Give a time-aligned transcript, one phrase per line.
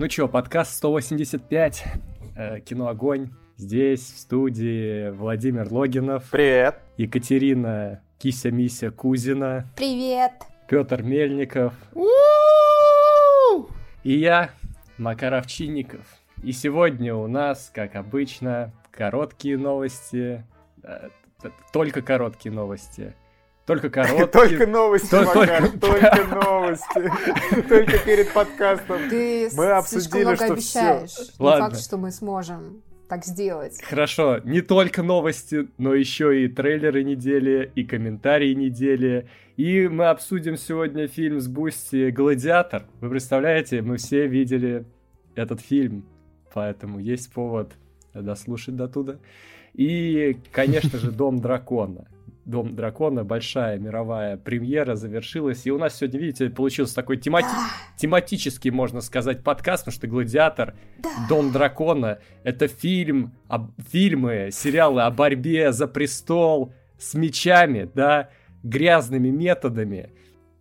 [0.00, 1.84] Ну чё, подкаст 185,
[2.34, 3.28] э, кино «Огонь».
[3.58, 6.30] Здесь в студии Владимир Логинов.
[6.30, 6.80] Привет.
[6.96, 9.66] Екатерина Кися-Мися Кузина.
[9.76, 10.32] Привет.
[10.68, 11.74] Петр Мельников.
[14.02, 14.48] И я,
[14.96, 16.06] Макар Овчинников.
[16.42, 20.42] И сегодня у нас, как обычно, короткие новости.
[20.82, 21.10] э,
[21.74, 23.14] Только короткие новости.
[23.80, 24.26] Только короткие.
[24.26, 27.12] Только новости, Макар, только- только новости.
[27.68, 28.98] Только перед подкастом.
[29.08, 31.10] Ты Мы слишком обсудили, много что обещаешь.
[31.10, 31.22] всё.
[31.38, 31.64] Не Ладно.
[31.70, 33.82] факт, что мы сможем так сделать.
[33.82, 39.28] Хорошо, не только новости, но еще и трейлеры недели, и комментарии недели.
[39.56, 42.84] И мы обсудим сегодня фильм с Бусти «Гладиатор».
[43.00, 44.84] Вы представляете, мы все видели
[45.34, 46.04] этот фильм,
[46.54, 47.72] поэтому есть повод
[48.14, 49.16] дослушать до туда.
[49.74, 52.06] И, конечно же, «Дом дракона».
[52.46, 55.66] «Дом дракона» большая мировая премьера завершилась.
[55.66, 57.44] И у нас сегодня, видите, получился такой темати-
[57.96, 61.08] тематический, можно сказать, подкаст, потому что «Гладиатор» Да.
[61.28, 68.30] Дом дракона это фильм, об- фильмы, сериалы о борьбе за престол с мечами, да,
[68.62, 70.10] грязными методами.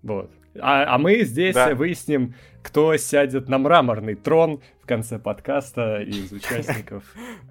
[0.03, 0.31] Вот.
[0.59, 1.75] А, а мы здесь Да.
[1.75, 7.03] выясним, кто сядет на мраморный трон в конце подкаста из участников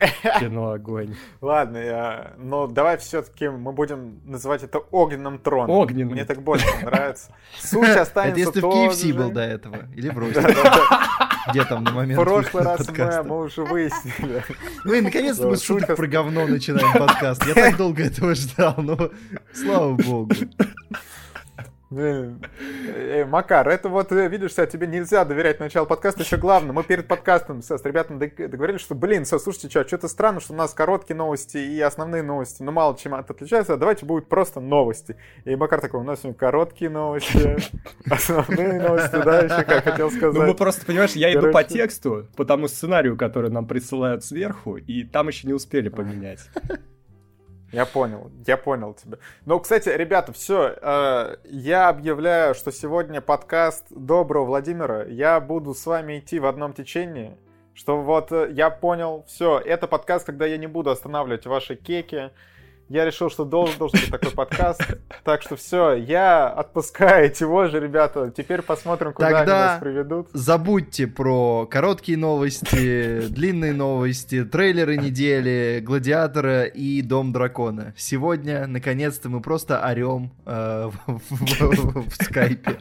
[0.40, 1.14] кино Огонь.
[1.40, 2.32] Ладно, я...
[2.38, 5.70] но давай все-таки мы будем называть это огненным троном.
[5.70, 6.12] Огненным.
[6.12, 7.34] Мне так больше нравится.
[7.58, 9.78] Суть останется Это если в той KFC был до этого.
[9.94, 10.32] Или в.
[11.50, 12.88] Где там на момент В прошлый раз
[13.24, 14.44] мы, уже выяснили.
[14.84, 17.44] Ну и наконец-то мы шуток про говно начинаем подкаст.
[17.46, 19.10] Я так долго этого ждал, но
[19.52, 20.32] слава богу.
[21.92, 22.40] Блин.
[22.96, 26.22] Э, Макар, это вот, э, видишь, Сэ, тебе нельзя доверять началу подкаста.
[26.22, 29.86] Еще главное, мы перед подкастом Сэ, с ребятами дог- договорились, что, блин, Сэ, слушайте, что,
[29.86, 33.74] что-то странно, что у нас короткие новости и основные новости, ну, мало чем от- отличаются,
[33.74, 35.16] а давайте будут просто новости.
[35.44, 37.56] И Макар такой, у нас сегодня короткие новости,
[38.10, 40.56] основные новости, да, еще как хотел Ну, мы сказать.
[40.56, 45.28] просто, понимаешь, я иду по тексту, по тому сценарию, который нам присылают сверху, и там
[45.28, 46.40] еще не успели поменять.
[47.72, 49.16] Я понял, я понял тебя.
[49.46, 50.76] Ну, кстати, ребята, все,
[51.44, 55.04] я объявляю, что сегодня подкаст Доброго Владимира.
[55.06, 57.34] Я буду с вами идти в одном течении.
[57.74, 62.30] Что вот э, я понял, все, это подкаст, когда я не буду останавливать ваши кеки.
[62.92, 64.82] Я решил, что должен, должен быть такой подкаст.
[65.24, 68.30] Так что все, я отпускаю его же, ребята.
[68.36, 70.28] Теперь посмотрим, куда они Тогда- нас приведут.
[70.34, 77.94] Забудьте про короткие новости, длинные новости, трейлеры недели, Гладиатора и Дом Дракона.
[77.96, 82.76] Сегодня, наконец-то, мы просто орем э, в, в- в скайпе.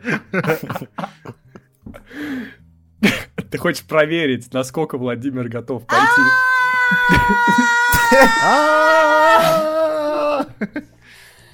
[3.49, 6.21] Ты хочешь проверить, насколько Владимир готов пойти?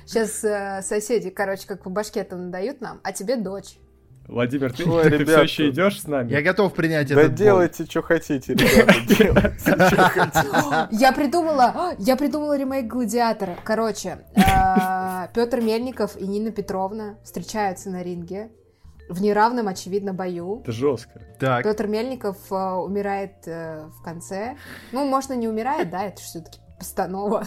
[0.05, 3.77] Сейчас э, соседи, короче, как по башке там надают нам, а тебе дочь.
[4.27, 5.41] Владимир, ты, Ой, ты все ребята.
[5.43, 6.31] еще идешь с нами?
[6.31, 10.87] Я готов принять Да этот делайте, что хотите, ребята, делайте, что хотите.
[10.91, 13.57] Я придумала, я придумала ремейк Гладиатора.
[13.63, 14.19] Короче,
[15.33, 18.51] Петр Мельников и Нина Петровна встречаются на ринге
[19.09, 20.59] в неравном, очевидно, бою.
[20.61, 21.21] Это жестко.
[21.39, 24.57] Так, Петр Мельников э, умирает э, в конце.
[24.91, 27.45] Ну, можно не умирает, да, это все-таки постанова.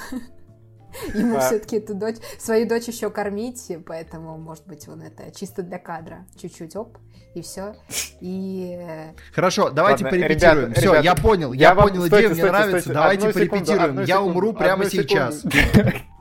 [1.15, 1.41] Ему А.
[1.41, 6.27] все-таки эту дочь, свою дочь еще кормить, поэтому, может быть, он это чисто для кадра.
[6.41, 6.99] Чуть-чуть, оп,
[7.35, 7.75] и все.
[8.21, 10.59] И э, хорошо, давайте Ладно, порепетируем.
[10.69, 12.81] ребята, Все, ребята, я понял, я я, вам- понял стойте, идею, мне стойте, нравится.
[12.81, 12.95] стойте.
[12.95, 13.91] Давайте Одну секунду, порепетируем.
[13.91, 15.43] одну я секунду, умру прямо одну сейчас.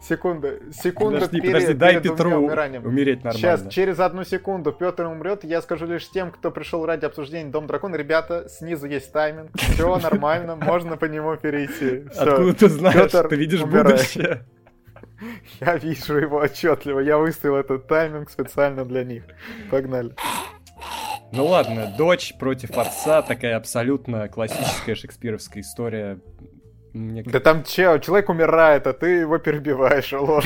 [0.01, 2.85] Секунда, секунда Подожди, перед, подожди, дай перед Петру умиранием.
[2.85, 3.37] умереть нормально.
[3.57, 5.43] Сейчас, через одну секунду Петр умрет.
[5.43, 7.97] Я скажу лишь тем, кто пришел ради обсуждения Дом Дракона.
[7.97, 9.51] Ребята, снизу есть тайминг.
[9.57, 12.07] Все нормально, можно по нему перейти.
[12.17, 12.95] Откуда ты знаешь?
[13.11, 13.87] Пётр ты видишь умирает.
[13.97, 14.45] будущее?
[15.59, 16.99] Я вижу его отчетливо.
[16.99, 19.23] Я выставил этот тайминг специально для них.
[19.69, 20.13] Погнали.
[21.31, 26.19] Ну ладно, дочь против отца, такая абсолютно классическая шекспировская история.
[26.93, 30.41] Мне Да там че, человек умирает, а ты его перебиваешь, алло.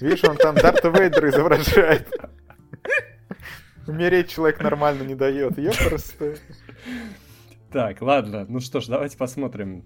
[0.00, 2.08] Видишь, он там Дарта Вейдера изображает.
[3.86, 5.54] Умереть человек нормально не дает.
[5.88, 6.34] Просто...
[7.70, 9.84] Так, ладно, ну что ж, давайте посмотрим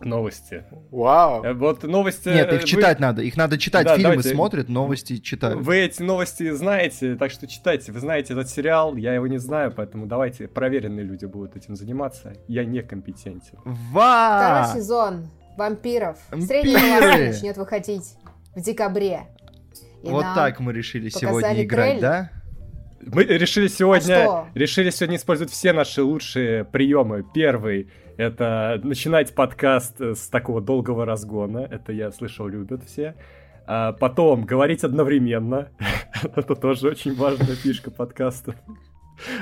[0.00, 0.64] новости.
[0.90, 1.42] Вау.
[1.44, 2.28] Э, Вот новости...
[2.28, 3.22] Нет, э, их вы- читать надо.
[3.22, 3.86] Их надо читать.
[3.86, 4.28] Да, Фильмы давайте.
[4.30, 5.60] смотрят, новости читают.
[5.60, 7.92] Вы эти новости знаете, так что читайте.
[7.92, 12.34] Вы знаете этот сериал, я его не знаю, поэтому давайте проверенные люди будут этим заниматься.
[12.48, 13.58] Я некомпетентен.
[13.64, 14.62] Ва!
[14.64, 16.18] второй сезон вампиров.
[16.30, 16.72] Вампиры!
[16.72, 18.14] Полоса начнет выходить
[18.54, 19.26] в декабре.
[20.02, 22.00] И Вот так мы решили сегодня играть, трейлер.
[22.00, 22.30] да?
[23.06, 24.48] Мы решили А сегодня, что?
[24.54, 27.24] решили сегодня использовать все наши лучшие приемы.
[27.34, 31.58] Первый— это начинать подкаст э, с такого долгого разгона.
[31.58, 33.14] Это я слышал, любят все.
[33.64, 35.68] А потом говорить одновременно.
[36.36, 38.54] Это тоже очень важная фишка подкаста.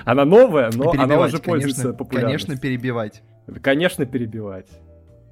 [0.05, 2.46] Она новая, но она уже пользуется конечно, популярностью.
[2.49, 3.22] Конечно, перебивать.
[3.62, 4.69] Конечно, перебивать.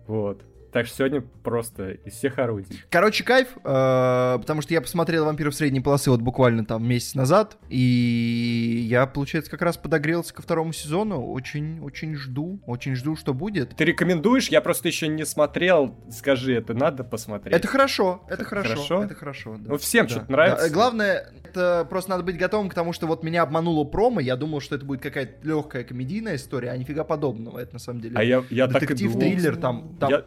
[0.06, 0.43] Вот.
[0.73, 2.83] Так что сегодня просто из всех орудий.
[2.89, 7.59] Короче, кайф, э, потому что я посмотрел «Вампиров средней полосы» вот буквально там месяц назад,
[7.69, 11.27] и я, получается, как раз подогрелся ко второму сезону.
[11.31, 13.77] Очень-очень жду, очень жду, что будет.
[13.77, 14.49] Ты рекомендуешь?
[14.49, 15.95] Я просто еще не смотрел.
[16.11, 17.55] Скажи, это надо посмотреть.
[17.55, 19.05] Это хорошо, это хорошо, Хорошо?
[19.05, 19.57] это хорошо.
[19.59, 19.73] да.
[19.73, 20.69] Ну, всем Да, что-то нравится.
[20.69, 20.73] да.
[20.75, 24.61] Главное, это просто надо быть готовым к тому, что вот меня обмануло промо, я думал,
[24.61, 27.59] что это будет какая-то легкая комедийная история, а нифига подобного.
[27.59, 29.21] Это на самом деле А я, я так и детектив, думал.
[29.21, 30.25] триллер, там, там, Я-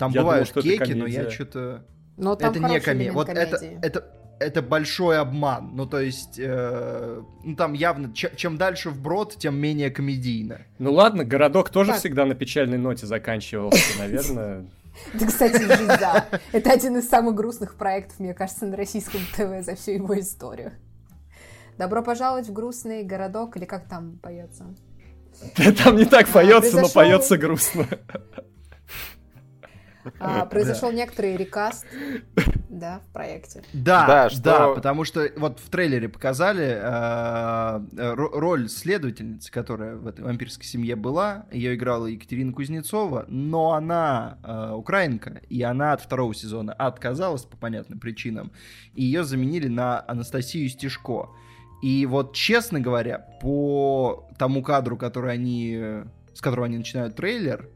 [0.00, 1.84] там я бывают думал, что это кейки, но я что-то...
[2.16, 3.12] Но там это не комедия.
[3.12, 3.78] Вот это, комедии.
[3.82, 4.04] это,
[4.40, 5.70] это большой обман.
[5.74, 10.62] Ну, то есть, э, ну, там явно, че- чем дальше вброд, тем менее комедийно.
[10.78, 12.00] Ну ладно, городок тоже Так.
[12.00, 14.66] всегда на печальной ноте заканчивался, наверное.
[15.14, 16.26] Да, кстати, жизнь, да.
[16.52, 20.72] Это один из самых грустных проектов, мне кажется, на российском ТВ за всю его историю.
[21.78, 24.74] Добро пожаловать в грустный городок, или как там поется?
[25.84, 27.86] Там не так А, поется, но поется грустно.
[30.18, 31.84] А, произошел некоторый рекаст,
[32.68, 33.62] да, в проекте.
[33.72, 39.50] Да, Да, да, что- потому что вот в трейлере показали э, э, ро- роль следовательницы,
[39.52, 41.46] которая в этой вампирской семье была.
[41.52, 47.56] Ее играла Екатерина Кузнецова, но она э, украинка, и она от второго сезона отказалась по
[47.56, 48.52] понятным причинам,
[48.94, 51.28] и ее заменили на Анастасию Стешко.
[51.82, 56.02] И вот, честно говоря, по тому кадру, который они,
[56.34, 57.68] с которого они начинают трейлер,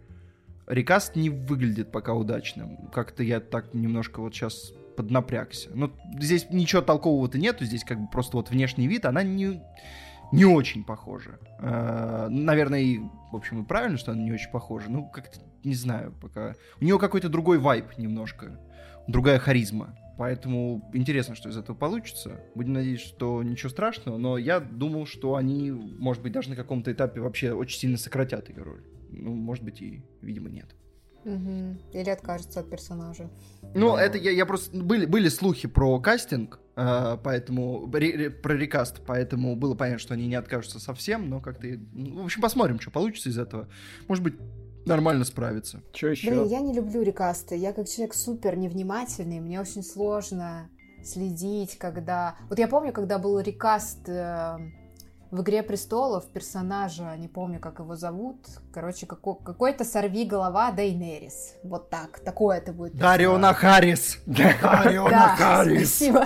[0.66, 2.88] рекаст не выглядит пока удачным.
[2.92, 5.70] Как-то я так немножко вот сейчас поднапрягся.
[5.74, 9.60] Ну, здесь ничего толкового-то нету, здесь как бы просто вот внешний вид, она не,
[10.32, 11.38] не очень похожа.
[11.58, 13.00] Э, Наверное, и,
[13.32, 14.90] в общем, и правильно, что она не очень похожа.
[14.90, 16.54] Ну, как-то, не знаю, пока...
[16.80, 18.58] У нее какой-то другой вайб немножко,
[19.08, 19.96] другая харизма.
[20.16, 22.40] Поэтому интересно, что из этого получится.
[22.54, 26.92] Будем надеяться, что ничего страшного, но я думал, что они, может быть, даже на каком-то
[26.92, 28.84] этапе вообще очень сильно сократят ее роль.
[29.20, 30.74] Ну, может быть, и, видимо, нет.
[31.24, 31.78] Мгм.
[31.92, 33.30] Или откажется от персонажа.
[33.62, 33.96] Ну, Ну.
[33.96, 34.76] это я, я просто...
[34.76, 37.90] Были, были слухи про кастинг, э, поэтому...
[37.92, 41.66] ре- ре- про рекаст, поэтому было понятно, что они не откажутся совсем, но как-то...
[41.92, 43.68] ну, В общем, посмотрим, что получится из этого.
[44.06, 44.34] Может быть,
[44.84, 45.82] нормально справиться.
[45.94, 46.30] Что еще?
[46.30, 47.56] Блин, я не люблю рекасты.
[47.56, 50.68] Я как человек супер невнимательный, мне очень сложно
[51.02, 52.36] следить, когда...
[52.50, 54.58] Вот я помню, когда был рекаст э,
[55.34, 61.54] в «Игре престолов» персонажа, не помню, как его зовут, короче, како- какой-то сорви голова Дейнерис.
[61.64, 62.96] Вот так, такое это будет.
[62.96, 64.18] Дариона Харрис!
[64.26, 65.88] Дариона Да, Харрис!
[65.88, 66.24] спасибо.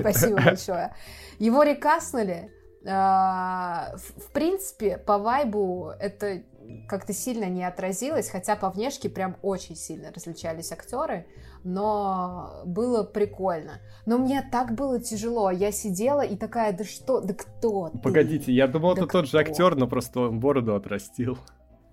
[0.00, 0.94] Спасибо большое.
[1.38, 2.50] Его рекаснули.
[2.84, 6.42] А, в принципе, по вайбу это
[6.88, 11.26] как-то сильно не отразилось, хотя по внешке прям очень сильно различались актеры,
[11.64, 13.80] но было прикольно.
[14.06, 15.50] Но мне так было тяжело.
[15.50, 17.98] Я сидела и такая, да что, да кто ты?
[17.98, 19.38] Погодите, я думал, Да это тот же кто?
[19.38, 21.38] актер, но просто он бороду отрастил.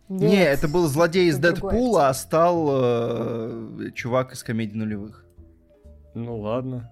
[0.07, 0.31] Нет.
[0.31, 5.23] Не, это был злодей из Дэдпула, а стал э, чувак из комедий нулевых.
[6.15, 6.89] Ну ладно.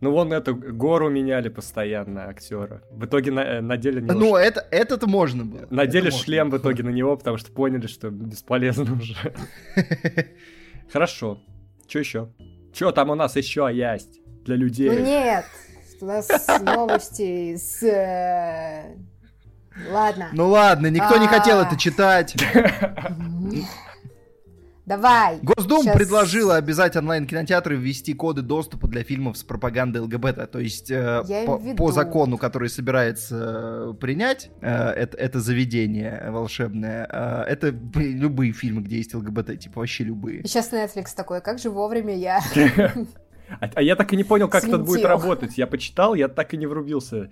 [0.00, 2.82] Ну вон эту гору меняли постоянно актера.
[2.90, 5.66] В итоге на- э, надели на него Ну, это, это-то можно было.
[5.70, 6.60] Надели Это можно шлем в было.
[6.60, 9.14] итоге на него, потому что поняли, что бесполезно уже.
[10.92, 11.38] Хорошо.
[11.88, 12.28] Что еще?
[12.72, 15.02] Что там у нас еще есть для Ну людей?
[15.02, 15.44] нет,
[16.00, 16.28] у нас
[16.62, 17.82] новости с...
[17.82, 18.94] э,
[19.90, 20.28] Ладно.
[20.32, 21.62] Ну ладно, никто не хотел А.
[21.66, 22.36] это читать.
[24.88, 25.38] Давай.
[25.42, 30.50] Госдума Щас- предложила обязать онлайн-кинотеатры ввести коды доступа для фильмов с пропагандой ЛГБТ.
[30.50, 31.76] То есть э, по, веду.
[31.76, 38.80] по закону, который собирается э, принять э, это, это заведение волшебное, э, это любые фильмы,
[38.80, 40.40] где есть ЛГБТ, типа вообще любые.
[40.40, 42.40] И сейчас Netflix такой, как же вовремя я...
[43.60, 45.56] А, а я так и не понял, как это будет работать.
[45.56, 47.30] Я почитал, я так и не врубился.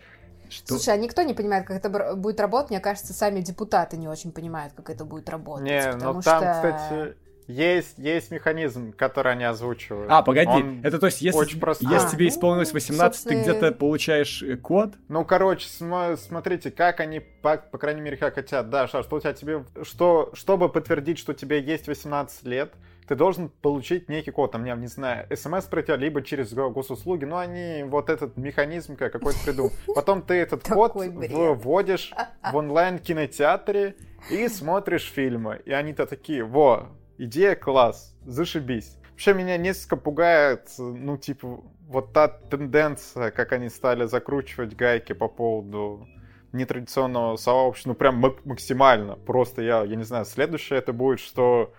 [0.49, 0.75] Что?
[0.75, 2.71] Слушай, а никто не понимает, как это будет работать.
[2.71, 5.67] Мне кажется, сами депутаты не очень понимают, как это будет работать.
[5.67, 6.53] Не, потому ну там, что...
[6.55, 10.11] кстати, есть, есть механизм, который они озвучивают.
[10.11, 11.93] А, погоди, Он это то есть, если, очень простой.
[11.93, 14.95] если А, тебе ну, исполнилось 18, ты собственно, где-то получаешь э, код?
[15.09, 18.71] Ну, короче, см- смотрите, как они, по, по крайней мере, как хотят.
[18.71, 19.65] Да, Ша, что у тебя тебе...
[19.83, 22.73] Что, чтобы подтвердить, что тебе есть 18 лет,
[23.07, 27.25] ты должен получить некий код, там, я не знаю, смс пройти, либо через го- госуслуги,
[27.25, 29.71] но они вот этот механизм как- какой-то придумал.
[29.95, 32.13] Потом ты этот код вводишь
[32.51, 33.95] в онлайн-кинотеатре
[34.31, 35.61] и смотришь фильмы.
[35.65, 36.89] И они-то такие, во,
[37.19, 38.99] идея класс, зашибись.
[39.11, 45.29] Вообще меня несколько пугает, ну, типа, вот та тенденция, как они стали закручивать гайки по
[45.29, 46.07] поводу
[46.53, 49.17] нетрадиционного сообщества, ну, прям мак- максимально.
[49.17, 51.73] Просто я, я не знаю, следующее это будет, что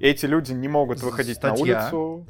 [0.00, 1.56] эти люди не могут выходить Статья.
[1.56, 2.26] на улицу.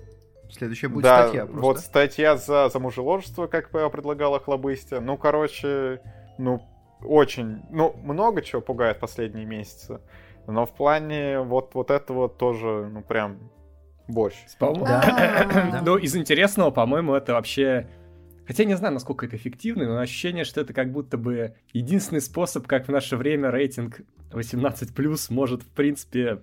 [0.51, 1.63] Следующая будет да, статья просто.
[1.63, 5.01] вот статья за, за мужеложество, как предлагала Хлобыстя.
[5.01, 6.03] Ну, короче,
[6.37, 6.63] ну,
[7.03, 10.01] очень, ну, много чего пугает последние месяцы.
[10.47, 13.39] Но в плане вот, вот этого тоже, ну, прям
[14.09, 14.37] борщ.
[14.61, 15.83] Да.
[15.85, 17.89] Ну, из интересного, по-моему, это вообще...
[18.47, 22.67] Хотя не знаю, насколько это эффективно, но ощущение, что это как будто бы единственный способ,
[22.67, 24.01] как в наше время рейтинг
[24.33, 26.43] 18+, может, в принципе,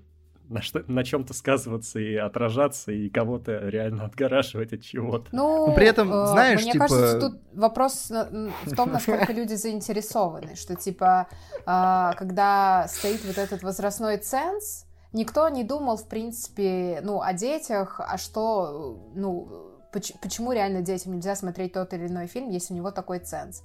[0.49, 5.27] на, что, на чем-то сказываться и отражаться, и кого-то реально отгораживать от чего-то.
[5.31, 6.87] Ну, Но при этом, э, знаешь, мне типа...
[6.87, 11.27] кажется, тут вопрос в том, насколько люди заинтересованы, что, типа,
[11.65, 17.99] э, когда стоит вот этот возрастной ценз, никто не думал, в принципе, ну, о детях,
[17.99, 22.91] а что, ну, почему реально детям нельзя смотреть тот или иной фильм, если у него
[22.91, 23.63] такой ценз.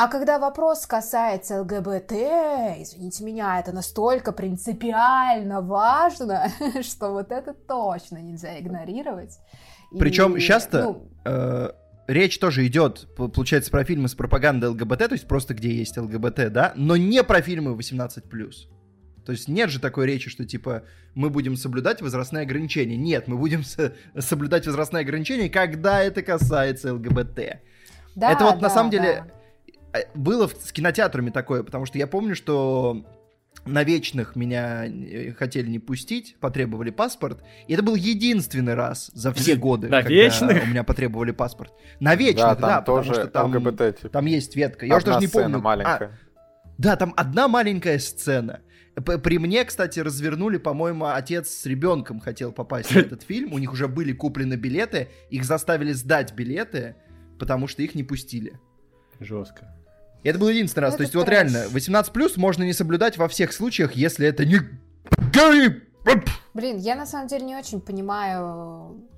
[0.00, 6.52] А когда вопрос касается ЛГБТ, извините меня, это настолько принципиально важно,
[6.82, 9.40] что вот это точно нельзя игнорировать.
[9.98, 11.70] Причем И, часто ну, э,
[12.06, 16.52] речь тоже идет, получается, про фильмы с пропагандой ЛГБТ, то есть просто где есть ЛГБТ,
[16.52, 18.52] да, но не про фильмы 18+.
[19.26, 20.84] То есть нет же такой речи, что типа
[21.16, 22.96] мы будем соблюдать возрастные ограничения.
[22.96, 23.64] Нет, мы будем
[24.16, 27.40] соблюдать возрастные ограничения, когда это касается ЛГБТ.
[28.14, 29.26] Да, это вот да, на самом деле да.
[29.26, 29.37] Э,
[30.14, 33.04] было с кинотеатрами такое, потому что я помню, что
[33.64, 37.42] на вечных меня э, хотели не пустить, потребовали паспорт.
[37.66, 40.62] И это был единственный раз за все годы, на вечных?
[40.64, 41.72] у меня потребовали паспорт.
[42.00, 44.08] На вечных, да, там да тоже потому что там, ЛГБТ, типа.
[44.08, 44.86] там есть ветка.
[44.86, 45.58] Я уже даже не помню.
[45.58, 46.08] маленькая.
[46.08, 46.10] А,
[46.78, 48.60] да, там одна маленькая сцена.
[48.94, 53.52] При мне, кстати, развернули, по-моему, отец с ребенком хотел попасть в этот фильм.
[53.52, 56.96] У них уже были куплены билеты, их заставили сдать билеты,
[57.38, 58.58] потому что их не пустили.
[59.20, 59.77] Жестко.
[60.28, 60.90] И это был единственный раз.
[60.90, 61.24] Это То есть, трэш.
[61.24, 64.58] вот реально, 18 плюс можно не соблюдать во всех случаях, если это не.
[66.52, 69.08] Блин, я на самом деле не очень понимаю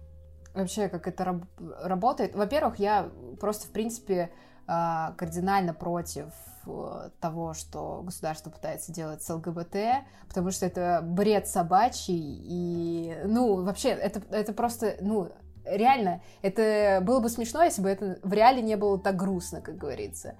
[0.54, 1.46] вообще, как это раб-
[1.82, 2.36] работает.
[2.36, 4.30] Во-первых, я просто, в принципе,
[4.68, 6.26] а, кардинально против
[6.68, 13.64] э, того, что государство пытается делать с ЛГБТ, потому что это бред собачий, и, ну,
[13.64, 15.32] вообще, это, это просто, ну,
[15.64, 19.76] реально, это было бы смешно, если бы это в реале не было так грустно, как
[19.76, 20.36] говорится.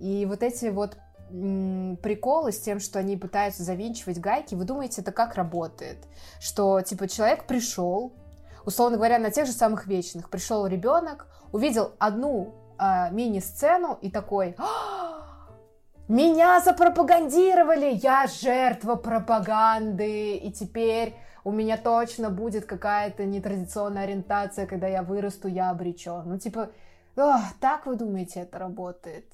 [0.00, 0.96] И вот эти вот
[1.28, 5.98] приколы с тем, что они пытаются завинчивать гайки, вы думаете, это как работает?
[6.40, 8.12] Что, типа, человек пришел,
[8.64, 14.54] условно говоря, на тех же самых вечных, пришел ребенок, увидел одну э, мини-сцену и такой,
[14.58, 15.16] «А,
[16.08, 24.86] меня запропагандировали, я жертва пропаганды, и теперь у меня точно будет какая-то нетрадиционная ориентация, когда
[24.86, 26.22] я вырасту, я обречен.
[26.26, 26.70] Ну, типа,
[27.60, 29.26] так вы думаете, это работает?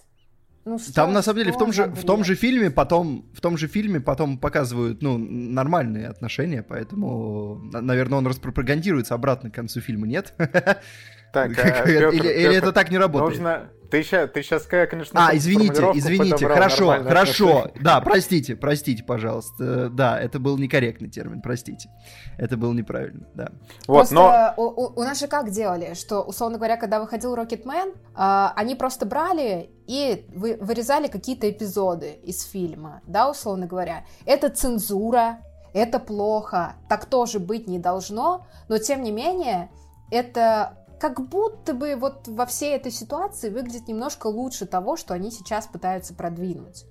[0.65, 3.41] Ну, что, Там на самом деле в том же в том же фильме потом в
[3.41, 9.81] том же фильме потом показывают ну нормальные отношения, поэтому наверное он распропагандируется обратно к концу
[9.81, 10.35] фильма, нет?
[11.33, 13.31] Так, а, Петр, или, Петр, или это так не работает?
[13.31, 17.71] Нужно, ты сейчас, ты сейчас, конечно, А, извините, извините, хорошо, хорошо.
[17.79, 19.91] Да, простите, простите, пожалуйста.
[19.91, 21.91] Да, это был некорректный термин, простите.
[22.39, 23.51] Это было неправильно, да.
[23.87, 24.55] Вот, просто но...
[24.57, 28.77] у, у, у нас же как делали, что, условно говоря, когда выходил Рокетмен, э, они
[28.77, 34.07] просто брали и вы, вырезали какие-то эпизоды из фильма, да, условно говоря.
[34.25, 35.41] Это цензура,
[35.75, 39.71] это плохо, так тоже быть не должно, но тем не менее,
[40.11, 45.33] это как будто бы вот во всей этой ситуации выглядит немножко лучше того, что они
[45.33, 46.85] сейчас пытаются продвинуть.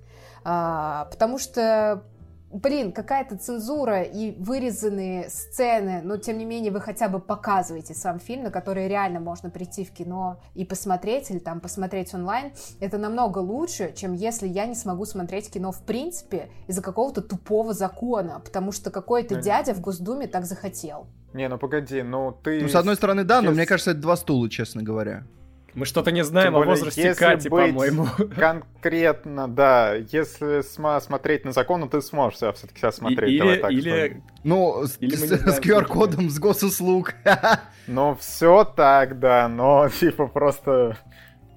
[0.43, 2.03] А, потому что
[2.51, 8.19] блин, какая-то цензура и вырезанные сцены, но тем не менее вы хотя бы показываете сам
[8.19, 12.51] фильм, на который реально можно прийти в кино и посмотреть, или там посмотреть онлайн,
[12.81, 17.73] это намного лучше, чем если я не смогу смотреть кино в принципе из-за какого-то тупого
[17.73, 21.07] закона, потому что какой-то дядя в Госдуме так захотел.
[21.33, 22.61] Не, ну погоди, ну ты...
[22.61, 25.25] Ну, с одной стороны, да, но мне кажется, это два стула, честно говоря.
[25.73, 28.05] Мы что-то не знаем более, о возрасте Кати, по-моему.
[28.35, 29.93] Конкретно, да.
[29.95, 33.31] Если см- смотреть на закон, ты сможешь себя все-таки себя смотреть.
[33.31, 34.21] И, или, так, или...
[34.43, 37.13] Ну, с, или с, с QR-кодом, с госуслуг.
[37.87, 40.97] Ну, все так, да, но типа просто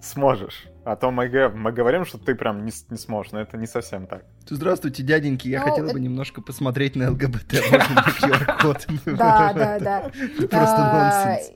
[0.01, 0.67] сможешь.
[0.85, 4.07] А то мы, мы говорим, что ты прям не, не сможешь, но это не совсем
[4.07, 4.25] так.
[4.47, 5.95] Здравствуйте, дяденьки, я ну, хотела это...
[5.95, 7.55] бы немножко посмотреть на ЛГБТ?
[9.07, 10.01] Да, да, да.
[10.51, 11.53] Просто а, нонсенс.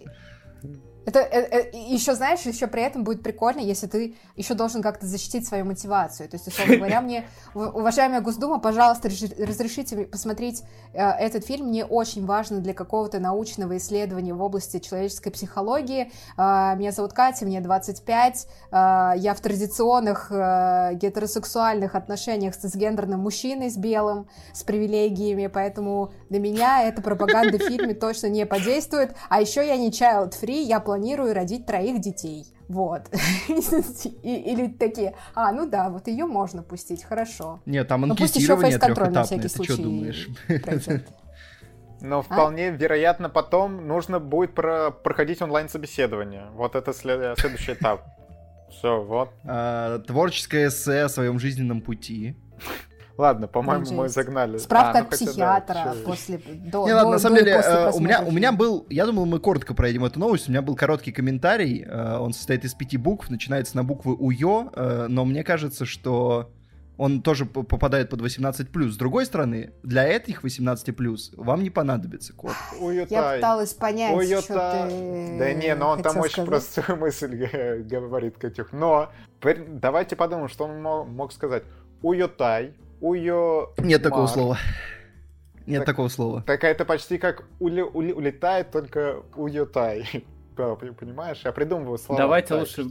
[1.08, 5.06] Это, это, это еще, знаешь, еще при этом будет прикольно, если ты еще должен как-то
[5.06, 6.28] защитить свою мотивацию.
[6.28, 11.68] То есть, условно говоря, мне, уважаемая Госдума, пожалуйста, разрешите посмотреть э, этот фильм.
[11.68, 16.12] Мне очень важно для какого-то научного исследования в области человеческой психологии.
[16.36, 18.46] Э, меня зовут Катя, мне 25.
[18.70, 26.12] Э, я в традиционных э, гетеросексуальных отношениях с цисгендерным мужчиной, с белым, с привилегиями, поэтому
[26.28, 29.16] на меня эта пропаганда в фильме точно не подействует.
[29.30, 32.44] А еще я не child-free, я планирую планирую родить троих детей.
[32.68, 33.02] Вот.
[34.22, 37.60] Или такие, а, ну да, вот ее можно пустить, хорошо.
[37.66, 40.28] Нет, там анкетирование трехэтапное, ты что думаешь?
[42.00, 42.22] Но а?
[42.22, 46.46] вполне вероятно потом нужно будет про проходить онлайн-собеседование.
[46.52, 48.04] Вот это след следующий этап.
[48.70, 49.30] Все, вот.
[49.44, 52.36] А, творческое эссе о своем жизненном пути.
[53.18, 54.58] Ладно, по-моему, мы загнали.
[54.58, 57.98] Справка а, ну, от психиатра да, после до, Не, ладно, на самом деле, э, у
[57.98, 60.48] меня, у меня был, я думал, мы коротко пройдем эту новость.
[60.48, 61.84] У меня был короткий комментарий.
[61.84, 66.52] Э, он состоит из пяти букв, начинается на буквы УЙО, э, но мне кажется, что
[66.96, 68.88] он тоже попадает под 18+.
[68.88, 72.52] С другой стороны, для этих 18+, вам не понадобится код.
[72.80, 74.42] Я пыталась понять, Уюта...
[74.42, 76.48] что ты Да не, но он там очень сказать.
[76.48, 77.34] простую мысль
[77.82, 78.72] говорит, Катюх.
[78.72, 79.10] Но
[79.40, 81.64] давайте подумаем, что он мог сказать.
[82.00, 83.72] Уютай, Уё...
[83.78, 84.58] Нет такого слова.
[85.66, 86.42] Нет так, такого слова.
[86.46, 90.08] Так это почти как ули, ули, улетает, только уютай.
[90.56, 91.40] Понимаешь?
[91.44, 92.20] Я придумываю слова.
[92.20, 92.84] Давайте так, лучше...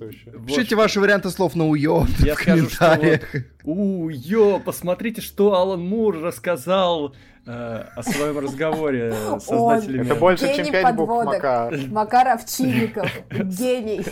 [0.48, 2.70] Пишите ваши варианты слов на уё Я в скажу.
[2.70, 3.22] Что вот,
[3.66, 7.14] уё, посмотрите, что Алан Мур рассказал
[7.48, 10.06] о своем разговоре с создателями.
[10.06, 11.78] Это больше, чем пять букв, Макар.
[11.90, 14.04] Макар Овчинников, гений,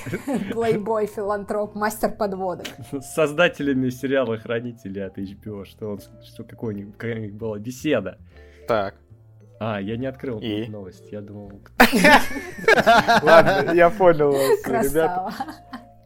[0.52, 2.68] плейбой, филантроп, мастер подводок.
[2.92, 8.18] С создателями сериала «Хранители» от HBO, что, он, что какой-нибудь, какая-нибудь была беседа.
[8.68, 8.96] Так.
[9.60, 10.68] А, я не открыл И?
[10.68, 11.52] новость, я думал...
[13.22, 15.34] Ладно, я понял вас, ребята.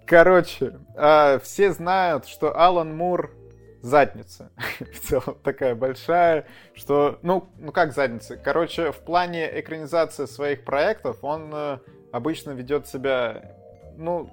[0.05, 3.31] Короче, а, все знают, что Алан Мур
[3.81, 4.51] задница.
[4.79, 7.19] в целом такая большая, что...
[7.21, 8.37] Ну, ну как задница?
[8.37, 11.79] Короче, в плане экранизации своих проектов он э,
[12.11, 13.55] обычно ведет себя,
[13.97, 14.29] ну,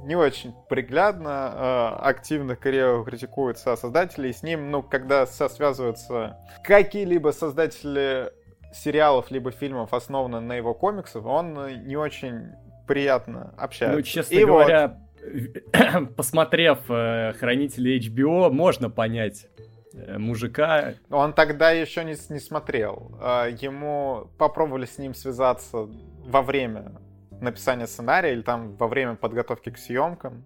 [0.00, 7.30] не очень приглядно, э, активно Корео критикует создателей, и с ним, ну, когда связываются какие-либо
[7.30, 8.30] создатели
[8.72, 12.52] сериалов либо фильмов, основанных на его комиксах, он не очень
[12.86, 13.96] приятно общается.
[13.96, 14.96] Ну, честно и говоря, вот...
[16.16, 19.46] посмотрев э, Хранители HBO, можно понять
[19.92, 20.94] э, мужика.
[21.10, 23.12] Он тогда еще не, не смотрел.
[23.20, 25.88] Э, ему попробовали с ним связаться
[26.24, 26.92] во время
[27.40, 30.44] написания сценария или там во время подготовки к съемкам.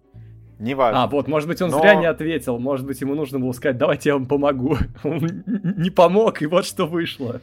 [0.59, 1.03] Неважно.
[1.03, 1.79] А, вот, может быть, он Но...
[1.79, 2.59] зря не ответил.
[2.59, 4.77] Может быть, ему нужно было сказать, давайте я вам помогу.
[5.03, 5.43] Он
[5.77, 7.41] не помог, и вот что вышло.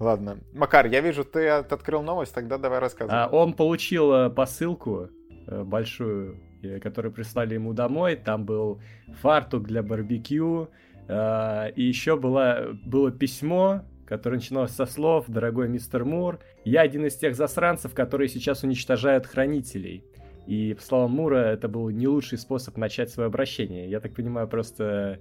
[0.00, 0.38] Ладно.
[0.52, 3.16] Макар, я вижу, ты открыл новость, тогда давай рассказывай.
[3.16, 5.08] А, он получил э, посылку
[5.46, 8.16] большую, э, которую прислали ему домой.
[8.16, 8.80] Там был
[9.20, 10.68] фартук для барбекю.
[11.08, 17.14] И еще было, было письмо, которое начиналось со слов «Дорогой мистер Мур, я один из
[17.14, 20.04] тех засранцев, которые сейчас уничтожают хранителей».
[20.46, 23.90] И, по словам Мура, это был не лучший способ начать свое обращение.
[23.90, 25.18] Я так понимаю, просто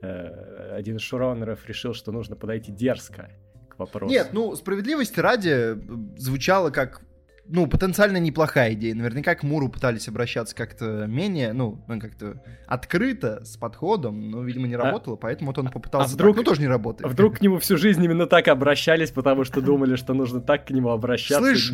[0.00, 3.30] э, один из шоураннеров решил, что нужно подойти дерзко
[3.76, 4.10] вопрос.
[4.10, 5.76] Нет, ну, справедливости ради
[6.16, 7.02] звучало как
[7.48, 8.94] ну, потенциально неплохая идея.
[8.94, 14.66] Наверняка к Муру пытались обращаться как-то менее, ну, ну, как-то открыто, с подходом, но, видимо,
[14.66, 17.10] не а работало, а, поэтому вот он попытался а вдруг, так, ну, тоже не работает.
[17.10, 20.70] Вдруг к нему всю жизнь именно так обращались, потому что думали, что нужно так к
[20.70, 21.38] нему обращаться.
[21.38, 21.72] Слышь,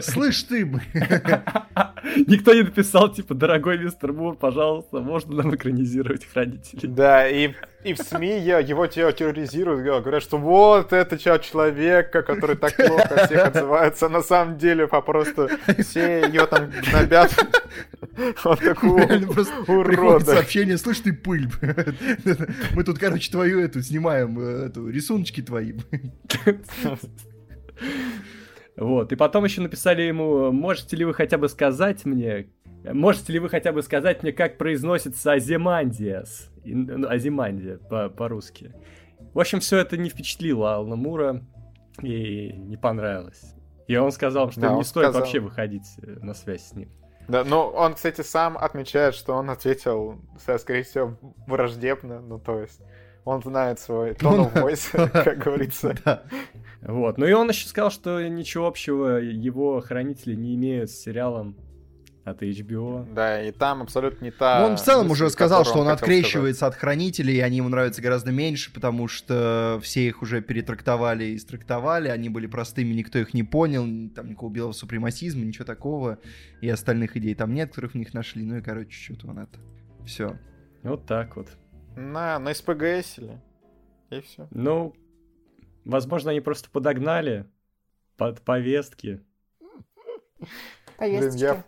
[0.00, 0.64] Слышь ты,
[2.26, 6.88] Никто не написал, типа, дорогой мистер Мур, пожалуйста, можно нам экранизировать Хранителей?
[6.88, 7.54] Да, и,
[7.84, 14.08] и в СМИ его терроризируют, говорят, что вот это человек, который так плохо всех отзывается,
[14.08, 17.32] на самом деле просто все ее там гнобят.
[18.44, 19.24] Он такой
[19.66, 20.24] урод.
[20.24, 21.48] сообщение, слышь ты, пыль.
[22.74, 25.74] Мы тут, короче, твою эту снимаем, э, эту, рисуночки твои.
[28.76, 29.12] Вот.
[29.12, 32.48] И потом еще написали ему, можете ли вы хотя бы сказать мне,
[32.84, 36.50] можете ли вы хотя бы сказать мне, как произносится Азимандиас?
[36.64, 38.74] Ну, Азимандия по- по-русски.
[39.34, 41.42] В общем, все это не впечатлило Алана Мура
[42.00, 43.54] и не понравилось.
[43.88, 45.20] И он сказал, что да, не стоит сказал...
[45.20, 46.90] вообще выходить э, на связь с ним.
[47.28, 50.20] Да, ну он, кстати, сам отмечает, что он ответил,
[50.58, 52.80] скорее всего, враждебно, ну то есть
[53.24, 55.94] он знает свой тон of voice, как говорится.
[56.82, 57.16] Вот.
[57.16, 61.56] Ну и он еще сказал, что ничего общего его хранители не имеют с сериалом
[62.24, 63.12] от HBO.
[63.12, 64.60] Да, и там абсолютно не та...
[64.60, 66.74] Ну, он в целом уже сказал, что он открещивается сказать.
[66.74, 71.38] от хранителей, и они ему нравятся гораздо меньше, потому что все их уже перетрактовали и
[71.38, 76.18] страктовали, они были простыми, никто их не понял, там никакого белого супремасизма, ничего такого,
[76.60, 79.58] и остальных идей там нет, которых в них нашли, ну и, короче, что-то он это...
[80.06, 80.36] Все.
[80.82, 81.48] Вот так вот.
[81.96, 83.40] На, на СПГС или?
[84.10, 84.48] И все.
[84.50, 84.94] Ну,
[85.84, 87.46] возможно, они просто подогнали
[88.16, 89.22] под повестки.
[90.98, 91.64] Блин, я в,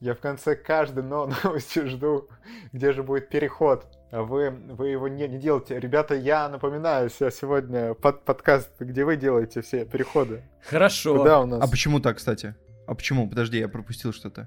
[0.00, 2.28] я в конце каждой новости жду,
[2.72, 3.86] где же будет переход.
[4.10, 5.80] А вы, вы его не, не делаете.
[5.80, 10.44] Ребята, я напоминаю себя сегодня под, подкаст, где вы делаете все переходы.
[10.68, 11.16] Хорошо.
[11.16, 11.62] Куда у нас?
[11.62, 12.54] А почему так, кстати?
[12.86, 13.28] А почему?
[13.28, 14.46] Подожди, я пропустил что-то.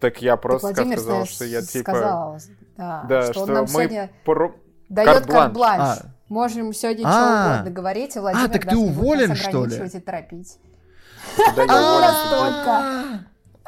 [0.00, 1.90] Так я просто так сказал, что я типа...
[1.90, 2.38] сказал,
[2.76, 4.54] да, Да, что, что, он нам мы сегодня про-
[4.88, 5.42] дает карт-бланш.
[5.42, 5.80] карт-бланш.
[5.80, 6.17] А.
[6.28, 7.10] Можем сегодня А.
[7.10, 9.76] что угодно говорить, и Владимир так ты уволен, что ли?
[9.76, 10.58] и торопить.
[11.68, 13.20] А.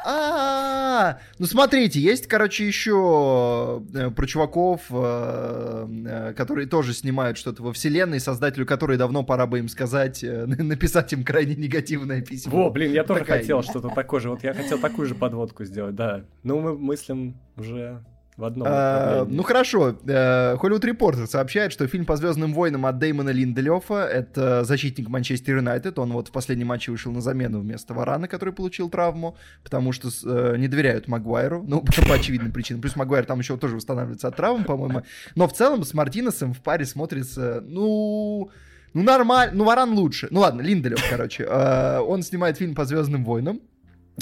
[0.03, 7.61] А, ну смотрите, есть, короче, еще э, про чуваков, э, э, которые тоже снимают что-то
[7.61, 12.63] во вселенной, создателю которой давно пора бы им сказать, написать им крайне негативное письмо.
[12.63, 14.29] Во, блин, я тоже хотел что-то такое же.
[14.29, 16.23] Вот я хотел такую же подводку сделать, да.
[16.43, 18.03] Ну, мы мыслим уже
[18.41, 22.97] в одном А, ну хорошо, э, Hollywood Reporter сообщает, что фильм по Звездным войнам от
[22.97, 27.93] Дэймона Линделёфа, это защитник Манчестер Юнайтед, он вот в последнем матче вышел на замену вместо
[27.93, 32.81] Варана, который получил травму, потому что э, не доверяют Магуайру, ну, по очевидным причинам.
[32.81, 35.03] Плюс Магуайр там еще тоже восстанавливается от травм, по-моему.
[35.35, 38.49] Но в целом с Мартинесом в паре смотрится, ну...
[38.93, 39.53] Ну, нормально.
[39.55, 40.27] Ну, Варан лучше.
[40.31, 41.45] Ну, ладно, Линделев, короче.
[41.47, 43.61] Э, Он снимает фильм по Звездным войнам.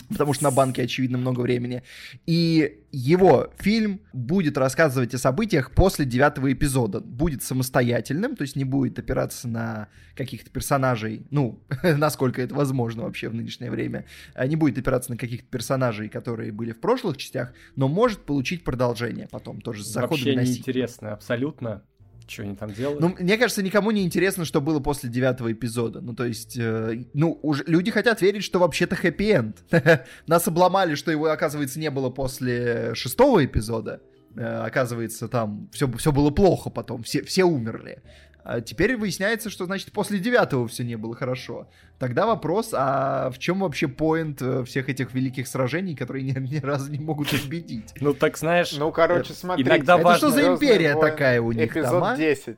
[0.07, 1.83] Потому что на банке, очевидно, много времени.
[2.25, 6.99] И его фильм будет рассказывать о событиях после девятого эпизода.
[7.01, 13.29] Будет самостоятельным, то есть не будет опираться на каких-то персонажей, ну, насколько это возможно вообще
[13.29, 17.53] в нынешнее время, а не будет опираться на каких-то персонажей, которые были в прошлых частях,
[17.75, 21.83] но может получить продолжение потом тоже с заходом Вообще неинтересно, абсолютно.
[22.29, 22.99] Что они там делают?
[23.01, 26.01] Ну, мне кажется, никому не интересно, что было после девятого эпизода.
[26.01, 29.57] Ну, то есть, э, ну, уже люди хотят верить, что вообще-то хэппи-энд.
[30.27, 34.01] Нас обломали, что его, оказывается, не было после шестого эпизода.
[34.35, 38.01] Э, оказывается, там все, все было плохо потом, все, все умерли.
[38.43, 41.67] А теперь выясняется, что, значит, после девятого все не было хорошо.
[41.99, 46.57] Тогда вопрос, а в чем вообще поинт э, всех этих великих сражений, которые ни, ни
[46.57, 47.93] разу не могут победить?
[47.99, 49.63] Ну, так знаешь, Ну, короче, смотри.
[49.63, 52.17] иногда Это важно- что за «Звездные империя войны», такая у них Эпизод там, а?
[52.17, 52.57] 10.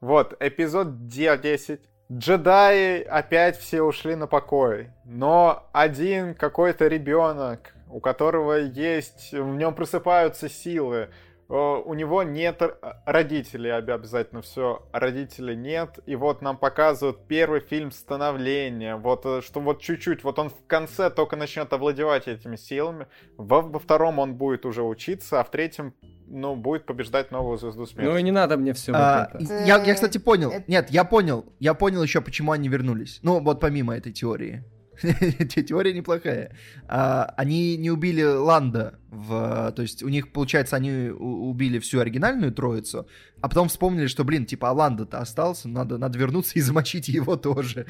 [0.00, 1.80] Вот, эпизод 10.
[2.12, 4.90] Джедаи опять все ушли на покой.
[5.04, 9.32] Но один какой-то ребенок, у которого есть...
[9.32, 11.08] В нем просыпаются силы.
[11.48, 12.60] э, У него нет
[13.04, 15.98] родителей об- обязательно все, родителей нет.
[16.06, 18.96] И вот нам показывают первый фильм становления.
[18.96, 23.06] Вот э, что вот чуть-чуть, вот он в конце только начнет овладевать этими силами.
[23.36, 25.94] Во, во втором он будет уже учиться, а в третьем,
[26.26, 28.10] ну, будет побеждать новую звезду смерти.
[28.10, 29.30] ну и не надо мне все А,
[29.64, 30.50] я, я, кстати, понял.
[30.50, 31.44] Это- Нет, я понял.
[31.60, 33.20] Я понял еще, почему они вернулись.
[33.22, 34.64] Ну, вот помимо этой теории.
[35.68, 36.52] Теория неплохая.
[36.88, 38.98] А, Они не убили Ланда.
[39.08, 39.72] В...
[39.72, 43.06] То есть у них, получается, они убили всю оригинальную троицу,
[43.40, 47.36] а потом вспомнили, что, блин, типа, а Ланда-то остался, надо, надо вернуться и замочить его
[47.36, 47.86] тоже.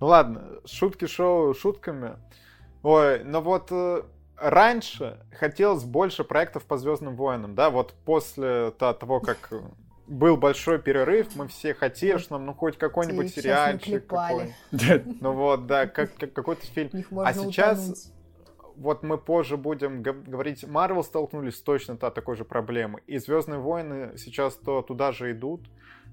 [0.00, 2.16] Ну ладно, шутки шоу шутками.
[2.82, 4.02] Ой, но вот э,
[4.36, 9.60] раньше хотелось больше проектов по Звездным войнам, да, вот после того, как э,
[10.12, 14.54] был большой перерыв, мы все хотели, что нам ну хоть какой-нибудь сериальчик, какой
[15.20, 16.90] ну вот, да, как, как- какой-то фильм.
[17.18, 18.76] А сейчас утонуть.
[18.76, 23.02] вот мы позже будем гов- говорить, Марвел столкнулись с точно та, такой же проблемой.
[23.06, 25.62] И Звездные войны сейчас то туда же идут,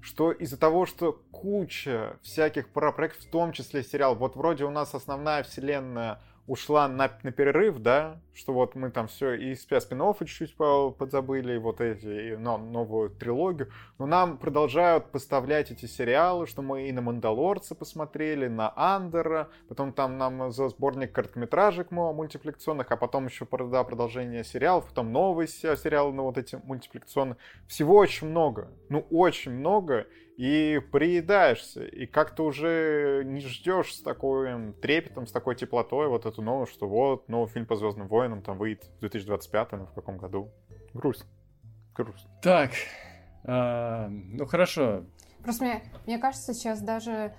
[0.00, 4.70] что из-за того, что куча всяких про- проектов, в том числе сериал, вот вроде у
[4.70, 10.02] нас основная вселенная ушла на, на перерыв, да, что вот мы там все и спин
[10.18, 15.86] чуть-чуть по- подзабыли, и вот эти, и но- новую трилогию, но нам продолжают поставлять эти
[15.86, 21.92] сериалы, что мы и на Мандалорца посмотрели, на Андера, потом там нам за сборник короткометражек
[21.92, 27.36] мультипликационных, а потом еще да, продолжение сериалов, потом новый се- сериал, ну вот эти мультипликационные.
[27.68, 30.08] Всего очень много, ну очень много,
[30.40, 36.40] и приедаешься, и как-то уже не ждешь с такой трепетом, с такой теплотой вот эту
[36.40, 40.16] новость, что вот новый фильм по Звездным войнам там выйдет в 2025 ну, в каком
[40.16, 40.50] году.
[40.94, 41.26] Грустно.
[41.94, 42.30] Грустно.
[42.40, 42.70] Так,
[43.44, 45.04] а, ну хорошо.
[45.42, 47.34] Просто мне, мне кажется, сейчас даже...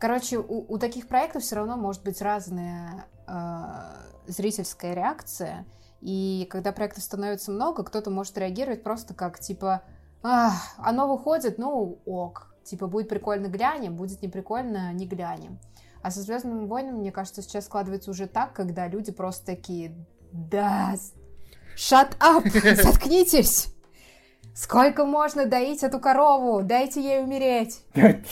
[0.00, 5.66] Короче, у, у таких проектов все равно может быть разная э, зрительская реакция.
[6.00, 9.84] И когда проектов становится много, кто-то может реагировать просто как, типа,
[10.22, 12.54] «Ах, оно выходит, ну ок.
[12.64, 15.58] Типа, будет прикольно глянем, будет не прикольно не глянем.
[16.02, 19.94] А со Звездными войнами, мне кажется, сейчас складывается уже так, когда люди просто такие,
[20.32, 20.94] да,
[21.76, 22.48] shut up,
[22.82, 23.74] заткнитесь.
[24.54, 26.62] Сколько можно доить эту корову?
[26.62, 27.82] Дайте ей умереть.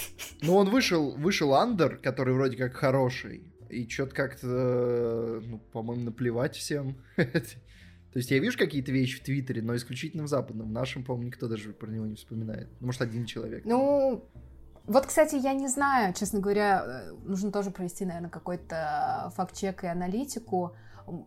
[0.42, 6.56] Ну, он вышел, вышел Андер, который вроде как хороший, и что-то как-то, ну, по-моему, наплевать
[6.56, 6.96] всем.
[8.12, 10.68] То есть я вижу какие-то вещи в Твиттере, но исключительно в западном.
[10.68, 12.68] В нашем, по-моему, никто даже про него не вспоминает.
[12.80, 13.64] Ну, может, один человек.
[13.64, 14.24] Ну,
[14.86, 19.86] вот, кстати, я не знаю, честно говоря, э, нужно тоже провести, наверное, какой-то факт-чек и
[19.86, 20.74] аналитику.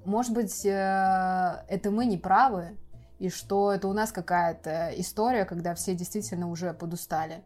[0.05, 2.75] Может быть, э, это мы не правы,
[3.19, 7.43] и что это у нас какая-то история, когда все действительно уже подустали.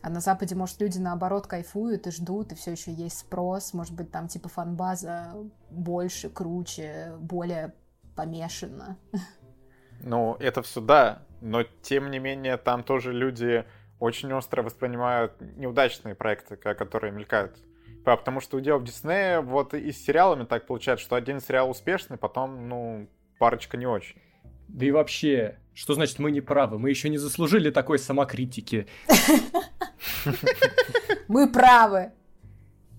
[0.00, 3.74] А на Западе, может, люди наоборот кайфуют и ждут, и все еще есть спрос.
[3.74, 5.34] Может быть, там типа фанбаза
[5.70, 7.74] больше, круче, более
[8.18, 8.98] помешано.
[10.00, 13.64] Ну, это все да, но тем не менее там тоже люди
[14.00, 17.56] очень остро воспринимают неудачные проекты, которые мелькают.
[18.04, 21.70] Потому что у дел в Диснея вот и с сериалами так получается, что один сериал
[21.70, 24.20] успешный, потом, ну, парочка не очень.
[24.66, 26.80] Да и вообще, что значит мы не правы?
[26.80, 28.88] Мы еще не заслужили такой самокритики.
[31.28, 32.12] Мы правы.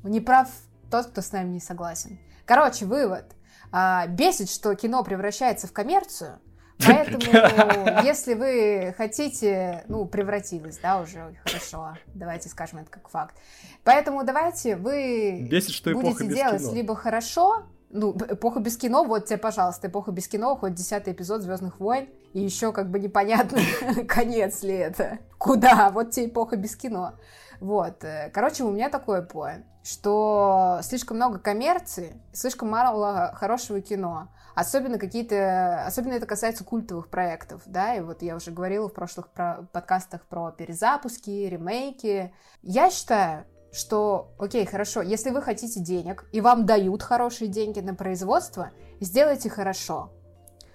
[0.04, 0.50] Не прав
[0.90, 2.20] тот, кто с нами не согласен.
[2.46, 3.26] Короче, вывод.
[3.72, 6.40] А, бесит, что кино превращается в коммерцию,
[6.88, 13.36] Поэтому, если вы хотите, ну, превратилось, да, уже хорошо, давайте скажем это как факт.
[13.84, 16.74] Поэтому давайте вы Бесит, что будете делать кино.
[16.74, 21.42] либо хорошо, ну, эпоха без кино, вот тебе, пожалуйста, эпоха без кино, хоть десятый эпизод
[21.42, 23.60] Звездных войн, и еще как бы непонятно,
[24.08, 27.16] конец ли это, куда, вот тебе эпоха без кино.
[27.60, 34.30] Вот, э, короче, у меня такое поинт, что слишком много коммерции, слишком мало хорошего кино.
[34.56, 39.30] Особенно какие-то, особенно это касается культовых проектов, да, и вот я уже говорила в прошлых
[39.30, 42.34] про подкастах про перезапуски, ремейки.
[42.62, 47.96] Я считаю, что, окей, хорошо, если вы хотите денег, и вам дают хорошие деньги на
[47.96, 50.12] производство, сделайте хорошо.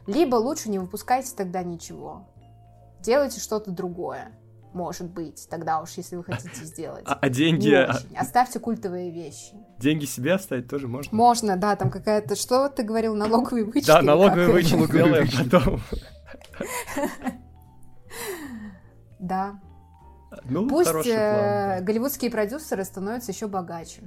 [0.07, 2.29] Либо лучше не выпускайте тогда ничего.
[3.01, 4.33] Делайте что-то другое
[4.75, 7.05] может быть, тогда уж, если вы хотите сделать.
[7.07, 7.69] А, а деньги...
[8.11, 9.55] Не Оставьте культовые вещи.
[9.79, 11.17] Деньги себе оставить тоже можно?
[11.17, 12.37] Можно, да, там какая-то...
[12.37, 13.87] Что ты говорил, налоговые вычеты?
[13.87, 15.81] Да, налоговые вычеты делаем потом.
[19.21, 19.59] Да.
[20.45, 21.03] Ну, Пусть план.
[21.07, 24.03] Э, голливудские продюсеры становятся еще богаче.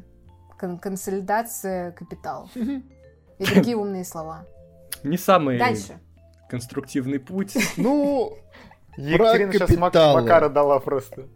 [0.60, 2.48] Кон консолидация капитала.
[2.56, 4.46] И другие умные слова.
[5.04, 6.00] Не самый Дальше.
[6.50, 7.54] конструктивный путь.
[7.78, 8.38] Ну,
[8.98, 11.28] Екатерина сейчас Мак Макара дала просто.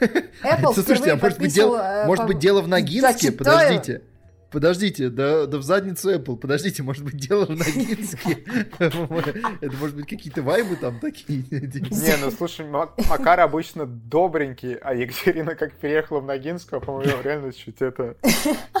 [0.00, 3.32] Apple Слушайте, а может быть, дело, э, может быть дело в Ногинске?
[3.32, 4.02] Подождите.
[4.50, 8.38] Подождите, да, да в задницу Apple, подождите, может быть, дело в Ногинске?
[8.78, 11.42] Это может быть какие-то вайбы там такие?
[11.50, 17.52] Не, ну слушай, Макар обычно добренький, а Екатерина как переехала в Ногинск, а по-моему, реально
[17.52, 18.16] чуть это...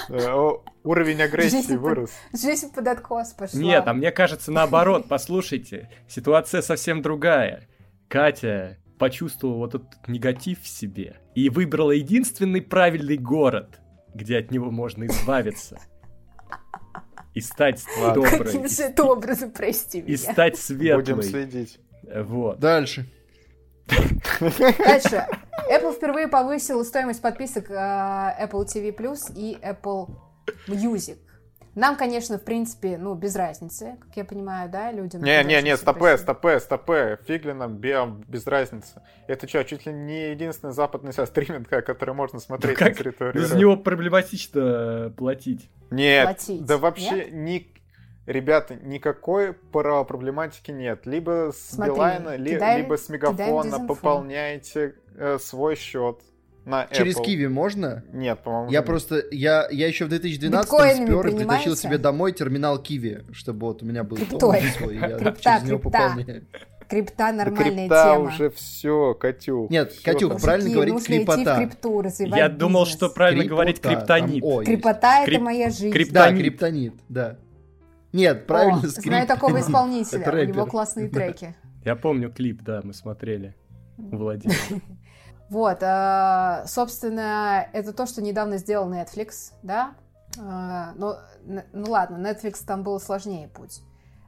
[0.08, 0.50] Э,
[0.84, 2.10] уровень агрессии вырос.
[2.32, 3.60] Жизнь под откос пошла.
[3.60, 7.68] Нет, а мне кажется наоборот, послушайте, ситуация совсем другая.
[8.08, 13.80] Катя почувствовала вот этот негатив в себе и выбрала единственный правильный город—
[14.16, 15.78] где от него можно избавиться.
[17.34, 18.44] И стать доброй.
[18.44, 20.14] Каким же это образом, прости меня.
[20.14, 20.96] И стать светлой.
[20.96, 21.78] Будем следить.
[22.02, 22.58] Вот.
[22.58, 23.06] Дальше.
[23.88, 25.26] Дальше.
[25.70, 30.08] Apple впервые повысил стоимость подписок э, Apple TV Plus и Apple
[30.66, 31.18] Music.
[31.76, 35.22] Нам, конечно, в принципе, ну, без разницы, как я понимаю, да, людям.
[35.22, 39.02] Не, не, не, стопе, стопе, стопе, фигли нам, без разницы.
[39.26, 43.42] Это что, чуть ли не единственный западный сейчас стриминг, который можно смотреть ну, на территории.
[43.42, 45.68] Из него проблематично платить.
[45.90, 46.64] Нет, платить.
[46.64, 47.32] да вообще Нет?
[47.34, 47.74] ни,
[48.24, 51.04] ребята, никакой проблематики нет.
[51.04, 56.22] Либо с Смотри, Билайна, кидай, либо с Мегафона пополняете э, свой счет
[56.66, 58.02] на Через Киви можно?
[58.12, 58.72] Нет, по-моему.
[58.72, 63.68] Я просто, я, я еще в 2012 спер и притащил себе домой терминал Киви, чтобы
[63.68, 65.78] вот у меня был свой, и я крипта, через него.
[66.88, 68.28] Крипта нормальная крипта тема.
[68.28, 69.70] уже все, Катюк.
[69.70, 70.44] Нет, все Катюк, хорошо.
[70.44, 71.56] правильно говорить нужно крипота.
[71.56, 72.04] Крипту,
[72.36, 72.96] я думал, бизнес.
[72.96, 74.42] что правильно Крипота, говорить криптонит.
[74.42, 75.34] Там, Крипота Крип...
[75.34, 75.90] это моя жизнь.
[75.92, 76.34] Криптонит.
[76.34, 77.36] Да, криптонит, да.
[78.12, 79.06] Нет, правильно О, скрип...
[79.06, 81.56] Знаю такого исполнителя, у него классные треки.
[81.84, 83.54] Я помню клип, да, мы смотрели
[83.98, 84.56] у Владимира.
[85.48, 89.94] Вот, э, собственно, это то, что недавно сделал Netflix, да.
[90.36, 91.14] Ну,
[91.72, 93.80] ну ладно, Netflix там был сложнее путь.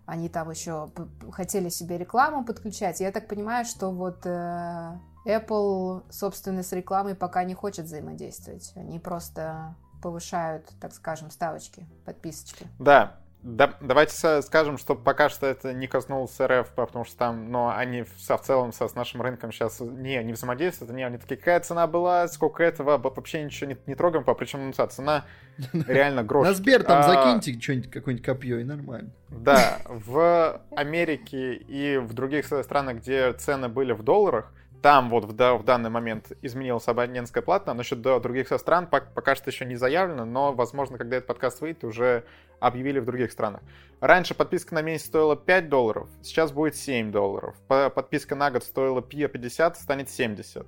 [0.07, 0.91] Они там еще
[1.33, 3.01] хотели себе рекламу подключать.
[3.01, 8.73] Я так понимаю, что вот э, Apple, собственно, с рекламой пока не хочет взаимодействовать.
[8.75, 12.67] Они просто повышают, так скажем, ставочки, подписочки.
[12.79, 17.73] Да, да, давайте скажем, что пока что это не коснулось РФ, потому что там, но
[17.75, 21.37] они со, в целом со, с нашим рынком сейчас не, не взаимодействуют, не, они такие,
[21.37, 25.25] какая цена была, сколько этого, вообще ничего не, не трогаем, по причем ну, цена
[25.73, 26.49] реально грош.
[26.49, 29.11] На Сбер там а, закиньте что-нибудь, какое-нибудь копье, и нормально.
[29.29, 35.33] Да, в Америке и в других странах, где цены были в долларах, там вот в,
[35.33, 37.75] да, в данный момент изменилась абонентская плата.
[37.75, 42.25] Насчет других стран пока что еще не заявлено, но, возможно, когда этот подкаст выйдет, уже
[42.61, 43.61] объявили в других странах.
[44.01, 47.57] Раньше подписка на месяц стоила 5 долларов, сейчас будет 7 долларов.
[47.69, 50.67] Подписка на год стоила 50, станет 70.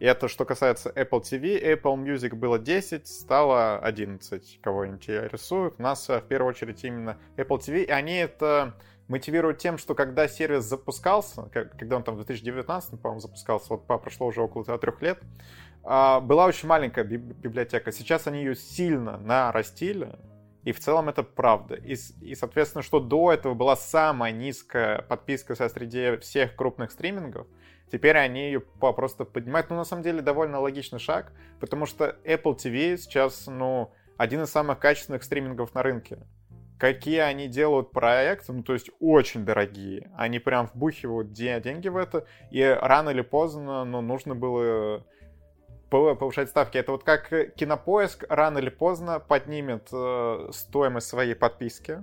[0.00, 1.62] И это что касается Apple TV.
[1.62, 4.58] Apple Music было 10, стало 11.
[4.60, 5.74] Кого интересует.
[5.78, 7.84] У нас э, в первую очередь именно Apple TV.
[7.84, 8.74] И они это
[9.08, 14.26] мотивируют тем, что когда сервис запускался, когда он там в 2019, по-моему, запускался, вот прошло
[14.26, 15.18] уже около трех лет,
[15.82, 17.92] а, была очень маленькая библиотека.
[17.92, 20.18] Сейчас они ее сильно нарастили,
[20.64, 21.74] И в целом это правда.
[21.74, 27.46] И, и, соответственно, что до этого была самая низкая подписка среди всех крупных стримингов,
[27.92, 29.68] теперь они ее просто поднимают.
[29.68, 34.50] Ну, на самом деле, довольно логичный шаг, потому что Apple TV сейчас, ну, один из
[34.50, 36.18] самых качественных стримингов на рынке.
[36.84, 40.10] Какие они делают проекты, ну, то есть очень дорогие.
[40.18, 45.02] Они прям вбухивают деньги в это, и рано или поздно, ну, нужно было
[45.88, 46.76] повышать ставки.
[46.76, 52.02] Это вот как Кинопоиск рано или поздно поднимет э, стоимость своей подписки,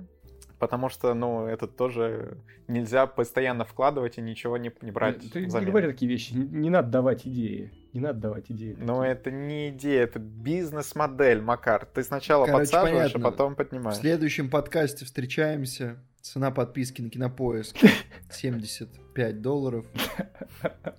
[0.58, 5.66] потому что, ну, это тоже нельзя постоянно вкладывать и ничего не, не брать Ты взамен.
[5.66, 7.72] не говори такие вещи, не, не надо давать идеи.
[7.94, 8.76] Не надо давать идеи.
[8.80, 11.86] Но это не идея, это бизнес-модель, Макар.
[11.86, 13.28] Ты сначала Короче, подсаживаешь, понятно.
[13.28, 13.98] а потом поднимаешь.
[13.98, 15.98] В следующем подкасте встречаемся.
[16.22, 17.76] Цена подписки на Кинопоиск
[18.32, 19.86] 75 долларов.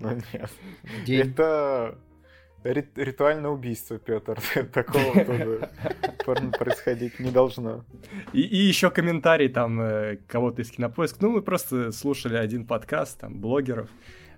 [0.00, 0.50] Ну нет.
[1.06, 1.96] Это
[2.64, 4.38] ритуальное убийство, Петр.
[4.72, 5.24] Такого
[6.24, 7.84] тоже происходить не должно.
[8.32, 11.18] И, и еще комментарий там э, кого-то из Кинопоиска.
[11.22, 13.88] Ну, мы просто слушали один подкаст, там, блогеров.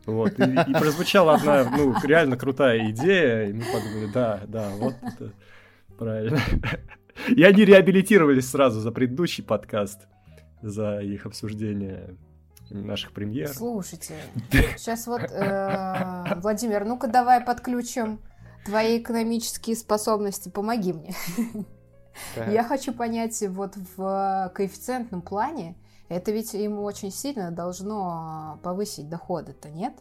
[0.07, 4.95] Вот, и, и прозвучала одна, ну, реально крутая идея, и мы подумали, да, да, вот
[5.03, 5.33] это
[5.99, 6.40] правильно.
[7.29, 10.07] И они реабилитировались сразу за предыдущий подкаст,
[10.62, 12.17] за их обсуждение
[12.71, 13.49] наших премьер.
[13.49, 14.14] Слушайте,
[14.77, 18.21] сейчас вот, э, Владимир, ну-ка давай подключим
[18.64, 21.14] твои экономические способности, помоги мне.
[22.35, 22.53] Так.
[22.53, 25.77] Я хочу понять, вот в коэффициентном плане,
[26.09, 29.95] это ведь ему очень сильно должно повысить доходы-то, нет?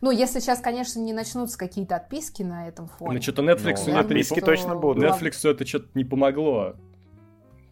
[0.00, 3.16] Ну, если сейчас, конечно, не начнутся какие-то отписки на этом фоне.
[3.16, 5.04] Ну, что-то Netflix ну, отписки точно будут.
[5.04, 6.76] Netflix это что-то не помогло.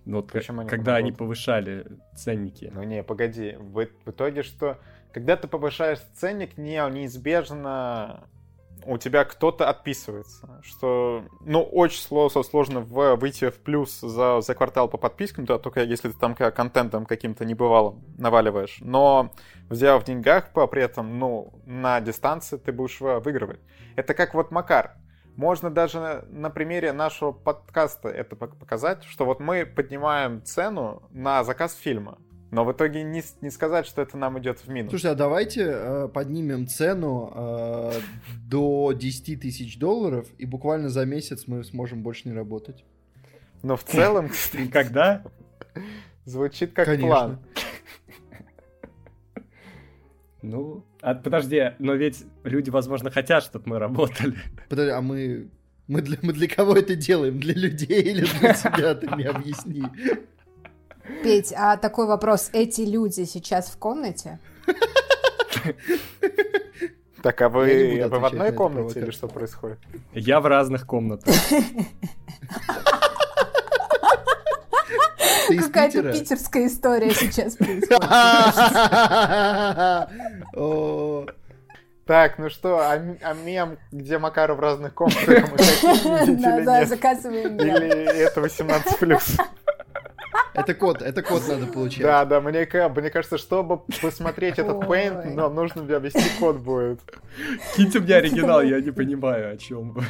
[0.04, 2.70] Ну, вот Почему когда они повышали ценники.
[2.74, 3.56] Ну не, погоди.
[3.58, 4.78] В, в итоге что?
[5.12, 8.24] Когда ты повышаешь ценник, не, неизбежно
[8.86, 14.54] у тебя кто-то отписывается, что, ну, очень сложно, сложно в, выйти в плюс за, за
[14.54, 18.78] квартал по подпискам, да, только если ты там контентом каким-то небывалым наваливаешь.
[18.80, 19.30] Но
[19.68, 23.60] взяв в деньгах, по, при этом, ну, на дистанции ты будешь выигрывать.
[23.96, 24.96] Это как вот Макар.
[25.36, 31.74] Можно даже на примере нашего подкаста это показать, что вот мы поднимаем цену на заказ
[31.74, 32.18] фильма.
[32.50, 34.90] Но в итоге не, не сказать, что это нам идет в минус.
[34.90, 37.92] Слушай, а давайте э, поднимем цену э,
[38.48, 42.84] до 10 тысяч долларов, и буквально за месяц мы сможем больше не работать.
[43.62, 44.30] Но в целом,
[44.72, 45.22] когда?
[46.24, 47.38] Звучит как план.
[50.42, 54.34] Ну, а, подожди, но ведь люди, возможно, хотят, чтобы мы работали.
[54.68, 55.50] Подожди, а мы...
[55.86, 57.40] Мы для, мы для кого это делаем?
[57.40, 58.94] Для людей или для себя?
[58.94, 59.82] Ты мне объясни.
[61.22, 62.50] Петь, а такой вопрос.
[62.52, 64.38] Эти люди сейчас в комнате?
[67.22, 69.78] Так, а вы, вы в одной комнате или что происходит?
[70.14, 71.34] Я в разных комнатах.
[75.48, 78.00] Какая-то питерская история сейчас происходит.
[82.06, 86.84] Так, ну что, а, а мем, где Макаров в разных комнатах, мы хотим Да, да,
[86.84, 87.56] заказываем.
[87.56, 89.40] Или это 18+.
[90.52, 92.02] Это код, это код надо получать.
[92.02, 97.00] Да, да, мне, мне кажется, чтобы посмотреть этот Paint, нам нужно ввести код будет.
[97.76, 100.04] Киньте мне оригинал, я не понимаю, о чем вы.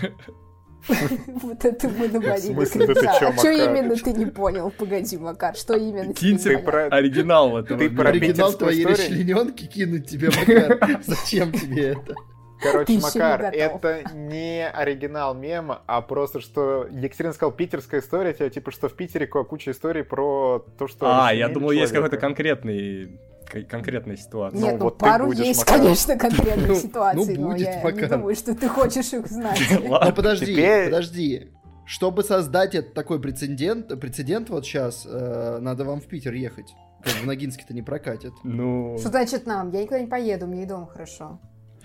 [1.42, 2.64] Вот это мы навалили.
[2.64, 4.70] Что именно ты не понял?
[4.70, 7.78] Погоди, Макар, что именно Киньте оригинал этого.
[7.78, 11.02] Ты про оригинал твоей расчлененки кинуть тебе, Макар.
[11.06, 12.14] Зачем тебе это?
[12.60, 18.88] Короче, Макар, это не оригинал мема, а просто что Екатерина сказал питерская история, типа что
[18.88, 21.06] в Питере куча историй про то, что...
[21.06, 23.18] А, я думал, есть какой-то конкретный
[23.68, 24.58] конкретной ситуации.
[24.58, 25.78] Нет, ну, ну вот пару есть, Макар.
[25.78, 28.00] конечно, конкретных ну, ситуаций, ну, будет, но я пока.
[28.02, 29.60] не думаю, что ты хочешь их знать.
[29.82, 31.50] Ну подожди, подожди.
[31.84, 36.72] Чтобы создать этот такой прецедент, прецедент вот сейчас, э, надо вам в Питер ехать.
[37.02, 38.32] В Ногинске-то не прокатит.
[38.44, 38.96] Ну...
[38.98, 39.72] Что значит нам?
[39.72, 41.40] Я никуда не поеду, мне и дома хорошо.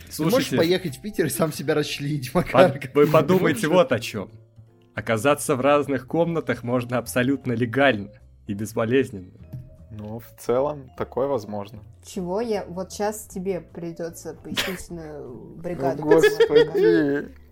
[0.10, 2.79] Слушайте, Ты можешь поехать в Питер и сам себя расчленить, Макар?
[2.93, 4.29] Вы подумайте вот о чем.
[4.93, 8.12] Оказаться в разных комнатах можно абсолютно легально
[8.47, 9.32] и безболезненно.
[9.91, 11.80] Ну, в целом, такое возможно.
[12.05, 12.65] Чего я...
[12.65, 16.03] Вот сейчас тебе придется пояснительную бригаду.
[16.03, 17.30] Господи!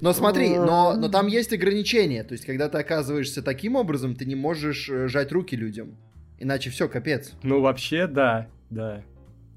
[0.00, 2.24] Но смотри, но, но там есть ограничения.
[2.24, 5.98] То есть, когда ты оказываешься таким образом, ты не можешь э, жать руки людям.
[6.38, 7.32] Иначе все, капец.
[7.42, 9.02] Ну, вообще, да, да.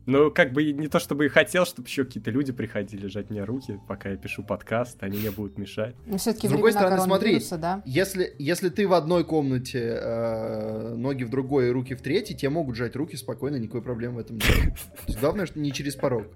[0.06, 3.44] Ну, как бы не то чтобы и хотел, чтобы еще какие-то люди приходили жать мне
[3.44, 5.96] руки, пока я пишу подкаст, они мне будут мешать.
[6.06, 7.82] Но все-таки С другой стороны, смотри, да?
[7.86, 12.76] если, если ты в одной комнате, э, ноги в другой, руки в третьей, тебе могут
[12.76, 14.78] жать руки спокойно, никакой проблемы в этом нет.
[15.22, 16.28] Главное, что не через порог.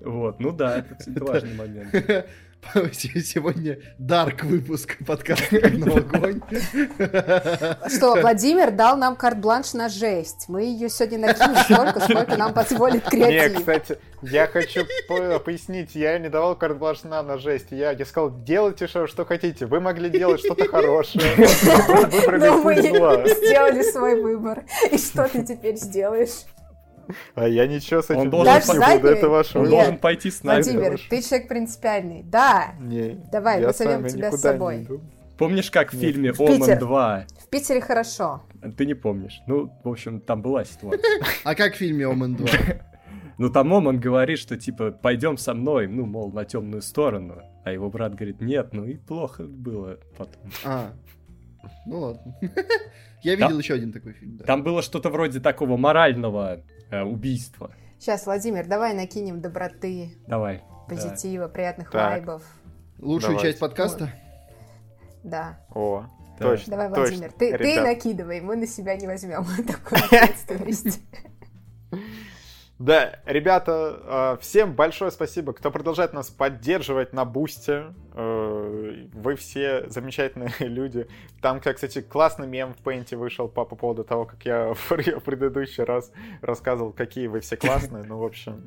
[0.00, 1.94] Вот, ну да, это важный момент.
[2.92, 6.40] Сегодня дарк выпуск подкаста «Огонь огонь».
[7.88, 10.46] Что, Владимир дал нам карт-бланш на жесть.
[10.48, 13.52] Мы ее сегодня накинем столько, сколько нам позволит креатив.
[13.52, 17.66] Не, кстати, я хочу по- пояснить, я не давал карт-бланш на, на жесть.
[17.70, 19.66] Я, я сказал, делайте что, что хотите.
[19.66, 21.34] Вы могли делать что-то хорошее.
[21.36, 24.64] Вы выбрали Но мы сделали свой выбор.
[24.90, 26.46] И что ты теперь сделаешь?
[27.34, 29.98] А я ничего с Он этим должен делать не пойти- буду, это ваш Он должен
[29.98, 30.62] пойти с нами.
[30.62, 32.22] Владимир, ты человек принципиальный.
[32.22, 34.86] Да, Не, Давай, я с вами тебя с собой.
[35.38, 36.30] Помнишь, как в фильме.
[36.30, 37.24] «Омен 2»?
[37.40, 38.42] в Питере хорошо.
[38.76, 39.40] Ты не помнишь.
[39.46, 41.00] Ну, в общем, там была ситуация.
[41.44, 42.48] А как в фильме Омен 2?
[43.38, 47.42] Ну, там Оман говорит, что, типа, пойдем со мной, ну, мол, на темную сторону.
[47.64, 50.42] А его брат говорит, нет, ну и плохо было потом.
[50.64, 50.92] А,
[51.86, 52.36] ну ладно.
[53.22, 54.44] Я видел еще один такой фильм, да.
[54.44, 56.60] Там было что-то вроде такого морального
[57.00, 57.70] убийства.
[57.98, 60.62] Сейчас, Владимир, давай накинем доброты, Давай.
[60.88, 62.10] позитива, приятных Так.
[62.10, 62.42] вайбов.
[62.98, 63.48] Лучшую Давайте.
[63.48, 64.10] часть подкаста?
[65.22, 65.58] Да.
[65.74, 66.04] О,
[66.38, 66.44] Да.
[66.48, 67.02] точно, Давай, точно.
[67.02, 71.00] Владимир, ты, ты Ребят, накидывай, мы на себя не возьмем такую ответственность.
[72.82, 77.94] Да, ребята, э, всем большое спасибо, кто продолжает нас поддерживать на Бусте.
[78.12, 81.06] Э, Вы все замечательные люди.
[81.40, 85.84] Там, кстати, классный мем в Пейнте вышел по, по поводу того, как я в предыдущий
[85.84, 86.10] раз
[86.40, 88.02] рассказывал, какие вы все классные.
[88.02, 88.64] Ну, в общем,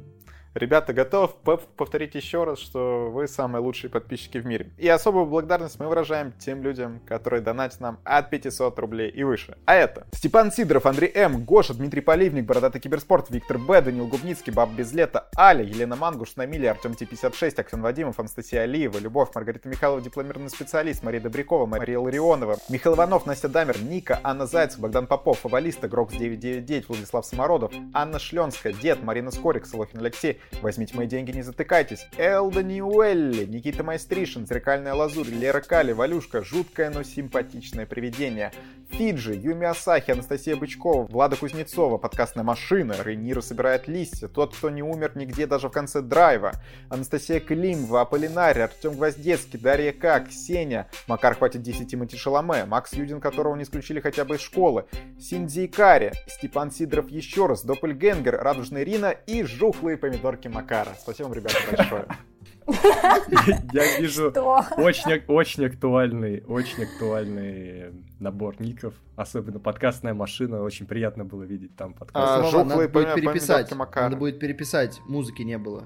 [0.56, 4.72] ребята, готов пов- повторить еще раз, что вы самые лучшие подписчики в мире.
[4.78, 9.58] И особую благодарность мы выражаем тем людям, которые донатят нам от 500 рублей и выше.
[9.66, 14.52] А это Степан Сидоров, Андрей М, Гоша, Дмитрий Поливник, Бородатый Киберспорт, Виктор Б, Данил Губницкий,
[14.54, 19.70] Баб Без Лета, Аля, Елена Мангуш, Намилия, Артем Т56, Оксан Вадимов, Анастасия Алиева, Любовь, Маргарита
[19.70, 25.08] Михайлова, дипломированный специалист, Мария Добрякова, Мария Ларионова, Михаил Иванов, Настя Дамер, Ника, Анна Зайцев, Богдан
[25.08, 31.08] Попов, Фабалиста, Грокс 999, Владислав Самородов, Анна Шленская, Дед, Марина Скорик, Солохин Алексей, Возьмите мои
[31.08, 37.86] деньги, не затыкайтесь, Элда Ньюэлли, Никита Майстришин, Зеркальная Лазурь, Лера Кали, Валюшка, Жуткое, но симпатичное
[37.86, 38.52] привидение,
[38.98, 44.84] Фиджи, Юми Асахи, Анастасия Бычкова, Влада Кузнецова, подкастная машина, Рейнира собирает листья, тот, кто не
[44.84, 46.54] умер нигде даже в конце драйва,
[46.88, 53.20] Анастасия Климова, Аполлинарий, Артем Гвоздецкий, Дарья К, Ксения, Макар хватит 10 Тимати Шаломе, Макс Юдин,
[53.20, 54.86] которого не исключили хотя бы из школы,
[55.20, 60.96] Синдзи Икари, Степан Сидоров еще раз, Доппельгенгер, Радужная Рина и жухлые помидорки Макара.
[60.98, 62.06] Спасибо вам, ребята, большое.
[62.68, 64.30] Я вижу
[64.78, 68.94] очень, очень актуальный, очень актуальный набор ников.
[69.16, 70.62] Особенно подкастная машина.
[70.62, 72.54] Очень приятно было видеть там подкаст.
[72.56, 73.72] А, надо будет переписать.
[73.72, 75.00] Надо будет переписать.
[75.08, 75.86] Музыки не было.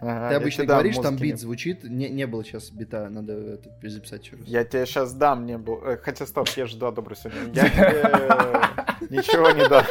[0.00, 1.82] Ага, Ты обычно говоришь, там бит звучит.
[1.84, 4.46] Не, не было сейчас бита, надо это записать еще раз.
[4.46, 5.82] Я тебе сейчас дам, не был.
[5.84, 7.50] э, Хотя стоп, я же да, добрый сегодня.
[7.54, 7.68] Я
[9.00, 9.84] тебе ничего не дам.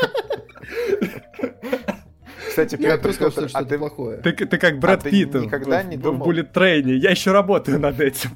[2.56, 4.18] Кстати, Я просто сказал, что а что-то ты плохое.
[4.20, 6.32] Ты, ты как Брэд А Питт в- никогда в, не в думал?
[6.32, 6.94] Bullet Train.
[6.96, 8.32] Я еще работаю над этим.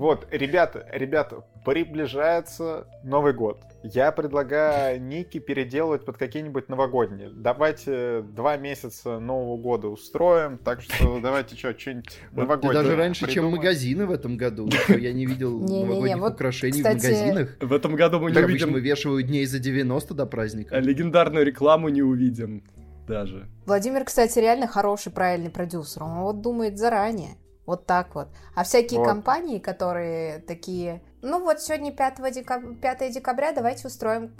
[0.00, 3.60] Вот, ребята, ребята, приближается Новый год.
[3.82, 7.28] Я предлагаю Ники переделывать под какие-нибудь новогодние.
[7.30, 12.96] Давайте два месяца Нового года устроим, так что давайте что, что-нибудь Вот Ты новогоднее даже
[12.96, 14.70] раньше, чем магазины в этом году.
[14.88, 17.58] Я не видел новогодних украшений в магазинах.
[17.60, 20.76] В этом году мы не обычно увидим вывешивают дней за 90 до праздника.
[20.76, 22.64] а легендарную рекламу, не увидим
[23.06, 23.50] даже.
[23.66, 26.04] Владимир, кстати, реально хороший, правильный продюсер.
[26.04, 27.36] Он вот думает заранее.
[27.70, 28.26] Вот так вот.
[28.56, 29.06] А всякие Вот.
[29.06, 34.32] компании, которые такие, ну вот сегодня 5, декабря, 5 декабря, давайте устроим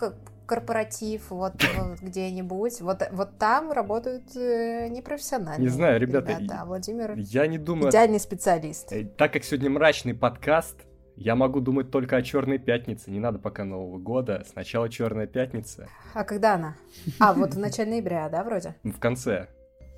[0.47, 2.81] корпоратив вот, вот где-нибудь.
[2.81, 7.91] Вот, вот там работают э, непрофессиональные Не знаю, ребята, а Владимир Я не думаю...
[7.91, 8.93] идеальный специалист.
[8.93, 10.77] Э, Так как сегодня мрачный подкаст,
[11.15, 13.13] я могу думать только о Черной пятнице.
[13.13, 14.45] Не надо пока Нового года.
[14.51, 15.89] Сначала Черная пятница.
[16.15, 16.75] А когда она?
[17.21, 18.75] А, вот в начале ноября, да, вроде?
[18.83, 19.47] В конце.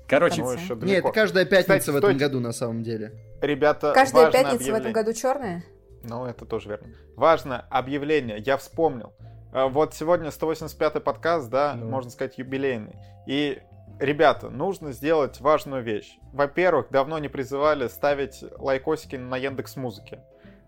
[0.07, 0.59] Короче, конце.
[0.61, 1.07] еще Не, далеко.
[1.09, 2.19] это каждая пятница Кстати, в этом стойте.
[2.25, 3.13] году на самом деле.
[3.41, 4.93] Ребята, Каждая пятница в этом объявление.
[4.93, 5.63] году черная?
[6.03, 6.89] Ну, это тоже верно.
[7.15, 9.13] Важное объявление, я вспомнил.
[9.53, 11.87] Э, Вот сегодня 185-й подкаст, да, Ну.
[11.89, 12.95] можно сказать, юбилейный.
[13.27, 13.61] И,
[13.99, 16.17] ребята, нужно сделать важную вещь.
[16.33, 20.19] Во-первых, давно не призывали ставить лайкосики на Яндекс Музыке.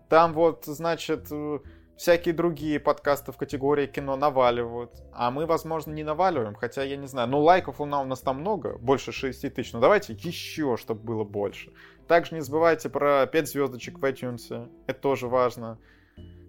[0.08, 1.58] Там вот, значит, э,
[1.96, 4.92] всякие другие подкасты в категории кино наваливают.
[5.12, 7.28] А мы, возможно, не наваливаем, хотя я не знаю.
[7.28, 9.72] Ну, лайков у нас, там много, больше 6 тысяч.
[9.72, 11.72] Ну, давайте еще, чтобы было больше.
[12.06, 14.70] Также не забывайте про 5 звездочек в iTunes.
[14.86, 15.78] Это тоже важно.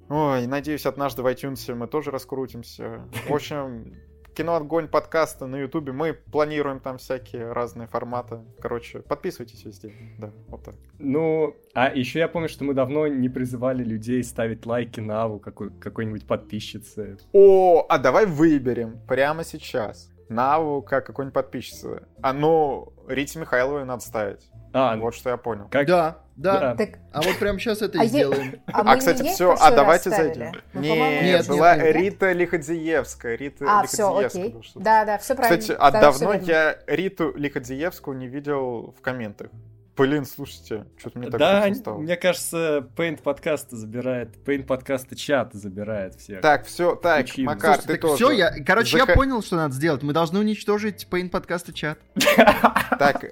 [0.09, 3.07] Ой, надеюсь, однажды в iTunes мы тоже раскрутимся.
[3.27, 3.93] В общем,
[4.37, 5.91] кино Огонь подкаста на Ютубе.
[5.93, 8.37] Мы планируем там всякие разные форматы.
[8.61, 9.91] Короче, подписывайтесь везде.
[10.19, 10.75] Да, вот так.
[10.99, 15.39] ну, а еще я помню, что мы давно не призывали людей ставить лайки на аву
[15.39, 17.17] какой- какой-нибудь подписчице.
[17.33, 22.03] О, а давай выберем прямо сейчас Наву как какой-нибудь подписчица.
[22.21, 24.49] А ну, Рите Михайловой надо ставить.
[24.73, 25.67] А, Вот что я понял.
[25.71, 25.87] как...
[25.87, 26.59] Да, да.
[26.59, 26.75] Да.
[26.75, 28.61] Так, А вот прямо сейчас это А и е- сделаем.
[28.67, 30.51] а, А, кстати, все, а давайте зайдем.
[30.73, 31.95] Нет, была нет.
[31.95, 33.35] Рита Лиходзиевская.
[33.35, 34.83] Рита А, все, Лиходзиевская окей.
[34.83, 35.59] Да, да, все правильно.
[35.59, 39.49] Кстати, а давно я Риту Лиходзиевскую не видел в комментах.
[39.97, 41.97] Блин, слушайте, что-то мне так Да, стало.
[41.97, 46.41] мне кажется, Paint подкаста забирает, Paint подкаста чат забирает всех.
[46.41, 47.43] Так, все, так, Включи.
[47.43, 48.15] Макар, Слушайте, ты так тоже.
[48.15, 50.03] все, я, короче, я Заха- понял, что надо сделать.
[50.03, 51.97] Мы должны уничтожить Paint подкаста чат.
[52.99, 53.29] Так, э,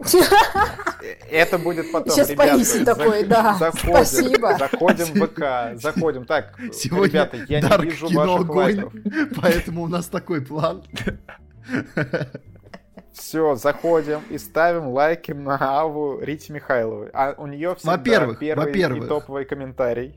[1.31, 4.57] это будет потом, Сейчас за- такой, да, Заходим, спасибо.
[4.57, 6.25] заходим в ВК, заходим.
[6.25, 8.93] Так, Сегодня ребята, я не вижу ваших лайков.
[9.41, 10.83] поэтому у нас такой план.
[13.15, 17.09] Все, заходим и ставим лайки на Аву Рите Михайловой.
[17.13, 19.05] А у нее всегда Во-первых, первый во-первых.
[19.05, 20.15] и топовый комментарий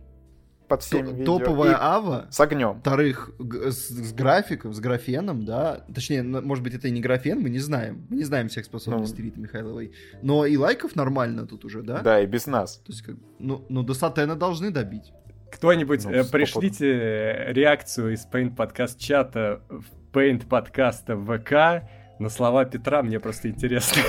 [0.67, 1.39] под всеми видео.
[1.39, 2.27] Топовая И ава.
[2.31, 2.75] с огнем.
[2.75, 5.85] Во-вторых, г- с, с графиком, с графеном, да.
[5.95, 8.05] Точнее, может быть, это и не графен, мы не знаем.
[8.11, 9.93] Мы не знаем всех способностей Риты Михайловой.
[10.23, 12.01] Но и лайков нормально тут уже, да?
[12.01, 12.79] Да, и без нас.
[12.79, 15.13] То есть, как, ну, ну, до сатена должны добить.
[15.53, 21.89] Кто-нибудь Ну, э, пришлите э, реакцию из Paint подкаст чата в Paint подкаста в ВК
[22.19, 24.03] на слова Петра, мне просто интересно.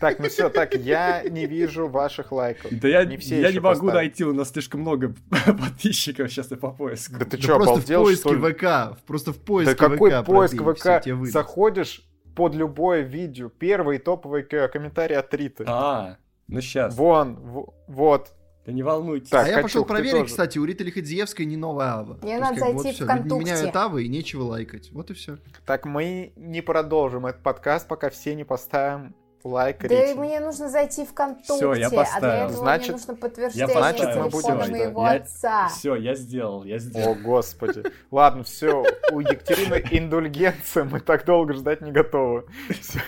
[0.00, 2.72] Так, ну все, так, я не вижу ваших лайков.
[2.72, 3.94] Да я, Не все я не могу поставили.
[3.94, 5.14] найти, у нас слишком много
[5.46, 7.18] подписчиков сейчас и по поиску.
[7.20, 8.52] Да ты Да что, просто обалдел, в поиске что ли?
[8.52, 10.80] ВК, просто в Да поиске какой ВК поиск пробей, ВК?
[10.80, 11.32] всё, тебе выйдет.
[11.32, 12.02] Заходишь
[12.34, 15.64] под любое видео, первый топовый комментарий от Риты.
[15.68, 16.16] А,
[16.48, 16.96] ну сейчас.
[16.96, 18.32] Вон, в- вот.
[18.64, 19.28] Да не волнуйтесь.
[19.28, 20.26] Так, а я пошел проверить, тоже.
[20.26, 22.18] кстати, у Риты Лиходзиевской не новая ава.
[22.22, 23.38] Мне надо зайти вот в «Контукте».
[23.44, 24.90] меняют авы и нечего лайкать.
[24.92, 25.38] Вот и все.
[25.66, 30.12] Так, мы не продолжим этот подкаст, пока все не поставим лайк Да Рите.
[30.12, 32.32] и мне нужно зайти в КонтакТе, Всё, я а для поставил.
[32.44, 33.98] этого Значит, мне нужно подтверждение я поставил.
[33.98, 35.22] Значит, мы будем моего ждать.
[35.22, 35.68] отца.
[35.68, 37.12] Все, я сделал, я сделал.
[37.12, 37.82] О, господи.
[38.12, 42.44] Ладно, все, у Екатерины индульгенция, мы так долго ждать не готовы.
[42.80, 43.00] Все,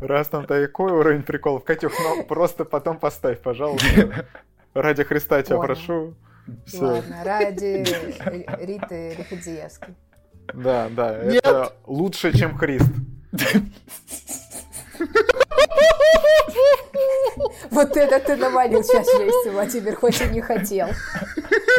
[0.00, 1.62] раз там такой уровень приколов.
[1.62, 4.26] Катюх, ну просто потом поставь, пожалуйста.
[4.74, 5.66] Ради Христа тебя Понял.
[5.66, 6.14] прошу.
[6.66, 6.78] Все.
[6.82, 7.84] Ладно, ради
[8.30, 9.94] Ри- Риты Лиходзиевской.
[10.54, 11.44] Да, да, Нет.
[11.44, 12.86] это лучше, чем Христ.
[17.70, 20.88] Вот это ты навалил сейчас жести, Владимир, хоть и не хотел.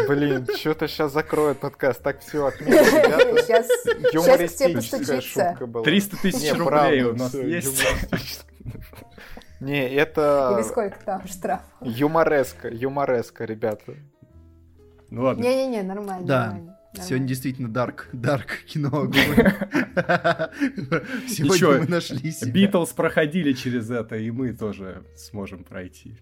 [0.07, 2.01] Блин, что-то сейчас закроет подкаст.
[2.01, 3.43] Так все, отменим, ребята.
[3.43, 3.67] Сейчас,
[4.11, 5.21] сейчас к тебе постучится.
[5.49, 5.83] шутка была.
[5.83, 7.85] 300 тысяч рублей у нас есть.
[9.59, 11.61] Не, это Или сколько там штраф?
[11.81, 13.95] юмореска, юмореска, ребята.
[15.09, 15.41] Ну ладно.
[15.41, 16.45] Не-не-не, нормально, Да.
[16.45, 16.75] нормально.
[16.95, 18.89] Сегодня действительно дарк, дарк кино
[21.27, 22.51] Сегодня мы нашли себя.
[22.51, 26.17] Битлз проходили через это, и мы тоже сможем пройти.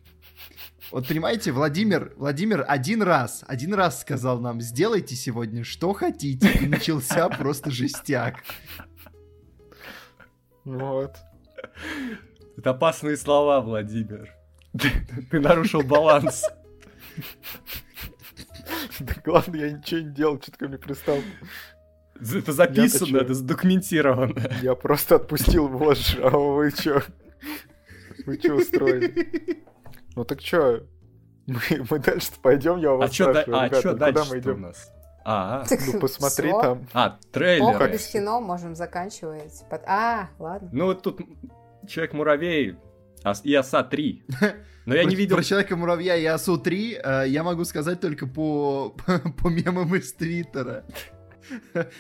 [0.91, 6.67] Вот понимаете, Владимир, Владимир один раз, один раз сказал нам, сделайте сегодня что хотите, и
[6.67, 8.43] начался просто жестяк.
[10.65, 11.15] Вот.
[12.57, 14.33] Это опасные слова, Владимир.
[15.31, 16.43] Ты нарушил баланс.
[18.99, 21.17] Да главное, я ничего не делал, что-то ко мне пристал.
[22.19, 24.33] Это записано, это задокументировано.
[24.61, 27.01] Я просто отпустил вожжи, а вы чё?
[28.25, 29.63] Вы чё устроили?
[30.15, 30.83] Ну так чё?
[31.45, 34.29] Мы, мы дальше пойдем, я у А вас чё, да- спрашиваю, а чё куда дальше
[34.31, 34.61] мы у идем?
[34.61, 34.91] нас?
[35.23, 36.87] А, Так Ну посмотри там.
[36.93, 37.91] а, Ох, трейлеры.
[37.91, 39.63] без кино можем заканчивать.
[39.69, 40.69] Под- А, ладно.
[40.71, 41.19] Ну вот тут
[41.87, 42.75] Человек-муравей
[43.43, 44.23] и Оса 3.
[44.85, 45.35] Но я не видел...
[45.35, 48.95] Про Человека-муравья и Осу 3 э, я могу сказать только по,
[49.41, 50.85] по мемам из Твиттера.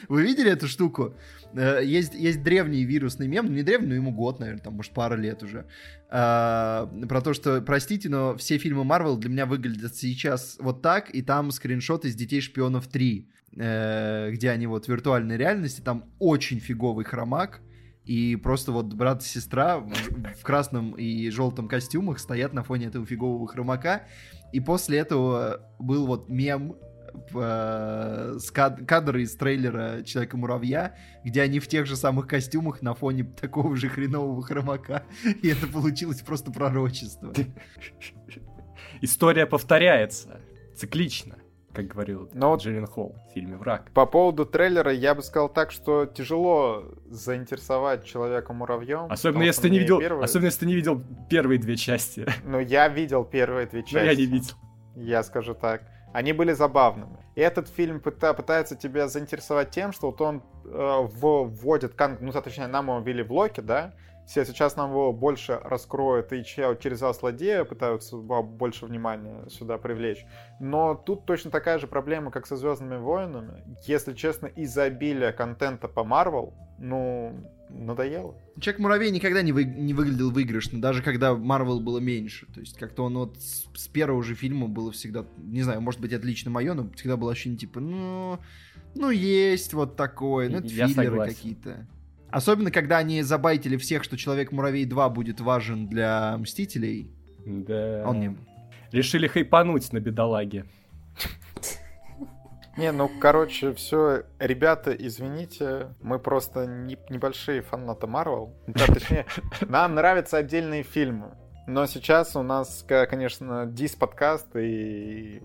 [0.07, 1.15] Вы видели эту штуку?
[1.53, 4.93] Э, Есть, есть древний вирусный мем, ну не древний, но ему год, наверное, там, может,
[4.93, 5.65] пара лет уже.
[6.09, 11.13] А, Про то, что, простите, но все фильмы Марвел для меня выглядят сейчас вот так,
[11.13, 13.25] и там скриншот из «Детей шпионов 3»,
[13.57, 17.61] э, где они вот в виртуальной реальности, там очень фиговый хромак,
[18.07, 23.05] и просто вот брат и сестра в, красном и желтом костюмах стоят на фоне этого
[23.05, 24.03] фигового хромака.
[24.53, 26.77] И после этого был вот мем
[27.33, 30.95] э, с кад- кадр из трейлера Человека-муравья,
[31.25, 35.03] где они в тех же самых костюмах на фоне такого же хренового хромака.
[35.43, 37.33] И это получилось просто пророчество.
[39.01, 40.39] История повторяется.
[40.77, 41.35] Циклично,
[41.77, 43.91] как говорил Но Джиллен Холл в фильме «Враг».
[43.93, 49.05] По поводу трейлера я бы сказал так, что тяжело заинтересовать человека-муравьем.
[49.11, 52.25] Особенно потому если ты не видел, первый- особенно если ты не видел первые две части.
[52.43, 53.95] Ну, я видел первые две части.
[53.95, 54.55] Но я не видел.
[54.95, 55.83] я скажу так.
[56.13, 57.17] Они были забавными.
[57.35, 62.67] И этот фильм пыта- пытается тебя заинтересовать тем, что вот он э, вводит, ну, точнее,
[62.67, 63.93] нам его ввели в Локи, да,
[64.27, 70.25] Сейчас нам его больше раскроют и через злодея пытаются больше внимания сюда привлечь.
[70.59, 73.63] Но тут точно такая же проблема, как со Звездными войнами.
[73.85, 77.33] Если честно, из-за обилия контента по Марвел, ну,
[77.69, 78.35] надоело.
[78.59, 82.47] Человек-муравей никогда не, вы, не выглядел выигрышно, даже когда Марвел было меньше.
[82.53, 86.01] То есть как-то он вот с, с первого же фильма было всегда, не знаю, может
[86.01, 88.39] быть, это лично мое, но всегда было ощущение типа, ну,
[88.95, 91.87] ну есть вот такое, ну это Я филлеры какие-то.
[92.29, 97.11] Особенно, когда они забайтили всех, что Человек-муравей 2 будет важен для Мстителей.
[97.45, 98.03] Да.
[98.05, 98.37] Он не...
[98.91, 100.65] Решили хайпануть на бедолаге.
[102.77, 108.53] Не, ну, короче, все, ребята, извините, мы просто не, небольшие фанаты Марвел.
[108.67, 109.25] Да, точнее,
[109.61, 111.31] нам нравятся отдельные фильмы.
[111.65, 115.41] Но сейчас у нас, конечно, дис-подкаст и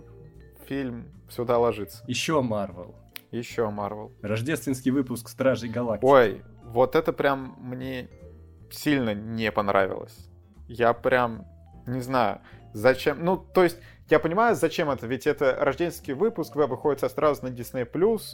[0.68, 2.04] фильм сюда ложится.
[2.06, 2.94] Еще Марвел.
[3.30, 4.12] Еще Марвел.
[4.20, 6.08] Рождественский выпуск Стражей Галактики.
[6.08, 6.42] Ой,
[6.72, 8.08] вот это прям мне
[8.70, 10.30] сильно не понравилось.
[10.68, 11.46] Я прям
[11.86, 12.40] не знаю,
[12.72, 13.24] зачем.
[13.24, 17.86] Ну, то есть, я понимаю, зачем это, ведь это рождественский выпуск, выходит сразу на Disney+.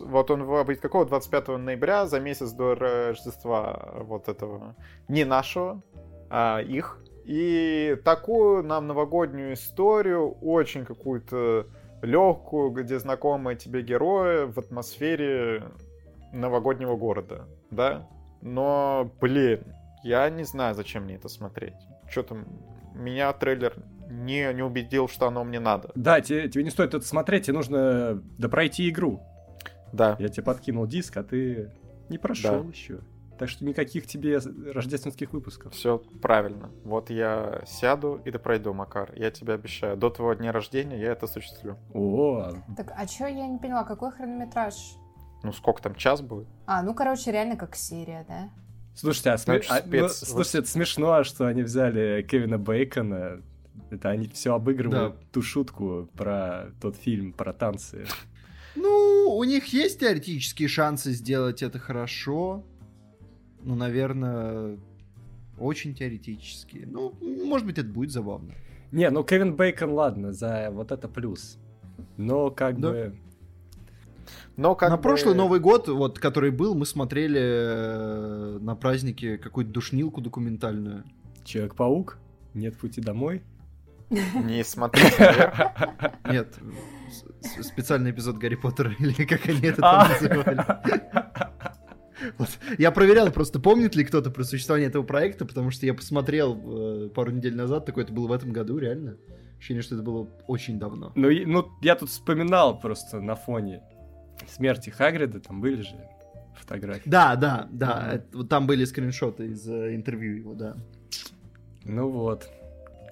[0.06, 1.04] Вот он выйдет какого?
[1.04, 4.76] 25 ноября, за месяц до Рождества вот этого,
[5.08, 5.82] не нашего,
[6.30, 6.98] а их.
[7.24, 11.66] И такую нам новогоднюю историю, очень какую-то
[12.02, 15.64] легкую, где знакомые тебе герои в атмосфере
[16.32, 18.08] новогоднего города, да?
[18.40, 19.62] Но, блин,
[20.02, 21.74] я не знаю, зачем мне это смотреть.
[22.08, 22.46] Что там,
[22.94, 23.76] меня трейлер
[24.10, 25.90] не, не убедил, что оно мне надо.
[25.94, 29.22] Да, тебе, тебе не стоит это смотреть, тебе нужно допройти игру.
[29.92, 30.16] Да.
[30.18, 31.72] Я тебе подкинул диск, а ты
[32.08, 32.68] не прошел да.
[32.68, 33.00] еще.
[33.38, 34.38] Так что никаких тебе
[34.72, 35.72] рождественских выпусков.
[35.72, 36.70] Все правильно.
[36.84, 39.12] Вот я сяду и допройду, Макар.
[39.14, 39.96] Я тебе обещаю.
[39.96, 41.76] До твоего дня рождения я это осуществлю.
[41.94, 42.50] О.
[42.76, 44.74] Так, а чё, я не поняла, какой хронометраж?
[45.42, 46.48] Ну, сколько там, час будет?
[46.66, 48.50] А, ну, короче, реально как серия, да?
[48.94, 49.60] Слушайте, а, сме...
[49.68, 53.42] а ну, слушайте, это смешно, что они взяли Кевина Бейкона.
[53.90, 55.26] Это они все обыгрывают да.
[55.32, 58.06] ту шутку про тот фильм про танцы.
[58.74, 62.64] Ну, у них есть теоретические шансы сделать это хорошо.
[63.62, 64.78] Ну, наверное,
[65.58, 66.86] очень теоретические.
[66.86, 68.54] Ну, может быть, это будет забавно.
[68.90, 71.58] Не, ну Кевин Бейкон, ладно, за вот это плюс.
[72.16, 72.90] Но как да.
[72.90, 73.18] бы
[74.58, 75.02] но как на бы...
[75.04, 81.04] прошлый Новый год, вот, который был, мы смотрели э, на празднике какую-то душнилку документальную.
[81.44, 82.18] Человек-паук?
[82.54, 83.42] Нет пути домой?
[84.10, 85.52] Не смотрите
[86.28, 86.58] Нет,
[87.40, 90.08] специальный эпизод Гарри Поттера, или как они это там а.
[90.08, 90.66] называли.
[92.36, 92.48] Вот.
[92.78, 96.60] Я проверял просто, помнит ли кто-то про существование этого проекта, потому что я посмотрел
[97.06, 99.18] э, пару недель назад, такое это было в этом году, реально.
[99.56, 101.12] Ощущение, что это было очень давно.
[101.14, 103.82] Ну, ну, я тут вспоминал просто на фоне
[104.46, 105.96] смерти Хагрида, там были же
[106.58, 107.08] фотографии.
[107.08, 108.10] Да, да, да.
[108.12, 110.76] Это, там были скриншоты из э, интервью его, да.
[111.84, 112.48] Ну вот.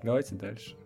[0.03, 0.77] Давайте дальше.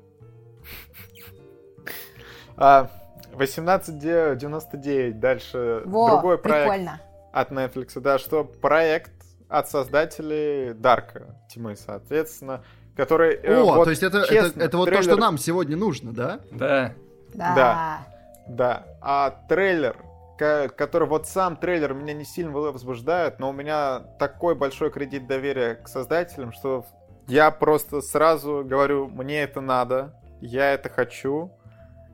[2.57, 2.91] А,
[3.33, 7.01] 1899, дальше Во, другой проект прикольно.
[7.33, 9.13] от Netflix, да, что проект
[9.49, 12.63] от создателей Дарка, тьмы, соответственно,
[12.97, 13.35] который...
[13.37, 15.05] Э, О, вот, то есть это, честно, это, это вот трейлер...
[15.05, 16.41] то, что нам сегодня нужно, да?
[16.53, 16.93] Да.
[17.35, 17.55] Да.
[17.55, 18.07] Да.
[18.47, 18.85] Да.
[19.01, 19.97] А трейлер
[20.41, 25.75] который вот сам трейлер меня не сильно возбуждает, но у меня такой большой кредит доверия
[25.75, 26.87] к создателям, что
[27.29, 31.53] я просто сразу говорю, мне это надо, я это хочу,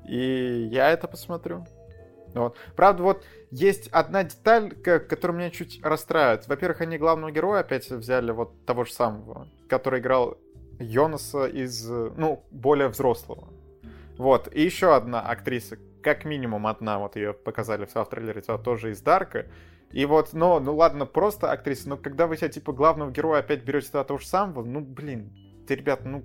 [0.07, 1.65] и я это посмотрю.
[2.35, 2.57] Вот.
[2.75, 6.49] Правда, вот есть одна деталь, которая меня чуть расстраивает.
[6.49, 10.37] Во-первых, они главного героя опять взяли вот того же самого, который играл
[10.79, 13.49] Йонаса из, ну, более взрослого.
[14.19, 14.53] Вот.
[14.53, 19.47] И еще одна актриса, как минимум одна, вот ее показали в трейлере, тоже из Дарка.
[19.91, 23.65] И вот, ну, ну ладно, просто актриса, но когда вы себя, типа, главного героя опять
[23.65, 25.33] берете туда того же самого, ну, блин,
[25.67, 26.23] ты, ребят, ну,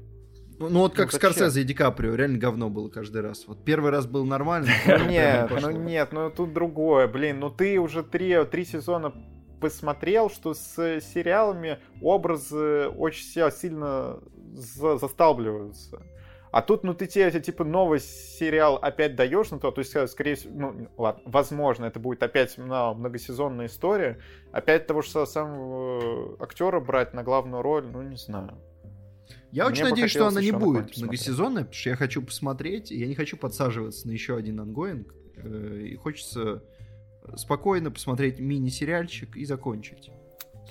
[0.59, 3.47] ну, ну вот как ну, Скорсезе и Ди Каприо, реально говно было каждый раз.
[3.47, 4.69] Вот первый раз был нормально.
[5.09, 9.15] Нет, ну нет, ну тут другое, блин, ну ты уже три, три сезона
[9.59, 14.19] посмотрел, что с сериалами образы очень сильно
[14.53, 16.03] засталбливаются.
[16.51, 20.05] А тут, ну, ты тебе, типа, новый сериал опять даешь, ну, то, то есть, э,
[20.07, 24.19] скорее всего, ну, ладно, возможно, это будет опять ну, многосезонная история.
[24.51, 28.57] Опять того же самого актера брать на главную роль, ну, не знаю.
[29.51, 33.07] Я Мне очень надеюсь, что она не будет многосезонная, потому что я хочу посмотреть, я
[33.07, 36.63] не хочу подсаживаться на еще один ongoing, э, и хочется
[37.35, 40.11] спокойно посмотреть мини-сериальчик и закончить.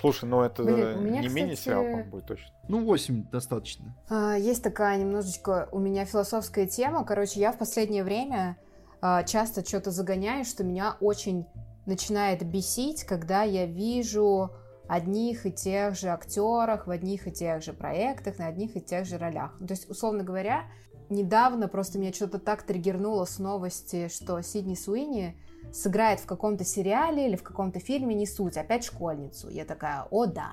[0.01, 1.43] Слушай, ну это Блин, меня, не кстати...
[1.43, 2.47] мини-сериал, по будет точно.
[2.67, 3.95] Ну, 8 достаточно.
[4.09, 7.05] А, есть такая немножечко у меня философская тема.
[7.05, 8.57] Короче, я в последнее время
[8.99, 11.45] а, часто что-то загоняю, что меня очень
[11.85, 14.51] начинает бесить, когда я вижу
[14.87, 19.05] одних и тех же актерах, в одних и тех же проектах, на одних и тех
[19.05, 19.57] же ролях.
[19.59, 20.63] То есть, условно говоря,
[21.09, 25.37] недавно просто меня что-то так триггернуло с новости, что Сидни Суини
[25.73, 29.49] сыграет в каком-то сериале или в каком-то фильме, не суть, опять школьницу.
[29.49, 30.51] Я такая, о да,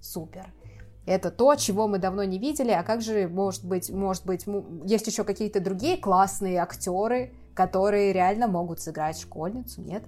[0.00, 0.52] супер.
[1.04, 4.46] Это то, чего мы давно не видели, а как же, может быть, может быть,
[4.84, 10.04] есть еще какие-то другие классные актеры, которые реально могут сыграть школьницу, нет?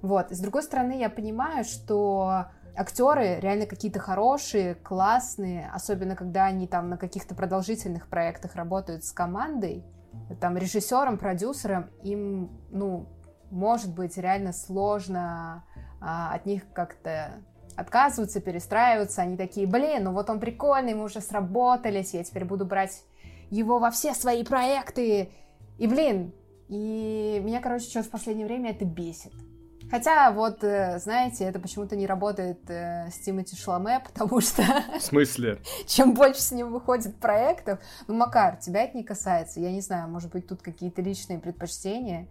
[0.00, 2.46] Вот, с другой стороны, я понимаю, что
[2.76, 9.10] актеры реально какие-то хорошие, классные, особенно когда они там на каких-то продолжительных проектах работают с
[9.10, 9.84] командой,
[10.40, 13.08] там режиссером, продюсером, им, ну,
[13.50, 15.64] может быть, реально сложно
[16.00, 17.42] а, от них как-то
[17.76, 19.22] отказываться, перестраиваться.
[19.22, 23.04] Они такие, блин, ну вот он прикольный, мы уже сработались, я теперь буду брать
[23.50, 25.30] его во все свои проекты.
[25.78, 26.32] И, блин,
[26.68, 29.32] и меня, короче, что в последнее время это бесит.
[29.90, 34.62] Хотя, вот, э, знаете, это почему-то не работает э, с Тимати Шламе, потому что...
[34.98, 35.60] В смысле?
[35.86, 37.78] Чем больше с ним выходит проектов...
[38.06, 39.60] Ну, Макар, тебя это не касается.
[39.60, 42.28] Я не знаю, может быть, тут какие-то личные предпочтения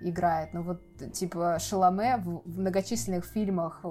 [0.00, 0.52] играет.
[0.52, 0.80] Но вот,
[1.12, 3.84] типа, Шаломе в, в многочисленных фильмах,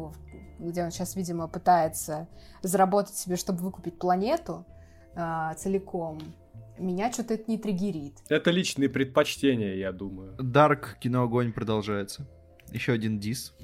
[0.60, 2.28] где он сейчас, видимо, пытается
[2.62, 4.66] заработать себе, чтобы выкупить планету
[5.16, 6.20] э, целиком,
[6.78, 8.18] меня что-то это не триггерит.
[8.30, 10.36] Это личные предпочтения, я думаю.
[10.38, 12.28] Дарк кино огонь продолжается.
[12.72, 13.54] Еще один дис.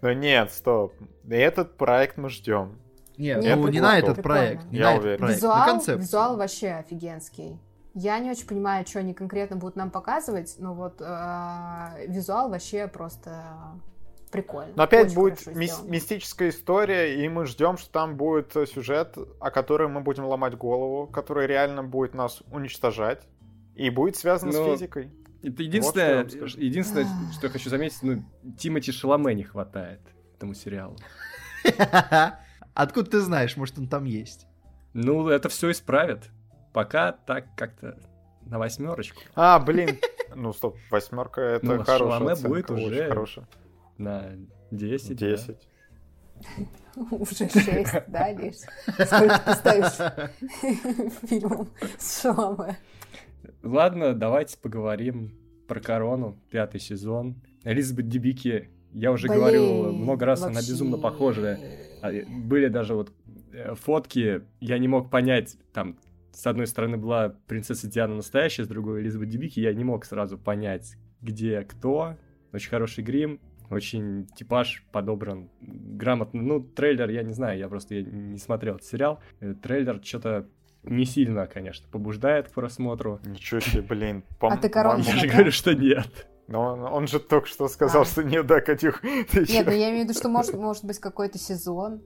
[0.00, 0.94] Ну нет, стоп.
[1.28, 2.78] Этот проект мы ждем.
[3.16, 4.64] Нет, ну, не на этот проект.
[4.70, 5.26] Я уверен.
[5.26, 7.58] Визуал вообще офигенский.
[7.98, 12.88] Я не очень понимаю, что они конкретно будут нам показывать, но вот э, визуал вообще
[12.88, 13.42] просто
[14.30, 14.74] прикольно.
[14.76, 19.50] Но опять Очень будет ми- мистическая история, и мы ждем, что там будет сюжет, о
[19.50, 23.26] котором мы будем ломать голову, который реально будет нас уничтожать,
[23.74, 24.74] и будет связан но...
[24.74, 25.10] с физикой.
[25.42, 28.22] Это единственное, вот что единственное, что я хочу заметить, ну,
[28.58, 30.02] Тимати Шаломе не хватает
[30.36, 30.98] этому сериалу.
[32.74, 34.46] Откуда ты знаешь, может, он там есть?
[34.92, 36.28] Ну, это все исправят.
[36.76, 37.96] Пока так как-то
[38.44, 39.22] на восьмерочку.
[39.34, 39.98] А, блин.
[40.34, 43.48] Ну, стоп, восьмерка это ну, хорошая оценка, будет уже хорошая.
[43.96, 44.32] на
[44.70, 45.16] 10.
[45.16, 45.68] 10.
[47.10, 48.56] Уже 6, да, лишь?
[48.86, 50.12] Сколько ты ставишь
[51.22, 52.76] фильмом с Шаломе?
[53.62, 55.32] Ладно, давайте поговорим
[55.66, 57.36] про корону, пятый сезон.
[57.64, 60.58] Элизабет Дебики, я уже Блин, говорил много раз, вообще...
[60.58, 61.58] она безумно похожая.
[62.02, 63.10] А, были даже вот
[63.54, 65.96] э, фотки, я не мог понять, там,
[66.36, 70.36] с одной стороны была принцесса Диана настоящая, с другой Элизабет Дебики, я не мог сразу
[70.36, 72.16] понять, где кто.
[72.52, 76.42] Очень хороший грим, очень типаж подобран грамотно.
[76.42, 79.20] Ну, трейлер, я не знаю, я просто я не смотрел этот сериал.
[79.40, 80.46] Э, трейлер что-то
[80.82, 83.18] не сильно, конечно, побуждает к просмотру.
[83.24, 84.22] Ничего себе, блин.
[84.38, 86.28] По- а ты корону Я же говорю, что нет.
[86.48, 88.04] Но он, он же только что сказал, а.
[88.04, 89.02] что нет, да, Катюх.
[89.04, 92.02] Нет, ну я имею в виду, что может, может быть какой-то сезон.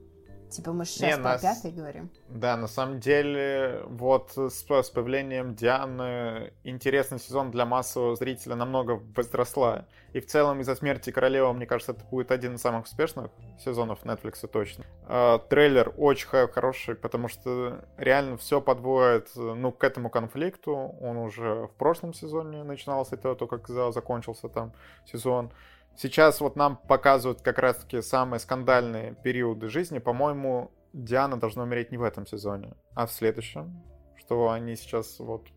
[0.51, 1.41] Типа мы сейчас Не, про нас...
[1.41, 2.09] пятый говорим.
[2.27, 9.01] Да, на самом деле, вот с, с появлением Дианы интересный сезон для массового зрителя намного
[9.15, 9.85] возросла.
[10.11, 13.31] И в целом из-за смерти королевы, мне кажется, это будет один из самых успешных
[13.63, 14.85] сезонов Netflix точно.
[15.07, 20.95] Э, трейлер очень хороший, потому что реально все подводит ну, к этому конфликту.
[20.99, 24.73] Он уже в прошлом сезоне начинался, это то, как закончился там
[25.05, 25.51] сезон.
[25.95, 29.99] Сейчас вот нам показывают как раз-таки самые скандальные периоды жизни.
[29.99, 33.83] По-моему, Диана должна умереть не в этом сезоне, а в следующем.
[34.15, 35.47] Что они сейчас вот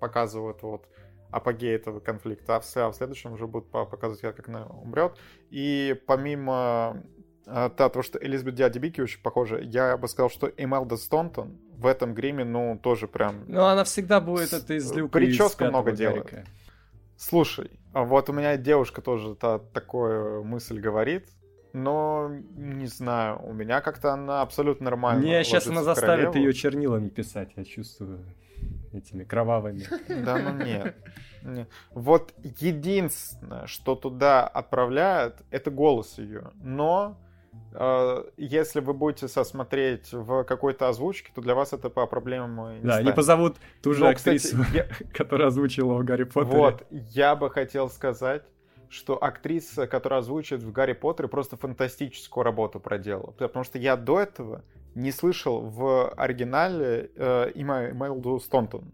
[0.00, 0.86] показывают вот
[1.30, 5.18] апогей этого конфликта, а в, а следующем уже будут показывать, как она умрет.
[5.50, 7.02] И помимо
[7.46, 12.14] а, того, что Элизабет Диадибики очень похожа, я бы сказал, что Эмелда Стонтон в этом
[12.14, 13.44] гриме, ну, тоже прям...
[13.48, 16.46] Ну, она всегда будет это из люка Прическа много делает.
[17.16, 21.28] Слушай, а вот у меня девушка тоже та, такую мысль говорит,
[21.72, 25.24] но не знаю, у меня как-то она абсолютно нормально.
[25.24, 28.24] Не, сейчас она заставит ее чернилами писать, я чувствую
[28.92, 29.84] этими кровавыми.
[30.24, 30.96] Да ну нет.
[31.42, 31.68] нет.
[31.90, 36.52] Вот единственное, что туда отправляют, это голос ее.
[36.62, 37.23] Но Э,
[38.36, 42.92] если вы будете сосмотреть в какой-то озвучке, то для вас это по проблемам не Да,
[42.92, 43.06] станет.
[43.08, 44.86] они позовут ту же Но, актрису, кстати, я...
[45.12, 46.56] которая озвучила в Гарри Поттере.
[46.56, 48.44] Вот, я бы хотел сказать,
[48.88, 53.32] что актриса, которая озвучивает в Гарри Поттере, просто фантастическую работу проделала.
[53.32, 54.62] Потому что я до этого
[54.94, 58.92] не слышал в оригинале э, Имайлду Стонтон.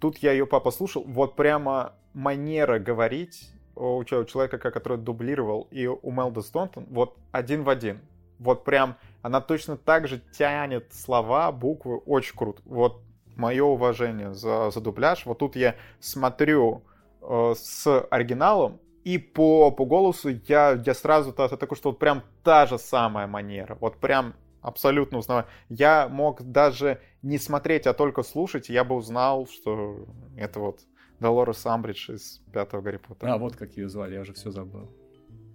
[0.00, 3.50] Тут я ее папа слушал, вот прямо манера говорить
[3.80, 8.00] у человека, который дублировал, и у Мелда Стонтон, вот один в один.
[8.38, 12.62] Вот прям она точно так же тянет слова, буквы, очень круто.
[12.64, 13.02] Вот
[13.36, 15.26] мое уважение за, за дубляж.
[15.26, 16.82] Вот тут я смотрю
[17.20, 21.98] э, с оригиналом, и и по, по голосу я, я сразу то, такой, что вот
[21.98, 23.76] прям та же самая манера.
[23.80, 25.46] Вот прям абсолютно узнаваю.
[25.68, 30.06] Я мог даже не смотреть, а только слушать, я бы узнал, что
[30.36, 30.80] это вот
[31.20, 33.34] Долорес Амбридж из пятого Гарри Поттера.
[33.34, 34.90] А, вот как ее звали, я уже все забыл.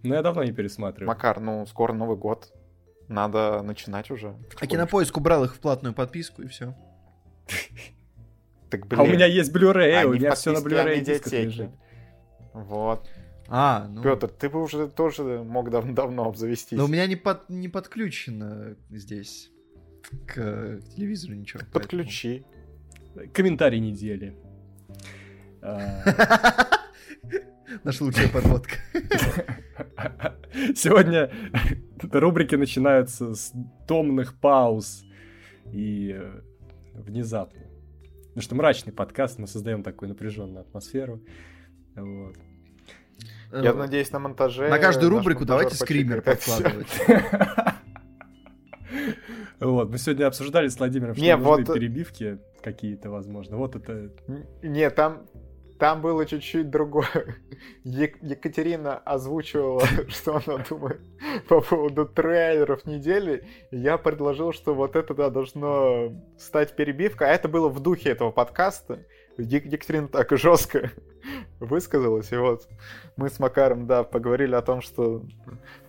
[0.04, 1.08] Ну, я давно не пересматриваю.
[1.08, 2.54] Макар, ну, скоро Новый год.
[3.08, 4.36] Надо начинать уже.
[4.60, 6.76] А Кинопоиск убрал их в платную подписку, и все.
[8.70, 11.70] Так, А у блин, меня есть Blu-ray, у меня все на Blu-ray дисках лежит.
[12.54, 13.08] Вот.
[13.48, 14.02] А, ну...
[14.02, 16.76] Петр, ты бы уже тоже мог дав- давно обзавестись.
[16.76, 19.52] Но у меня не, под, не подключено здесь
[20.26, 21.60] к телевизору ничего.
[21.60, 22.44] поэтому- Подключи.
[23.34, 24.36] Комментарий недели.
[27.84, 28.76] Наша лучшая подводка.
[30.76, 31.32] Сегодня
[32.12, 33.52] рубрики начинаются с
[33.88, 35.04] томных пауз
[35.72, 36.42] и э,
[36.94, 37.62] внезапно.
[38.28, 41.22] Потому что мрачный подкаст, мы создаем такую напряженную атмосферу.
[41.96, 42.36] Вот.
[43.52, 44.70] Я надеюсь, на монтаже...
[44.70, 46.88] На каждую рубрику давайте скример подкладывать.
[49.60, 53.56] Вот, мы сегодня обсуждали с Владимиром, что Не, нужны вот- перебивки какие-то, возможно.
[53.56, 54.12] Вот это...
[54.62, 55.26] Не, там,
[55.80, 57.38] там было чуть-чуть другое.
[57.84, 61.02] Е- Екатерина озвучивала, что она думает
[61.48, 63.44] по поводу трейлеров недели.
[63.72, 67.30] Я предложил, что вот это да, должно стать перебивкой.
[67.30, 69.00] А это было в духе этого подкаста.
[69.38, 70.92] Е- Екатерина так жестко
[71.60, 72.32] высказалась.
[72.32, 72.68] И вот
[73.18, 75.24] мы с Макаром, да, поговорили о том, что,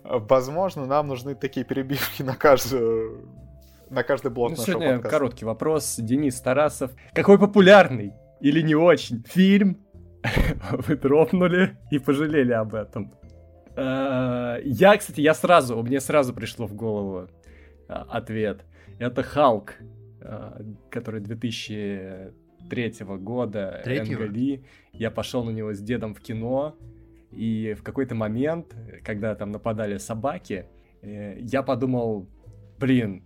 [0.03, 3.25] возможно, нам нужны такие перебивки на каждую
[3.89, 5.17] на каждый блок Ну, нашего сегодня подкаста.
[5.17, 5.95] короткий вопрос.
[5.97, 6.91] Денис Тарасов.
[7.13, 9.77] Какой популярный или не очень фильм
[10.71, 13.13] вы дропнули и пожалели об этом?
[13.75, 17.29] Э, Я, кстати, я сразу, мне сразу пришло в голову
[17.87, 18.65] э, ответ.
[18.99, 19.75] Это Халк,
[20.21, 23.81] э, который 2003 года.
[23.83, 24.23] Третьего?
[24.23, 24.63] Энга Ли.
[24.93, 26.75] Я пошел на него с дедом в кино,
[27.31, 30.65] и в какой-то момент, когда там нападали собаки,
[31.03, 32.27] я подумал,
[32.79, 33.23] блин,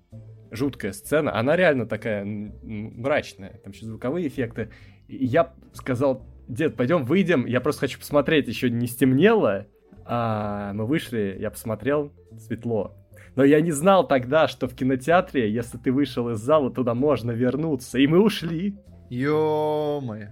[0.51, 1.37] жуткая сцена.
[1.37, 3.59] Она реально такая мрачная.
[3.63, 4.69] Там еще звуковые эффекты.
[5.11, 7.45] Я сказал, дед, пойдем выйдем.
[7.45, 9.67] Я просто хочу посмотреть, еще не стемнело.
[10.05, 12.95] А мы вышли, я посмотрел, светло.
[13.35, 17.31] Но я не знал тогда, что в кинотеатре, если ты вышел из зала, туда можно
[17.31, 17.97] вернуться.
[17.97, 18.75] И мы ушли.
[19.09, 20.29] Ё-моё.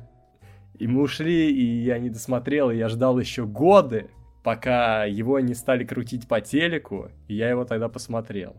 [0.77, 4.09] И мы ушли, и я не досмотрел, и я ждал еще годы,
[4.43, 8.55] пока его не стали крутить по телеку, и я его тогда посмотрел.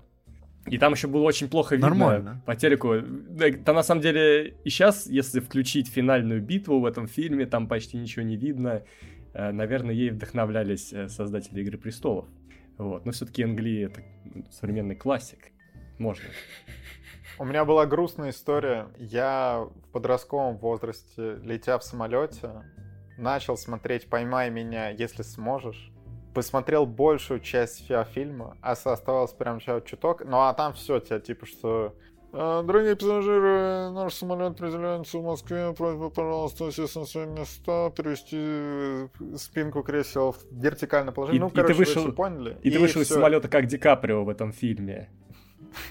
[0.66, 2.42] И там еще было очень плохо видно Нормально.
[2.46, 2.96] по телеку.
[3.64, 7.96] Там на самом деле и сейчас, если включить финальную битву в этом фильме, там почти
[7.96, 8.82] ничего не видно.
[9.32, 12.26] Э, Наверное, ей вдохновлялись э, создатели Игры престолов.
[12.76, 13.06] Вот.
[13.06, 14.02] Но все-таки Энгли это
[14.50, 15.50] современный классик.
[15.98, 16.24] Можно.
[17.38, 18.88] У меня была грустная история.
[18.98, 22.50] Я в подростковом возрасте, летя в самолете,
[23.16, 25.90] начал смотреть «Поймай меня, если сможешь».
[26.34, 30.22] Посмотрел большую часть фи- фильма, а оставалось прям чуток.
[30.24, 31.94] Ну а там все тебя типа что...
[32.32, 35.72] «А, Дорогие пассажиры, наш самолет приземляется в Москве.
[35.76, 41.38] Просьба, пожалуйста, сесть на свои места, перевести э, спинку кресел в вертикальное положение.
[41.38, 42.56] И- ну, и ты короче, вы вышел- всё поняли.
[42.62, 43.14] И, ты вышел из всё.
[43.16, 45.10] самолета как Ди Каприо в этом фильме.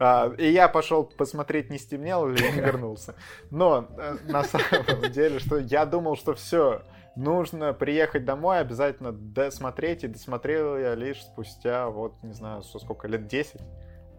[0.00, 3.14] А, и я пошел посмотреть, не стемнело ли, и не вернулся.
[3.50, 6.82] Но э, на самом деле, что я думал, что все,
[7.16, 13.08] нужно приехать домой, обязательно досмотреть, и досмотрел я лишь спустя, вот, не знаю, что сколько,
[13.08, 13.60] лет 10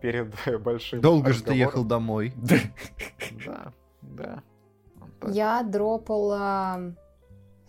[0.02, 2.34] перед большим Долго же ты ехал домой.
[2.36, 4.44] Да, да.
[5.28, 6.94] Я дропала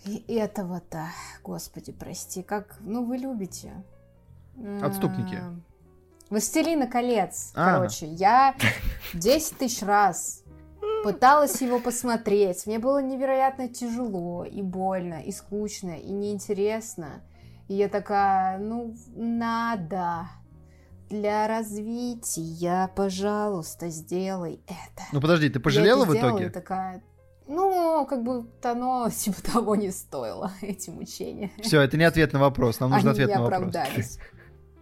[0.04, 1.06] и этого-то,
[1.42, 3.72] господи, прости, как, ну вы любите.
[4.82, 5.38] Отступники.
[6.30, 7.76] Властелина колец, А.
[7.76, 8.54] короче, я
[9.14, 10.42] 10 тысяч раз
[11.04, 12.66] пыталась его посмотреть.
[12.66, 17.22] Мне было невероятно тяжело и больно, и скучно, и неинтересно.
[17.68, 20.28] И я такая, ну, надо.
[21.08, 25.04] Для развития, пожалуйста, сделай это.
[25.12, 26.50] Ну подожди, ты Я пожалела это в сделала, итоге?
[26.50, 27.02] такая,
[27.46, 31.52] ну, как будто оно типа того не стоило, эти мучения.
[31.62, 32.80] Все, это не ответ на вопрос.
[32.80, 33.58] Нам нужен Они ответ на вопрос.
[33.68, 34.18] оправдались.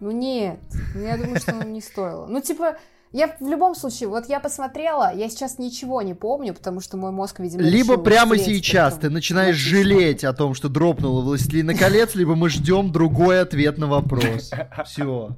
[0.01, 0.61] Ну нет,
[0.95, 2.27] ну, я думаю, что оно не стоило.
[2.27, 2.77] Ну, типа,
[3.15, 7.12] я в любом случае, вот я посмотрела, я сейчас ничего не помню, потому что мой
[7.12, 12.35] мозг, видимо, Либо прямо сейчас ты начинаешь жалеть о том, что дропнула Властелина колец, либо
[12.35, 14.51] мы ждем другой ответ на вопрос.
[14.85, 15.37] Все.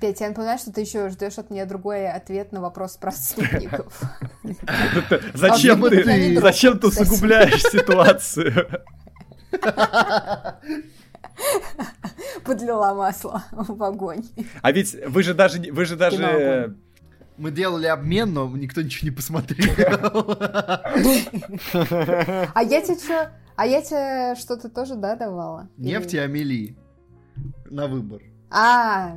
[0.00, 4.00] Петя, я напоминаю, что ты еще ждешь от меня другой ответ на вопрос про отступников.
[5.34, 8.68] Зачем ты, зачем ты усугубляешь ситуацию?
[12.44, 14.24] Подлила масло в огонь.
[14.62, 16.74] А ведь вы же даже, вы же даже, Кино
[17.36, 20.38] Мы делали обмен, но никто ничего не посмотрел.
[22.54, 23.32] А я тебе что?
[23.56, 25.68] А я тебе что-то тоже, да, давала?
[25.76, 26.76] Нефть и Амели.
[27.70, 28.22] На выбор.
[28.50, 29.16] А.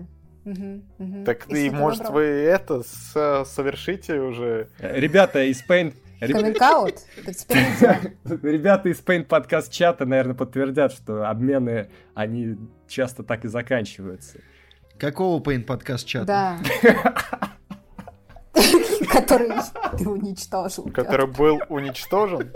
[1.25, 4.69] Так И может вы это со- совершите уже.
[4.79, 5.93] Э, Ребята из Paint...
[6.19, 6.95] Каминг-аут?
[8.43, 12.57] Ребята из Paint подкаст чата, наверное, подтвердят, что обмены, они
[12.87, 14.39] часто так и заканчиваются.
[14.97, 16.25] Какого Paint подкаст чата?
[16.25, 16.59] Да.
[19.11, 19.49] Который
[19.97, 20.89] ты уничтожил.
[20.91, 22.51] Который был уничтожен.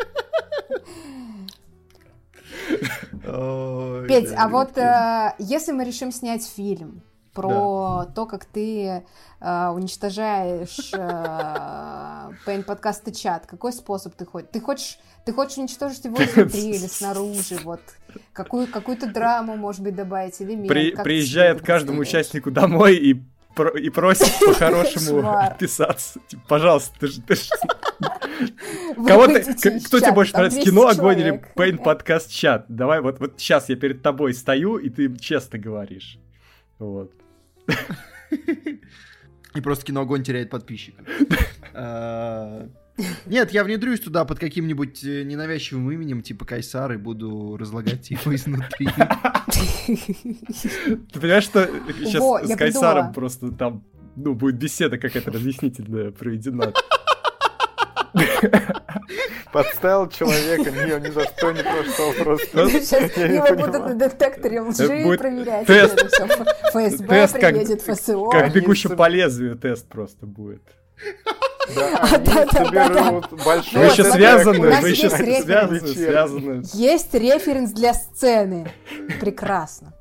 [4.07, 7.01] Петь, а вот э, если мы решим снять фильм
[7.33, 9.03] про то, как ты
[9.39, 10.97] э, уничтожаешь э,
[12.45, 14.49] Paint подкаст и чат, какой способ ты хочешь?
[14.51, 17.57] Ты хочешь, ты хочешь уничтожить его изнутри или снаружи?
[17.63, 17.81] Вот
[18.33, 20.67] какую какую-то драму, может быть, добавить или нет?
[20.67, 23.23] При- приезжает каждому участнику домой и,
[23.55, 26.19] про- и просит по-хорошему отписаться.
[26.27, 27.21] Типа, пожалуйста, ты же...
[27.21, 27.49] Ты ж-
[29.07, 29.43] Кого ты,
[29.79, 31.43] кто тебе больше нравится, 200 кино, огонь или.
[31.55, 32.65] Paint подкаст чат?
[32.67, 36.17] Давай, вот, вот сейчас я перед тобой стою, и ты честно говоришь.
[36.79, 37.11] Вот.
[39.55, 41.05] И просто кино огонь теряет подписчиков.
[41.75, 42.67] А,
[43.25, 48.35] Нет, я внедрюсь туда под каким-нибудь э, ненавязчивым именем, типа Кайсар, и буду разлагать его
[48.35, 48.87] изнутри.
[51.11, 51.67] Ты понимаешь, что
[52.03, 53.83] сейчас с Кайсаром просто там,
[54.15, 56.73] ну, будет беседа какая-то разъяснительная проведена.
[59.51, 62.47] Подставил человека, не, ни за что не прошел просто.
[62.63, 65.67] Ну, Сейчас его будут на детекторе лжи будет проверять.
[65.67, 65.99] тест.
[65.99, 68.29] ФСБ Тест как- приедет, ФСО.
[68.29, 70.63] Как бегущий по лезвию тест просто будет.
[71.75, 73.03] Да, А, они да-да-да-да.
[73.03, 76.63] соберут большой Вы еще связаны, вы еще связаны, связаны.
[76.73, 78.71] Есть референс для сцены.
[79.19, 79.93] Прекрасно.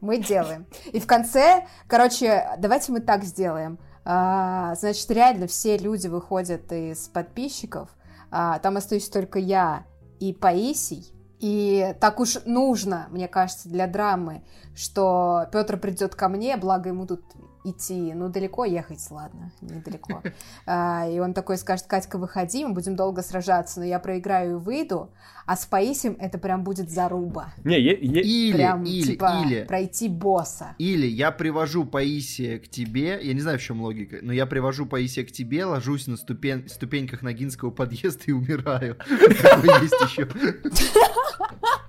[0.00, 0.66] Мы делаем.
[0.92, 3.78] И в конце, короче, давайте мы так сделаем.
[4.04, 7.88] А, значит, реально все люди выходят из подписчиков.
[8.30, 9.84] А, там остаюсь только я
[10.20, 11.12] и Паисий.
[11.38, 14.44] И так уж нужно, мне кажется, для драмы,
[14.76, 17.22] что Петр придет ко мне, благо ему тут
[17.64, 20.22] идти, ну, далеко ехать, ладно, недалеко.
[20.66, 24.60] А, и он такой скажет, Катька, выходи, мы будем долго сражаться, но я проиграю и
[24.60, 25.10] выйду,
[25.46, 27.52] а с Паисием это прям будет заруба.
[27.64, 30.74] Не, е- е- Или, прям, или, типа, или, пройти босса.
[30.78, 34.86] или я привожу Паисия к тебе, я не знаю, в чем логика, но я привожу
[34.86, 38.96] Паисия к тебе, ложусь на ступен- ступеньках Ногинского подъезда и умираю.
[39.42, 40.28] Такое есть еще.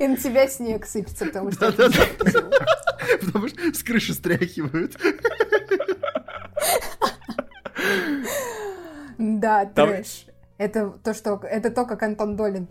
[0.00, 1.72] И на тебя снег сыпется, потому что...
[3.24, 4.96] Потому что с крыши стряхивают.
[9.18, 10.26] Да, трэш.
[10.58, 11.40] Это то, что...
[11.42, 12.66] Это то, как Антон Долин.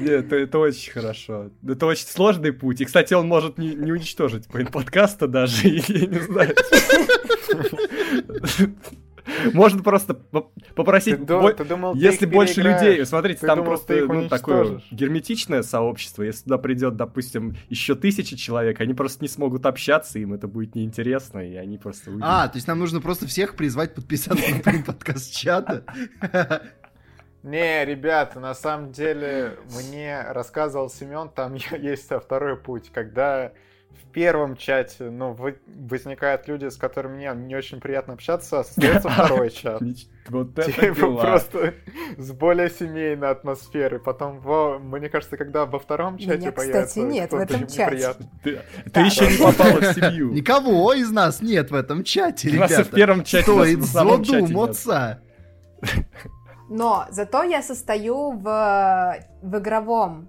[0.00, 1.50] Нет, это, это очень хорошо.
[1.66, 2.80] Это очень сложный путь.
[2.80, 6.54] И, кстати, он может не, не уничтожить подкаста даже, я не знаю.
[9.52, 10.42] Можно просто Ты,
[10.74, 11.18] попросить...
[11.20, 16.22] бо- ты думал, Если больше людей, смотрите, Ты там думал, просто ну, такое герметичное сообщество.
[16.22, 20.74] Если туда придет, допустим, еще тысячи человек, они просто не смогут общаться, им это будет
[20.74, 22.24] неинтересно, и они просто уйдут.
[22.26, 25.84] А, то есть нам нужно просто всех призвать подписаться на подкаст чата.
[27.42, 33.52] Не, ребята, на самом деле мне рассказывал Семен, там есть второй путь, когда
[34.12, 39.08] первом чате, ну, вы- возникают люди, с которыми мне не очень приятно общаться, а остается
[39.08, 39.80] второй чат.
[40.28, 41.20] Вот это Типа дела.
[41.20, 41.74] просто
[42.16, 43.98] с более семейной атмосферой.
[44.00, 47.66] Потом, во- мне кажется, когда во втором чате Меня, появится кстати, нет в кто-то этом
[47.66, 47.84] чате.
[47.84, 48.26] неприятный.
[48.42, 48.90] Ты, Да.
[48.92, 50.32] ты еще не попала в семью.
[50.32, 52.94] Никого из нас нет в этом чате, У нас в ребята.
[52.96, 54.68] первом чате, Стоит в самом злоду чате нет.
[54.70, 55.20] отца.
[56.70, 60.28] Но зато я состою в, в игровом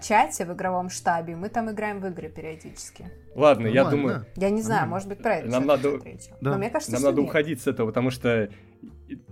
[0.00, 1.36] чате, в игровом штабе.
[1.36, 3.10] Мы там играем в игры периодически.
[3.34, 3.90] Ладно, я Нормально.
[4.08, 5.98] думаю, Я не знаю, может быть, про это Нам надо-.
[6.40, 6.50] Да.
[6.52, 7.30] Но мне кажется, нам что надо нет.
[7.30, 8.48] уходить с этого, потому что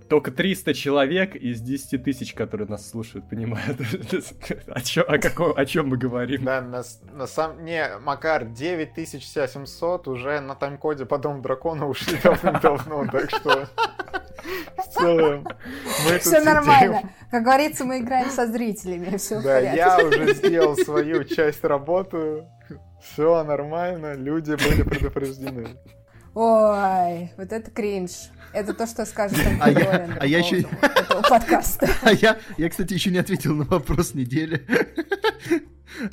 [0.09, 3.79] только 300 человек из 10 тысяч, которые нас слушают, понимают,
[4.67, 6.43] о чем, о, каком, о чем мы говорим.
[6.43, 7.63] Да, на, на самом...
[7.65, 13.67] Не, Макар, 9700 уже на тайм-коде по Дому Дракона ушли давным-давно, так что...
[14.77, 15.43] В целом,
[16.05, 16.45] мы тут Все сидим.
[16.45, 17.09] нормально.
[17.31, 19.17] Как говорится, мы играем со зрителями.
[19.17, 22.45] Все Да, я уже сделал свою часть работы.
[23.01, 25.67] Все нормально, люди были предупреждены.
[26.33, 28.29] Ой, вот это кринж.
[28.53, 31.87] Это то, что скажет Антон А я- а я еще- этого подкаста.
[32.01, 34.65] А я, я, кстати, еще не ответил на вопрос недели.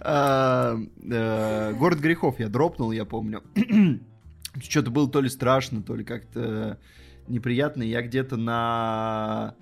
[0.01, 0.76] А,
[1.11, 3.43] э, Город грехов я дропнул, я помню.
[4.62, 6.78] Что-то было то ли страшно, то ли как-то
[7.28, 7.82] неприятно.
[7.82, 9.57] Я где-то на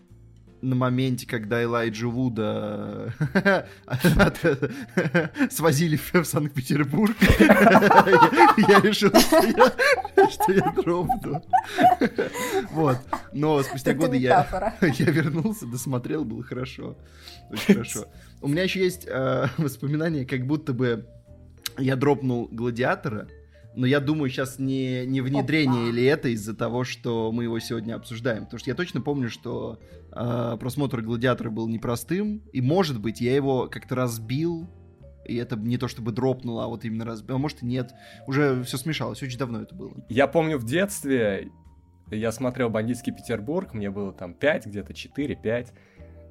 [0.63, 3.13] на моменте, когда Элайджа Вуда
[5.51, 9.11] свозили в Санкт-Петербург, я решил,
[10.31, 11.43] что я дропну.
[12.71, 12.99] Вот.
[13.33, 14.47] Но спустя годы я
[14.81, 16.97] вернулся, досмотрел, было хорошо.
[17.51, 18.07] Очень хорошо.
[18.41, 21.07] У меня еще есть э, воспоминания, как будто бы
[21.79, 23.29] я дропнул Гладиатора,
[23.75, 25.91] но я думаю, сейчас не, не внедрение Опа.
[25.91, 28.45] или это из-за того, что мы его сегодня обсуждаем.
[28.45, 32.43] Потому что я точно помню, что э, просмотр Гладиатора был непростым.
[32.53, 34.69] И, может быть, я его как-то разбил.
[35.27, 37.37] И это не то чтобы дропнуло, а вот именно разбил.
[37.37, 37.93] А может и нет.
[38.27, 39.23] Уже все смешалось.
[39.23, 40.05] Очень давно это было.
[40.09, 41.51] Я помню в детстве
[42.17, 45.69] я смотрел «Бандитский Петербург», мне было там 5, где-то 4-5.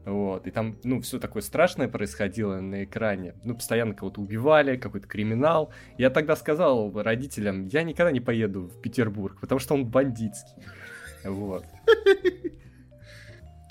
[0.05, 3.35] Вот, и там, ну, все такое страшное происходило на экране.
[3.43, 5.71] Ну, постоянно кого-то убивали, какой-то криминал.
[5.97, 10.63] Я тогда сказал родителям, я никогда не поеду в Петербург, потому что он бандитский.
[11.23, 11.65] Вот.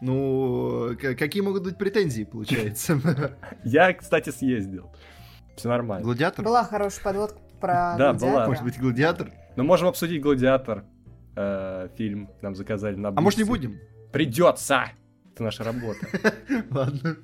[0.00, 2.98] Ну, какие могут быть претензии, получается?
[3.64, 4.90] Я, кстати, съездил.
[5.56, 6.04] Все нормально.
[6.04, 6.42] Гладиатор?
[6.42, 8.46] Была хорошая подводка про Да, была.
[8.46, 9.30] Может быть, гладиатор?
[9.56, 10.84] Ну, можем обсудить гладиатор.
[11.36, 13.78] Э, фильм нам заказали на А может, не будем?
[14.10, 14.86] Придется!
[15.40, 16.06] Это наша работа.
[16.70, 17.16] Ладно.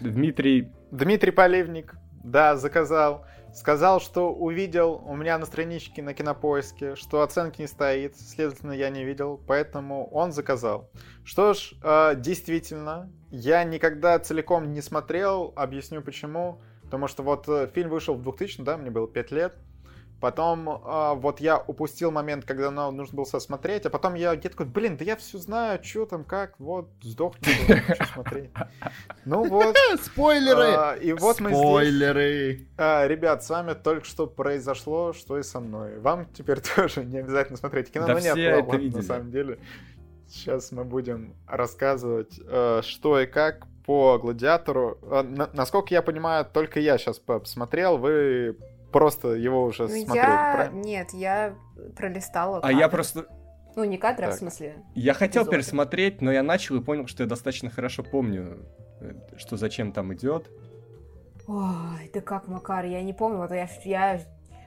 [0.00, 0.70] Дмитрий...
[0.90, 3.24] Дмитрий Поливник, да, заказал.
[3.54, 8.90] Сказал, что увидел у меня на страничке на кинопоиске, что оценки не стоит, следовательно, я
[8.90, 10.90] не видел, поэтому он заказал.
[11.24, 16.60] Что ж, э, действительно, я никогда целиком не смотрел, объясню почему.
[16.82, 19.56] Потому что вот э, фильм вышел в 2000, да, мне было 5 лет.
[20.24, 24.56] Потом э, вот я упустил момент, когда нам нужно было смотреть, а потом я где-то
[24.56, 28.50] такой, блин, да я все знаю, что там, как, вот, сдохну, что смотреть.
[29.26, 29.76] Ну вот.
[30.02, 30.64] Спойлеры!
[30.64, 32.66] А, и вот мы Спойлеры!
[32.78, 35.98] А, ребят, с вами только что произошло, что и со мной.
[35.98, 38.96] Вам теперь тоже не обязательно смотреть кино, да но нет, это видели.
[38.96, 39.58] на самом деле.
[40.26, 44.96] Сейчас мы будем рассказывать, что и как по гладиатору.
[45.52, 48.56] Насколько я понимаю, только я сейчас посмотрел, вы
[48.94, 50.52] просто его уже ну, смотрели, я...
[50.54, 50.80] правильно?
[50.80, 51.56] Нет, я
[51.96, 52.60] пролистала.
[52.62, 53.26] А я просто...
[53.74, 54.84] Ну, не кадры, а в смысле.
[54.94, 55.56] Я хотел эпизоды.
[55.56, 58.60] пересмотреть, но я начал и понял, что я достаточно хорошо помню,
[59.00, 60.48] э, что зачем там идет.
[61.48, 63.38] Ой, да как, Макар, я не помню.
[63.38, 64.20] Вот я, я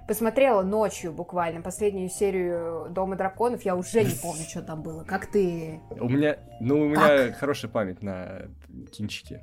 [0.09, 5.05] посмотрела ночью буквально последнюю серию Дома драконов, я уже не помню, что там было.
[5.05, 5.79] Как ты?
[5.91, 8.49] У меня, ну, у меня хорошая память на
[8.91, 9.41] кинчики.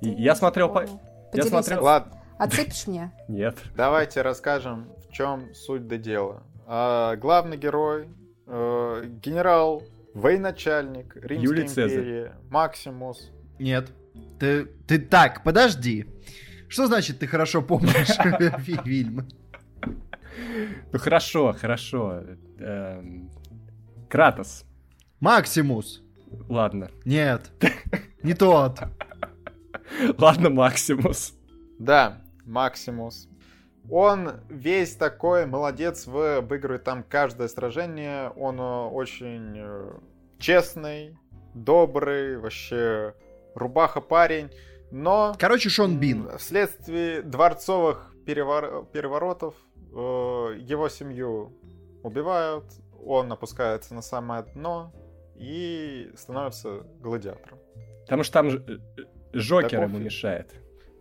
[0.00, 0.86] я смотрел, по...
[1.32, 1.84] я смотрел.
[1.84, 2.25] Ладно.
[2.38, 3.12] Отсыпешь мне?
[3.28, 3.56] Нет.
[3.76, 6.42] Давайте расскажем, в чем суть до дела.
[6.66, 8.08] А, главный герой,
[8.46, 9.82] э, генерал,
[10.14, 12.32] военачальник Римской Юлий империи, Цезарь.
[12.50, 13.30] Максимус.
[13.58, 13.90] Нет.
[14.38, 16.06] Ты, ты так, подожди.
[16.68, 18.16] Что значит ты хорошо помнишь
[18.84, 19.28] фильм?
[20.92, 22.22] Ну хорошо, хорошо.
[22.58, 23.30] Эм,
[24.08, 24.64] Кратос.
[25.20, 26.02] Максимус.
[26.48, 26.90] Ладно.
[27.04, 27.50] Нет.
[28.22, 28.80] Не тот.
[30.18, 31.34] Ладно, Максимус.
[31.78, 33.28] Да, Максимус.
[33.90, 38.30] Он весь такой молодец, в, обыгрывает там каждое сражение.
[38.30, 39.92] Он э, очень э,
[40.38, 41.16] честный,
[41.54, 43.14] добрый, вообще
[43.54, 44.50] рубаха парень.
[44.90, 45.34] Но...
[45.38, 46.36] Короче, Шон Бин.
[46.38, 48.86] Вследствие дворцовых перевор...
[48.92, 51.52] переворотов э, его семью
[52.02, 52.64] убивают,
[53.04, 54.92] он опускается на самое дно
[55.36, 57.58] и становится гладиатором.
[58.02, 58.50] Потому что там
[59.32, 59.88] Жокер Таков...
[59.90, 60.54] ему мешает.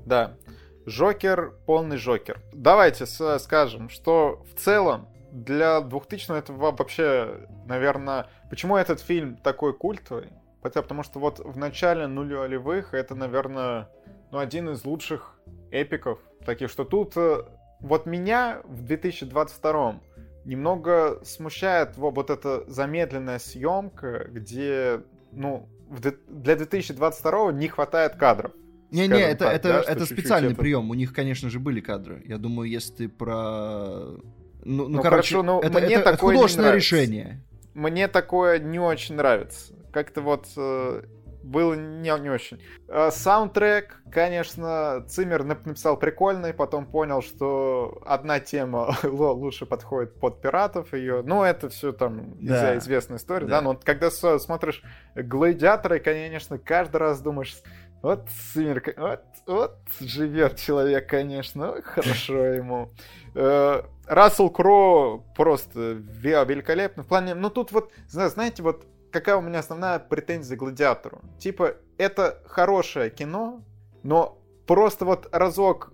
[0.05, 0.37] Да.
[0.85, 2.41] Жокер, полный Жокер.
[2.53, 8.27] Давайте скажем, что в целом для 2000 это вообще, наверное...
[8.49, 10.29] Почему этот фильм такой культовый?
[10.61, 13.89] Потому что вот в начале нулевых это, наверное,
[14.31, 15.39] ну, один из лучших
[15.71, 17.43] эпиков таких, что тут э,
[17.79, 20.01] вот меня в 2022
[20.45, 25.01] немного смущает вот эта замедленная съемка, где,
[25.31, 28.51] ну, для 2022 не хватает кадров.
[28.95, 30.61] Не-не, это, так, это, да, это специальный это...
[30.61, 30.89] прием.
[30.89, 32.21] У них, конечно же, были кадры.
[32.25, 34.15] Я думаю, если ты про...
[34.63, 37.43] Ну, ну, ну короче, хорошо, но это, мне это, такое это художественное решение.
[37.73, 39.73] Мне такое не очень нравится.
[39.91, 41.03] Как-то вот э,
[41.45, 42.59] было не, не очень.
[42.87, 50.93] Э, саундтрек, конечно, Циммер написал прикольный, потом понял, что одна тема лучше подходит под пиратов
[50.93, 51.21] ее.
[51.23, 52.77] Ну, это все там да.
[52.77, 53.57] известная история, да.
[53.57, 53.61] да?
[53.61, 54.81] Но когда смотришь
[55.15, 57.55] Гладиаторы, конечно, каждый раз думаешь,
[58.01, 62.91] вот Циммер, вот, вот живет человек, конечно, хорошо ему.
[63.33, 67.03] Э, Рассел Кро просто великолепно.
[67.03, 71.21] В плане, ну тут вот, знаете, вот какая у меня основная претензия к Гладиатору.
[71.39, 73.63] Типа, это хорошее кино,
[74.03, 75.93] но просто вот разок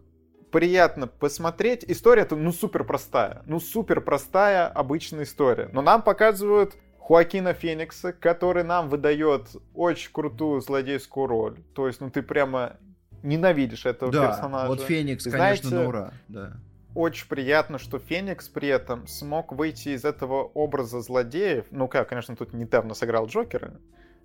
[0.52, 1.86] приятно посмотреть.
[1.88, 3.44] История-то, ну, супер простая.
[3.45, 5.69] Ну, супер простая, обычная история.
[5.72, 11.57] Но нам показывают Хуакина Феникса, который нам выдает очень крутую злодейскую роль.
[11.73, 12.78] То есть, ну ты прямо
[13.23, 14.68] ненавидишь этого да, персонажа.
[14.68, 16.14] вот Феникс, И конечно, знаете, на ура.
[16.28, 16.53] Да.
[16.94, 21.65] очень приятно, что Феникс при этом смог выйти из этого образа злодеев.
[21.72, 23.73] Ну как, конечно, тут недавно сыграл Джокера,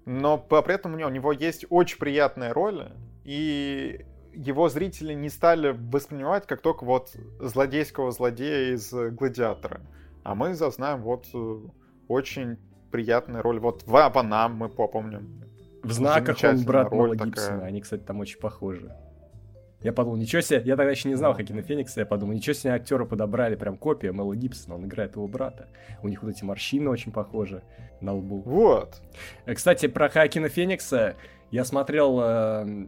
[0.04, 2.92] но при этом у него, у него есть очень приятная роль,
[3.24, 4.04] и
[4.34, 9.80] его зрители не стали воспринимать как только вот злодейского злодея из «Гладиатора».
[10.24, 11.58] А мы зазнаем вот э,
[12.08, 12.58] очень
[12.90, 13.58] приятная роль.
[13.60, 15.42] Вот в Аванам мы попомним.
[15.82, 17.30] В знаках он брат роль Мела такая.
[17.30, 17.64] Гибсона.
[17.64, 18.92] Они, кстати, там очень похожи.
[19.82, 22.72] Я подумал, ничего себе, я тогда еще не знал Хакина Феникса, я подумал, ничего себе
[22.72, 25.68] актера подобрали, прям копия Мела Гибсона, он играет его брата.
[26.02, 27.62] У них вот эти морщины очень похожи
[28.00, 28.40] на лбу.
[28.40, 29.00] Вот.
[29.44, 31.14] Э, Кстати, про Хакина Феникса
[31.50, 32.86] я смотрел, э,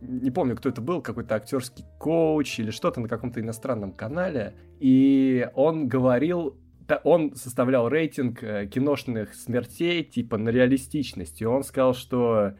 [0.00, 5.48] не помню, кто это был, какой-то актерский коуч или что-то на каком-то иностранном канале, и
[5.54, 6.56] он говорил,
[7.04, 12.54] он составлял рейтинг э, киношных смертей типа на реалистичность, и он сказал, что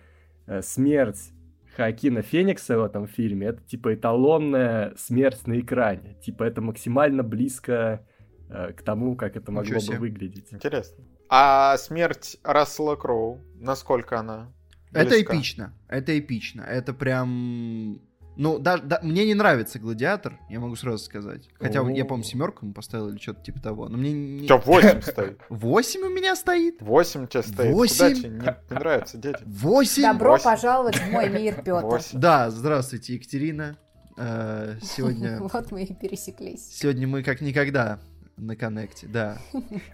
[0.47, 1.33] э, смерть
[1.77, 8.07] Хоакина Феникса в этом фильме это типа эталонная смерть на экране, типа это максимально близко
[8.49, 10.53] э, к тому, как это могло бы выглядеть.
[10.53, 11.05] Интересно.
[11.29, 14.53] А смерть Рассела Кроу, насколько она
[14.93, 15.35] Это близка?
[15.35, 15.75] эпично.
[15.89, 16.63] Это эпично.
[16.63, 18.01] Это прям...
[18.37, 21.49] Ну, да, да, мне не нравится гладиатор, я могу сразу сказать.
[21.55, 21.89] Хотя О.
[21.91, 23.89] я, по-моему, семерку ему поставил или что-то типа того.
[23.89, 24.49] Но мне не...
[24.49, 25.41] Чё, 8 стоит?
[25.49, 26.83] 8 у меня стоит?
[26.83, 27.57] 8 у тебя стоит.
[27.57, 28.15] Куда Восемь?
[28.17, 29.39] тебе не, не нравится, дети?
[29.47, 30.03] 8?
[30.03, 30.45] Добро Восемь.
[30.45, 31.83] пожаловать в мой мир, Петр.
[31.83, 32.19] 8.
[32.19, 33.77] Да, здравствуйте, Екатерина.
[34.17, 36.69] Э, Сегодня, Вот мы и пересеклись.
[36.73, 38.01] сегодня мы как никогда
[38.37, 39.39] на коннекте, да.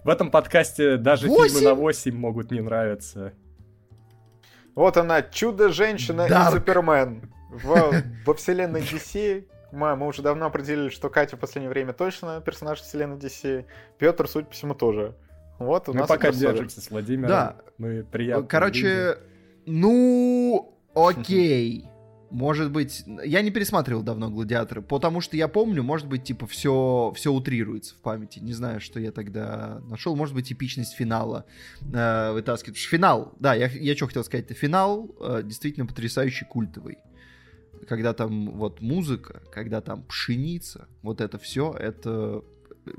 [0.04, 1.56] В этом подкасте даже Восемь?
[1.56, 3.34] фильмы на 8 могут не нравиться.
[4.74, 6.50] Вот она, Чудо-женщина и.
[6.52, 7.30] Супермен.
[7.64, 7.92] Во,
[8.24, 12.80] во вселенной DC мы, мы уже давно определили, что Катя в последнее время точно персонаж
[12.80, 13.64] вселенной DC.
[13.98, 15.14] Петр, судя по всему, тоже.
[15.58, 17.28] Вот у Мы нас пока держимся с Владимиром.
[17.28, 17.56] Да.
[17.78, 18.46] Мы приятно.
[18.46, 19.18] Короче,
[19.66, 21.86] ну, окей.
[22.30, 27.12] Может быть, я не пересматривал давно «Гладиаторы», потому что я помню, может быть, типа, все,
[27.16, 28.38] все утрируется в памяти.
[28.38, 30.14] Не знаю, что я тогда нашел.
[30.14, 31.44] Может быть, эпичность финала
[31.92, 32.78] э, вытаскивает.
[32.78, 36.98] Финал, да, я, я что хотел сказать, это финал э, действительно потрясающий, культовый.
[37.88, 42.42] Когда там вот музыка, когда там пшеница, вот это все, это...
[42.86, 42.90] э,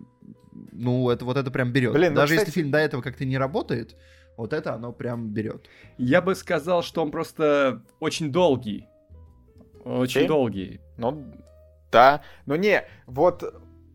[0.72, 1.94] Ну, это вот это прям берет.
[1.94, 3.96] Блин, ну, Даже кстати- если фильм до этого как-то не работает,
[4.38, 5.68] вот это оно прям берет.
[5.98, 8.88] Я бы сказал, что он просто очень долгий.
[9.86, 10.28] Очень Окей.
[10.28, 10.82] долгий.
[10.98, 11.34] Ну,
[11.92, 12.22] да.
[12.46, 13.44] Но не, вот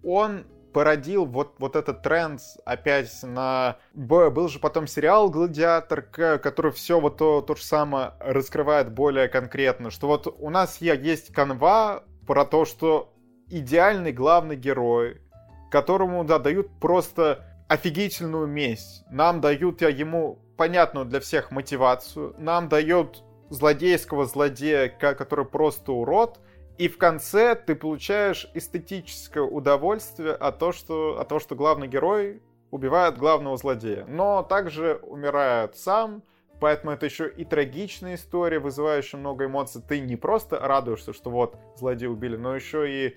[0.02, 0.44] он
[0.76, 3.78] породил вот, вот этот тренд опять на...
[3.94, 9.90] Был же потом сериал «Гладиатор», который все вот то, то же самое раскрывает более конкретно,
[9.90, 13.14] что вот у нас есть канва про то, что
[13.48, 15.22] идеальный главный герой,
[15.70, 19.02] которому, да, дают просто офигительную месть.
[19.10, 26.38] Нам дают я ему понятную для всех мотивацию, нам дают злодейского злодея, который просто урод,
[26.78, 32.42] и в конце ты получаешь эстетическое удовольствие от того, что, от того, что главный герой
[32.70, 34.04] убивает главного злодея.
[34.06, 36.22] Но также умирает сам,
[36.60, 39.82] поэтому это еще и трагичная история, вызывающая много эмоций.
[39.86, 43.16] Ты не просто радуешься, что вот злодея убили, но еще и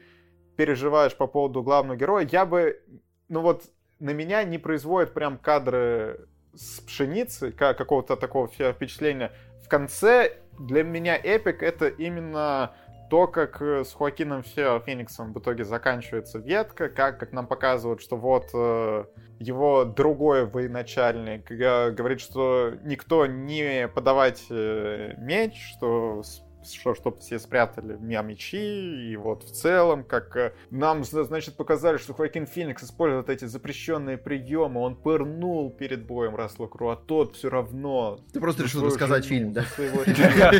[0.55, 2.27] переживаешь по поводу главного героя.
[2.31, 2.81] Я бы,
[3.27, 3.63] ну вот,
[3.99, 9.31] на меня не производят прям кадры с пшеницы, ка- какого-то такого впе- впечатления.
[9.63, 12.73] В конце для меня эпик это именно
[13.09, 18.01] то, как э, с Хуакином Фе- Фениксом в итоге заканчивается ветка, как, как нам показывают,
[18.01, 19.05] что вот э,
[19.39, 26.21] его другой военачальник э, говорит, что никто не подавать меч, что
[26.63, 31.97] что, чтобы все спрятали мечи, и вот в целом, как э, нам, зна- значит, показали,
[31.97, 37.35] что Хоакин Феникс использует эти запрещенные приемы, он пырнул перед боем Рассела Кру, а тот
[37.35, 38.19] все равно...
[38.33, 39.63] Ты просто решил рассказать фильм, да?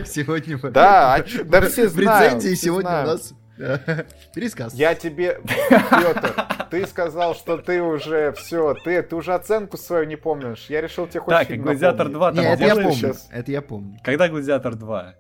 [0.06, 2.36] Сегодня мы- Да, а да все В знают.
[2.36, 3.34] рецензии все сегодня у нас
[4.34, 4.74] пересказ.
[4.74, 6.34] Я тебе, Петр,
[6.72, 10.68] ты сказал, что ты уже все, ты, ты уже оценку свою не помнишь.
[10.70, 12.40] Я решил тебе хоть Так, фильм «Гладиатор напомнить.
[12.40, 12.92] 2» Не, там это я помню.
[12.94, 13.28] сейчас?
[13.32, 13.98] Это я помню.
[14.04, 15.16] Когда Гладиатор 2?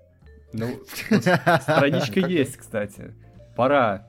[0.53, 0.67] Ну,
[1.11, 3.13] вот страничка есть, кстати.
[3.55, 4.07] Пора,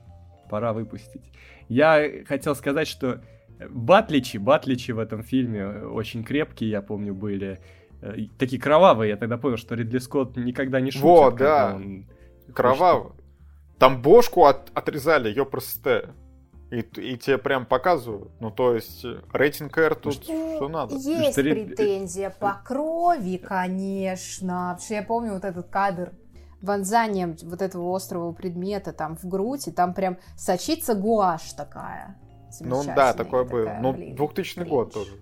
[0.49, 1.31] пора выпустить.
[1.67, 3.21] Я хотел сказать, что
[3.69, 7.59] батличи, батличи в этом фильме очень крепкие, я помню, были.
[8.01, 11.37] Э, Такие кровавые, я тогда понял, что Ридли Скотт никогда не шутит.
[11.37, 11.75] Когда да.
[11.75, 12.05] он
[12.53, 13.15] Кроваво.
[13.79, 16.13] Там бошку от- отрезали, ее просто.
[16.69, 18.31] И, и тебе прям показывают.
[18.39, 20.95] Ну, то есть, э, рейтинг R тут что надо.
[20.95, 24.69] Есть Что претензия по крови, конечно.
[24.69, 26.13] Потому что я помню вот этот кадр
[26.61, 32.17] вонзанием вот этого острого предмета там в грудь, и там прям сочится гуашь такая.
[32.59, 33.77] Ну да, такое было.
[33.81, 35.05] Ну, блин, 2000 год кринж.
[35.07, 35.19] тоже.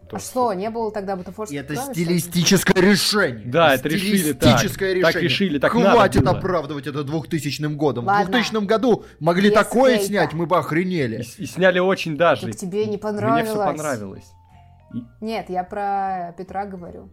[0.00, 1.94] А тоже что, не было тогда бутафорских это сокровищ?
[1.98, 3.44] стилистическое решение.
[3.46, 4.42] Да, это решили так.
[4.58, 5.22] Стилистическое Так решение.
[5.28, 6.30] решили, так надо Хватит было.
[6.38, 8.06] оправдывать это 2000 годом.
[8.06, 8.24] Ладно.
[8.24, 10.06] В 2000 году могли Без такое хейта.
[10.06, 11.22] снять, мы бы охренели.
[11.36, 12.46] И, и сняли очень даже.
[12.46, 13.48] Так тебе не Мне понравилось.
[13.50, 14.32] все понравилось.
[15.20, 17.10] Нет, я про Петра говорю.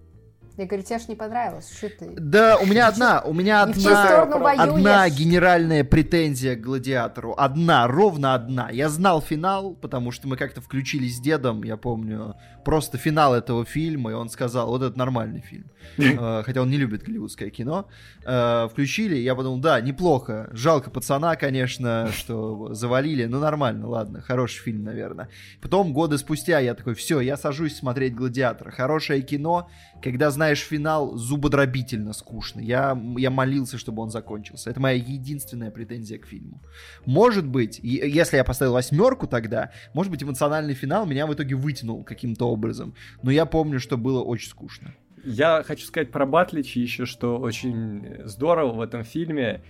[0.58, 2.14] Я говорю, тебе ж не понравилось, что ты?
[2.18, 4.24] Да, у меня одна, у меня одна,
[4.58, 7.34] одна генеральная претензия к Гладиатору.
[7.38, 8.70] Одна, ровно одна.
[8.70, 13.66] Я знал финал, потому что мы как-то включились с дедом, я помню, просто финал этого
[13.66, 15.66] фильма, и он сказал, вот это нормальный фильм.
[16.18, 17.88] Э, Хотя он не любит голливудское кино.
[18.26, 20.50] Э, Включили, я подумал, да, неплохо.
[20.52, 25.30] Жалко пацана, конечно, что завалили, но нормально, ладно, хороший фильм, наверное.
[25.62, 28.72] Потом, годы спустя, я такой, все, я сажусь смотреть «Гладиатора».
[28.72, 29.70] Хорошее кино,
[30.02, 32.60] когда знаешь финал, зубодробительно скучно.
[32.60, 34.70] Я, я молился, чтобы он закончился.
[34.70, 36.62] Это моя единственная претензия к фильму.
[37.06, 42.04] Может быть, если я поставил восьмерку тогда, может быть, эмоциональный финал меня в итоге вытянул
[42.04, 42.94] каким-то образом.
[43.24, 44.94] Но я помню, что было очень скучно.
[45.24, 49.64] Я хочу сказать про Батлича еще, что очень здорово в этом фильме.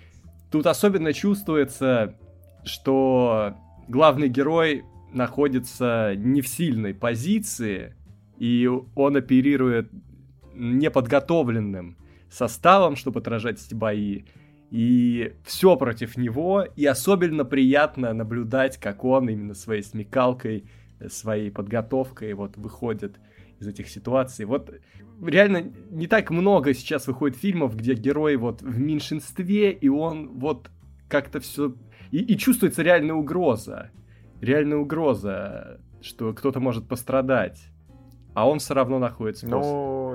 [0.52, 2.16] Тут особенно чувствуется,
[2.66, 3.56] что
[3.88, 4.84] главный герой
[5.14, 7.96] находится не в сильной позиции,
[8.38, 9.90] и он оперирует
[10.56, 11.98] неподготовленным
[12.30, 14.23] составом, чтобы отражать эти бои.
[14.72, 20.65] И все против него, и особенно приятно наблюдать, как он именно своей смекалкой,
[20.99, 23.19] э, своей подготовкой вот выходит
[23.60, 24.45] из этих ситуаций.
[24.45, 24.73] Вот
[25.23, 30.69] реально не так много сейчас выходит фильмов, где герой вот в меньшинстве, и он вот
[31.07, 31.73] как-то все...
[32.11, 33.91] И, и чувствуется реальная угроза.
[34.41, 37.69] Реальная угроза, что кто-то может пострадать.
[38.34, 39.72] А он все равно находится просто.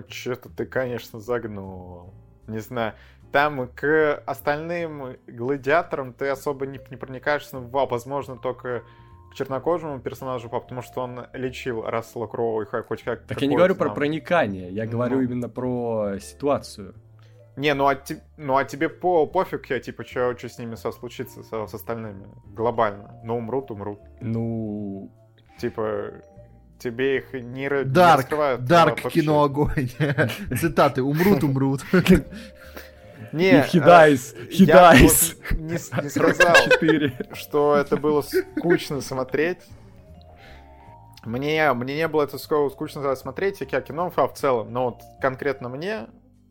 [0.08, 2.12] Ну, что-то ты, конечно, загнул.
[2.46, 2.94] Не знаю.
[3.32, 8.82] Там к остальным гладиаторам ты особо не, не проникаешься, ну, во- возможно, только
[9.30, 13.46] к чернокожему персонажу, потому что он лечил Рассела Кроу и хоть хоть как Так я
[13.46, 15.22] не говорю про проникание, я говорю Ну.
[15.22, 16.94] именно про ситуацию.
[17.56, 20.90] Не, ну а, те- ну а тебе по пофиг, я типа, что с ними со
[20.90, 23.20] случится, со, с остальными, глобально.
[23.22, 24.00] Ну, умрут, умрут.
[24.20, 25.12] Ну,
[25.58, 26.10] Типа,
[26.80, 28.60] тебе их не, ра- не Дарк, раскрывают.
[28.62, 29.90] а Дарк, кино, огонь.
[30.58, 31.82] Цитаты, умрут, умрут.
[33.32, 33.84] Не, he э,
[35.02, 37.28] вот не, сказал, 4.
[37.34, 39.58] что это было скучно смотреть.
[41.24, 45.02] Мне, мне не было это ск- скучно смотреть, я кино а в целом, но вот
[45.20, 46.08] конкретно мне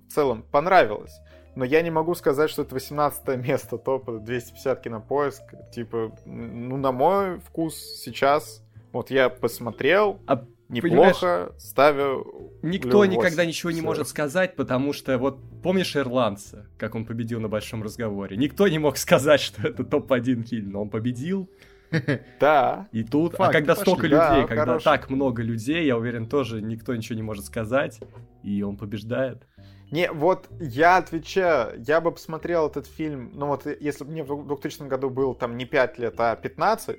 [0.07, 1.19] в целом понравилось.
[1.55, 5.43] Но я не могу сказать, что это 18 место топа 250 кинопоиск.
[5.73, 12.51] Типа, ну, на мой вкус сейчас, вот я посмотрел, А неплохо, ставлю...
[12.61, 17.47] Никто никогда ничего не может сказать, потому что вот помнишь ирландца, как он победил на
[17.49, 18.37] большом разговоре?
[18.37, 21.49] Никто не мог сказать, что это топ-1 фильм, но он победил.
[22.39, 23.81] Да, И тут, Факты а когда пошли.
[23.91, 24.83] столько Да, людей, когда хороший.
[24.83, 27.99] так много людей, я уверен, тоже никто ничего не может сказать,
[28.43, 29.47] и он побеждает.
[29.91, 34.45] Не, вот я отвечаю, я бы посмотрел этот фильм, ну вот если бы мне в
[34.45, 36.95] 2000 году было там не 5 лет, а 15,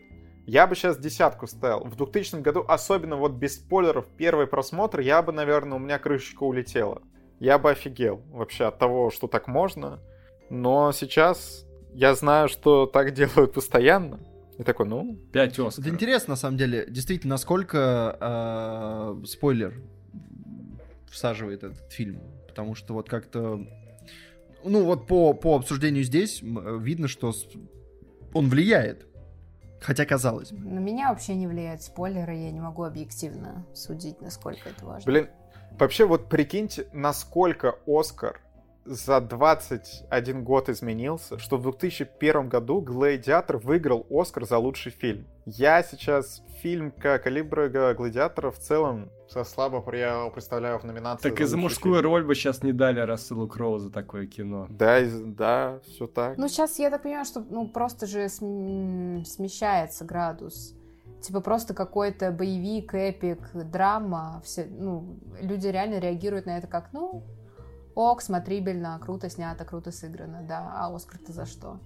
[0.46, 1.84] я бы сейчас десятку ставил.
[1.84, 6.42] В 2000 году, особенно вот без спойлеров, первый просмотр, я бы, наверное, у меня крышечка
[6.42, 7.02] улетела.
[7.38, 10.00] Я бы офигел вообще от того, что так можно.
[10.50, 14.20] Но сейчас я знаю, что так делают постоянно.
[14.58, 15.90] И такой, ну, 5 Это Оскаров.
[15.90, 19.80] интересно, на самом деле, действительно, насколько э, спойлер
[21.10, 22.20] всаживает этот фильм.
[22.46, 23.66] Потому что вот как-то...
[24.62, 27.32] Ну вот по, по обсуждению здесь видно, что
[28.34, 29.06] он влияет.
[29.80, 30.68] Хотя казалось бы.
[30.68, 35.10] На меня вообще не влияют спойлеры, я не могу объективно судить, насколько это важно.
[35.10, 35.30] Блин,
[35.78, 38.40] вообще вот прикиньте, насколько Оскар
[38.84, 45.26] за 21 год изменился, что в 2001 году «Гладиатор» выиграл Оскар за лучший фильм.
[45.46, 51.44] Я сейчас фильм «Калибра Гладиатора» в целом со слабо я представляю в номинации Так и
[51.44, 52.04] за мужскую фильм.
[52.10, 54.66] роль бы сейчас не дали Расселу Кроу за такое кино.
[54.70, 56.36] Да, да, все так.
[56.36, 60.74] Ну, сейчас я так понимаю, что ну просто же см- смещается градус.
[61.22, 64.40] Типа просто какой-то боевик, эпик, драма.
[64.44, 67.22] Все, ну, люди реально реагируют на это как, ну,
[67.94, 70.72] ок, смотрибельно, круто снято, круто сыграно, да.
[70.74, 71.78] А Оскар-то за что?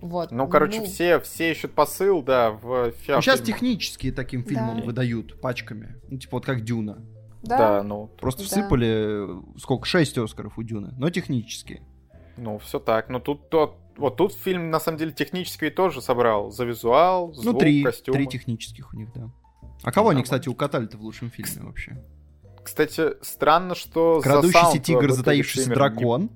[0.00, 0.30] Вот.
[0.30, 3.52] ну, короче, все, все ищут посыл, да, в фи- Ну, сейчас фильме.
[3.52, 4.82] технически таким фильмом Да.
[4.84, 5.96] выдают пачками.
[6.08, 6.98] Ну, типа вот как Дюна.
[7.42, 8.48] Да, Да, ну, Просто Да.
[8.48, 11.82] всыпали, э, сколько, 6 Оскаров у Дюны, но технически.
[12.36, 13.08] ну, все так.
[13.08, 16.50] Ну, тут то, вот тут фильм, на самом деле, технический тоже собрал.
[16.50, 18.18] За визуал, звук, ну, три, костюмы.
[18.18, 19.30] три технических у них, да.
[19.82, 20.22] А кого они, нормально.
[20.24, 22.02] кстати, укатали-то в лучшем фильме вообще?
[22.64, 26.30] Кстати, странно, что за Крадущийся саунд тигр, Бэткэт затаившийся Циммер не- дракон.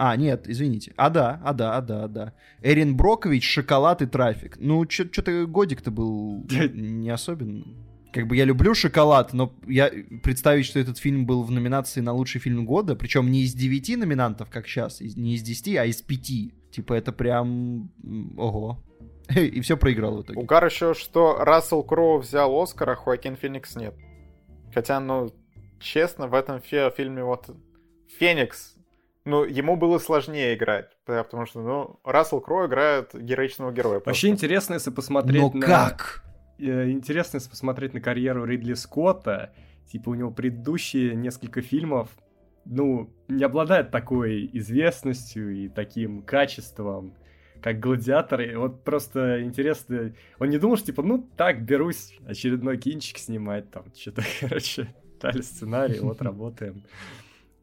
[0.00, 0.92] А, нет, извините.
[0.96, 2.32] А, да, а, да, а, да, а, да.
[2.62, 4.56] Эрин Брокович, шоколад и трафик.
[4.60, 7.64] Ну, что-то годик-то был не особенно.
[8.12, 9.90] как бы я люблю шоколад, но я
[10.22, 13.96] представить, что этот фильм был в номинации на лучший фильм года, причем не из девяти
[13.96, 16.54] номинантов, как сейчас, не из десяти, а из пяти.
[16.70, 17.90] Типа это прям...
[18.36, 18.78] Ого.
[19.34, 20.38] И все проиграл в итоге.
[20.38, 23.94] Угар еще, что Рассел Кроу взял Оскар, а Хоакин Феникс нет.
[24.72, 25.34] Хотя, ну,
[25.80, 27.50] честно, в этом фи- фильме вот
[28.18, 28.76] Феникс,
[29.28, 34.00] ну, ему было сложнее играть, потому что, ну, Рассел Кроу играет героичного героя.
[34.00, 34.10] просто.
[34.10, 35.66] Вообще интересно, если посмотреть Но на...
[35.66, 36.24] как?
[36.58, 39.52] Э, Интересно, если посмотреть на карьеру Ридли Скотта.
[39.90, 42.10] Типа у него предыдущие несколько фильмов,
[42.64, 47.14] ну, не обладают такой известностью и таким качеством,
[47.62, 48.40] как «Гладиатор».
[48.42, 53.70] И вот просто интересно, он не думал, что, типа, ну, так, берусь очередной кинчик снимать,
[53.70, 56.82] там, что-то, короче, дали сценарий, вот, работаем.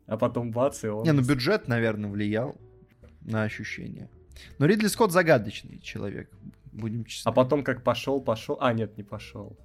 [0.08, 1.04] А потом бац, и он...
[1.04, 2.56] Не, ну бюджет, наверное, влиял
[3.22, 4.10] на ощущение.
[4.60, 6.30] Но Ридли Скотт загадочный человек,
[6.72, 7.30] будем честны.
[7.30, 8.58] А потом как пошел, пошел.
[8.60, 9.58] А, нет, не пошел.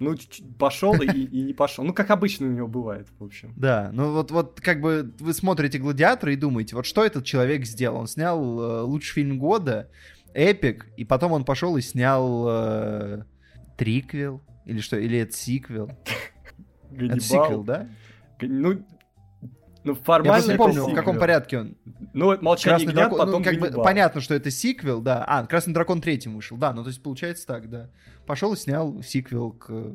[0.00, 0.16] Ну,
[0.58, 1.84] пошел и, и не пошел.
[1.84, 3.52] Ну, как обычно у него бывает, в общем.
[3.56, 7.64] Да, ну вот, вот как бы вы смотрите «Гладиатора» и думаете, вот что этот человек
[7.64, 7.98] сделал?
[7.98, 9.88] Он снял э, лучший фильм года,
[10.32, 13.22] эпик, и потом он пошел и снял э,
[13.78, 15.90] триквел, или что, или это сиквел?
[16.90, 17.88] Это сиквел, да?
[18.38, 18.84] Г-
[19.84, 20.96] Ну, ну Я формально просто не помню, в сиквел.
[20.96, 21.76] каком порядке он.
[22.12, 25.24] Ну, «Молчание Красный ягнят», дракон, потом ну, как бы понятно, что это сиквел, да.
[25.26, 27.90] А, Красный дракон третьим вышел, да, ну то есть получается так, да.
[28.26, 29.94] Пошел и снял сиквел к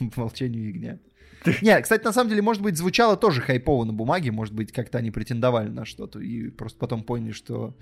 [0.16, 1.00] Молчанию ягнят.
[1.62, 4.98] Не, кстати, на самом деле, может быть, звучало тоже хайпово на бумаге, может быть, как-то
[4.98, 7.74] они претендовали на что-то и просто потом поняли, что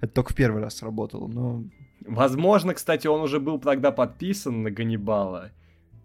[0.00, 1.26] это только в первый раз сработало.
[1.26, 1.64] Но
[2.06, 5.50] Возможно, кстати, он уже был тогда подписан на Ганнибала,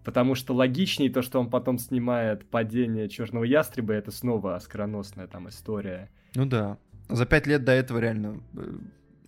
[0.06, 5.48] потому что логичнее то, что он потом снимает «Падение черного ястреба», это снова оскароносная там
[5.48, 6.10] история.
[6.36, 6.78] Ну да.
[7.08, 8.78] За пять лет до этого реально э,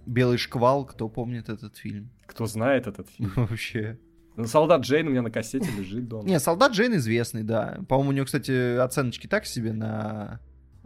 [0.06, 2.10] Белый шквал, кто помнит этот фильм?
[2.26, 3.32] Кто знает этот фильм?
[3.36, 3.98] Вообще.
[4.36, 6.28] Ну, «Солдат Джейн» у меня на кассете лежит дома.
[6.28, 7.80] Не, Солдат Джейн известный, да.
[7.88, 10.38] По-моему, у него, кстати, оценочки так себе на,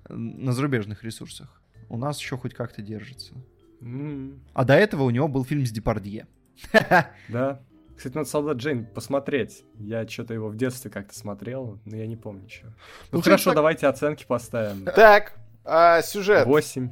[0.09, 1.61] на зарубежных ресурсах.
[1.91, 3.35] У нас еще хоть как-то держится.
[3.83, 6.27] М, А до этого у него был фильм с Депардье.
[7.29, 7.61] Да.
[8.03, 9.63] Кстати, надо «Солдат Джейн» посмотреть.
[9.79, 12.71] Я что-то его в детстве как-то смотрел, но я не помню ничего.
[12.71, 12.75] Ну,
[13.13, 14.85] Получается хорошо, так- давайте оценки поставим.
[14.87, 15.35] Так,
[15.65, 16.45] а, сюжет.
[16.45, 16.91] 8.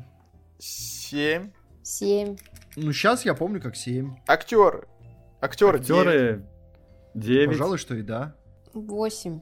[0.60, 1.50] 7.
[1.82, 2.36] Семь.
[2.76, 4.14] Ну, сейчас я помню как 7.
[4.28, 4.86] Актеры.
[5.40, 5.80] Актеры.
[5.80, 6.46] Актеры
[7.14, 7.48] 9.
[7.48, 8.36] Пожалуй, что и да.
[8.72, 9.40] Восемь.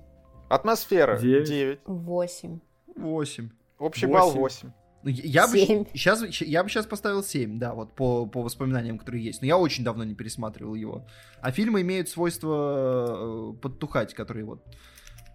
[0.49, 1.19] Атмосфера.
[1.19, 1.49] Девять.
[1.49, 1.81] 9.
[1.85, 2.61] Восемь.
[2.97, 3.51] 8.
[3.78, 4.69] Общий балл Восемь.
[4.69, 4.73] 8.
[5.09, 5.57] Ну, Я бы,
[5.95, 9.41] сейчас, я бы сейчас поставил 7, да, вот по, по воспоминаниям, которые есть.
[9.41, 11.07] Но я очень давно не пересматривал его.
[11.41, 14.63] А фильмы имеют свойство э, подтухать, которые вот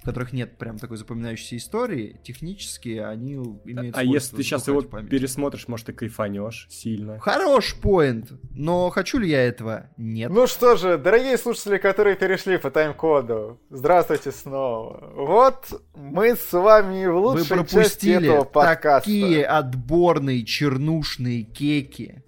[0.04, 4.82] в которых нет прям такой запоминающейся истории, технически они имеют А если ты сейчас его
[4.82, 5.10] памяти.
[5.10, 7.20] пересмотришь, может, ты кайфанешь сильно.
[7.20, 9.90] Хорош поинт, но хочу ли я этого?
[9.96, 10.30] Нет.
[10.30, 15.14] Ну что же, дорогие слушатели, которые перешли по тайм-коду, здравствуйте снова.
[15.16, 19.06] Вот мы с вами в Вы лучшей части пропустили этого подкаста.
[19.10, 22.24] такие отборные чернушные кеки.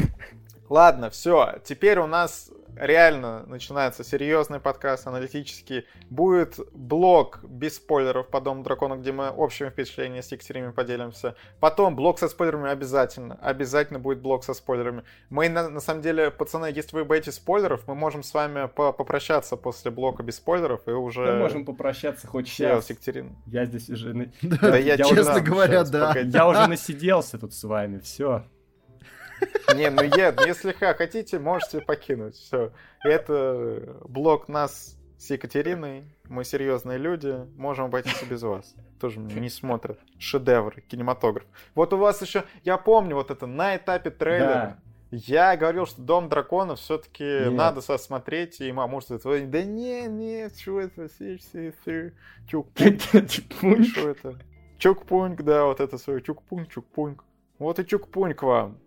[0.69, 1.59] Ладно, все.
[1.63, 2.49] Теперь у нас
[2.85, 5.85] реально начинается серьезный подкаст, аналитический.
[6.09, 11.35] Будет блог без спойлеров по Дому Дракона, где мы общими впечатлениями с Екатериной поделимся.
[11.59, 13.35] Потом блог со спойлерами обязательно.
[13.41, 15.03] Обязательно будет блог со спойлерами.
[15.29, 18.91] Мы, на, на самом деле, пацаны, если вы боитесь спойлеров, мы можем с вами по-
[18.91, 21.21] попрощаться после блока без спойлеров и уже...
[21.21, 22.87] Мы можем попрощаться хоть сейчас.
[22.87, 23.35] с Екатериной.
[23.45, 24.29] Я здесь уже...
[24.41, 26.13] Да я Честно говоря, да.
[26.17, 28.43] Я уже насиделся тут с вами, все.
[29.75, 32.35] Не, ну я, если ха, хотите, можете покинуть.
[32.35, 32.71] Все.
[33.03, 36.03] Это блог нас с Екатериной.
[36.25, 37.47] Мы серьезные люди.
[37.55, 38.75] Можем обойтись и без вас.
[38.99, 39.99] Тоже не смотрят.
[40.19, 41.45] Шедевр, кинематограф.
[41.75, 44.79] Вот у вас еще, я помню вот это на этапе трейлера.
[45.15, 50.79] Я говорил, что Дом драконов все-таки надо сосмотреть, и может это, да не, не, что
[50.79, 51.07] это,
[52.47, 54.39] чук-пунк, что это?
[54.79, 57.23] Чук-пунк, да, вот это свое, чук-пунк, чук-пунк.
[57.59, 58.79] Вот и чук-пунк вам.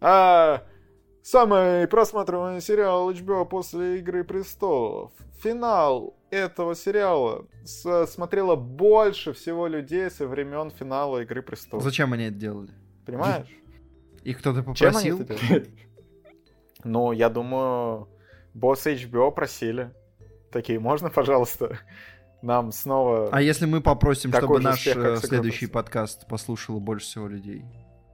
[0.00, 0.62] А
[1.22, 5.12] самый просматриваемый сериал HBO после Игры Престолов.
[5.42, 11.84] Финал этого сериала смотрело больше всего людей со времен финала Игры Престолов.
[11.84, 12.70] Зачем они это делали?
[13.06, 13.48] Понимаешь?
[14.22, 15.20] Их кто-то попросил?
[16.82, 18.08] Ну, я думаю,
[18.54, 19.92] боссы HBO просили.
[20.50, 21.78] Такие, можно, пожалуйста,
[22.40, 23.28] нам снова...
[23.30, 25.84] А если мы попросим, чтобы наш э, с «Игрой следующий престолов».
[25.84, 27.64] подкаст послушало больше всего людей?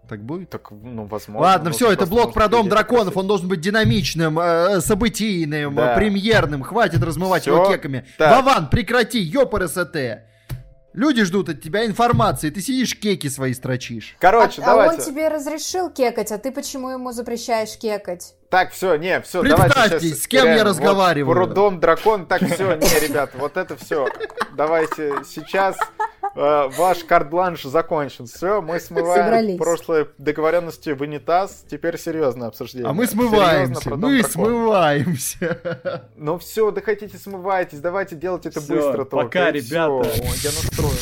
[0.08, 0.50] Так будет?
[0.50, 1.40] Так, ну, возможно.
[1.42, 5.94] Ладно, все, это блок про Дом драконов, он должен быть динамичным, э, событийным, Да.
[5.96, 8.04] премьерным, хватит размывать Всё его кеками.
[8.16, 8.44] так.
[8.44, 9.76] Вован, прекрати, ёпрст!
[10.92, 14.16] Люди ждут от тебя информации, ты сидишь кеки свои строчишь.
[14.18, 14.94] Короче, а, давайте.
[14.94, 18.32] а он тебе разрешил кекать, а ты почему ему запрещаешь кекать?
[18.48, 21.46] Так, все, не, все, давайте сейчас, с кем я реально, разговариваю.
[21.48, 24.08] Вот, дракон, так все, не, ребят, вот это все.
[24.52, 25.76] Давайте сейчас
[26.36, 28.26] э, ваш карт-бланш закончен.
[28.26, 29.58] Все, мы смываем Собрались.
[29.58, 31.64] прошлые договоренности в унитаз.
[31.68, 32.88] Теперь серьезное обсуждение.
[32.88, 34.28] А мы Серьезно смываемся, Дом мы дракона.
[34.32, 36.08] смываемся.
[36.16, 39.16] Ну все, да хотите смывайтесь, давайте делать это Всё, быстро только.
[39.26, 39.50] пока, всё.
[39.52, 39.90] ребята.
[39.90, 40.94] Ой, я настрою.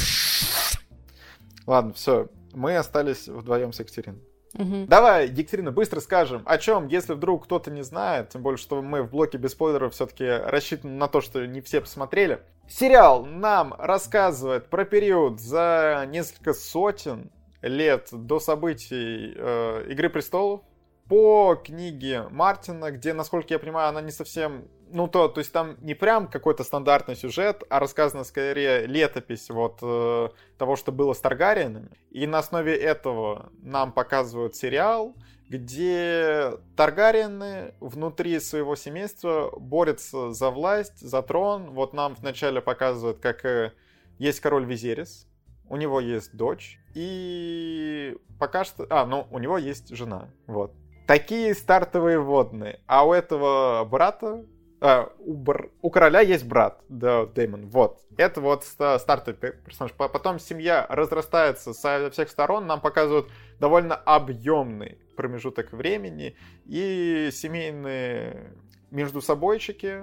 [1.67, 2.29] Ладно, все.
[2.53, 4.21] Мы остались вдвоем с Екатериной.
[4.55, 4.87] Мгм.
[4.87, 9.03] Давай, Екатерина, быстро скажем, о чем, если вдруг кто-то не знает, тем более, что мы
[9.03, 12.41] в блоке без спойлеров все-таки рассчитаны на то, что не все посмотрели.
[12.69, 17.31] Сериал нам рассказывает про период за несколько сотен
[17.63, 20.61] лет до событий э, Игры престолов
[21.09, 24.65] по книге Мартина, где, насколько я понимаю, она не совсем...
[24.91, 29.79] Ну, то, то есть там не прям какой-то стандартный сюжет, а рассказана скорее летопись вот
[29.83, 30.29] э,
[30.59, 31.91] того, что было с Таргариенами.
[32.11, 35.17] И на основе этого нам показывают сериал,
[35.49, 41.71] где Таргариены внутри своего семейства борются за власть, за трон.
[41.71, 43.73] Вот нам вначале показывают, как э,
[44.19, 45.27] есть король Визерис,
[45.69, 48.87] у него есть дочь, и пока что...
[48.91, 50.73] А, ну, у него есть жена, вот.
[51.07, 52.81] Такие стартовые водные.
[52.87, 54.45] А у этого брата,
[54.85, 58.03] а, у, бр- у короля есть брат, да, Дэймон, вот.
[58.19, 59.95] Это вот ста- стартовый пе- персонаж.
[59.95, 66.37] По- Потом семья разрастается со всех сторон, нам показывают довольно объемный промежуток времени,
[66.67, 68.53] и семейные
[68.91, 70.03] между собойчики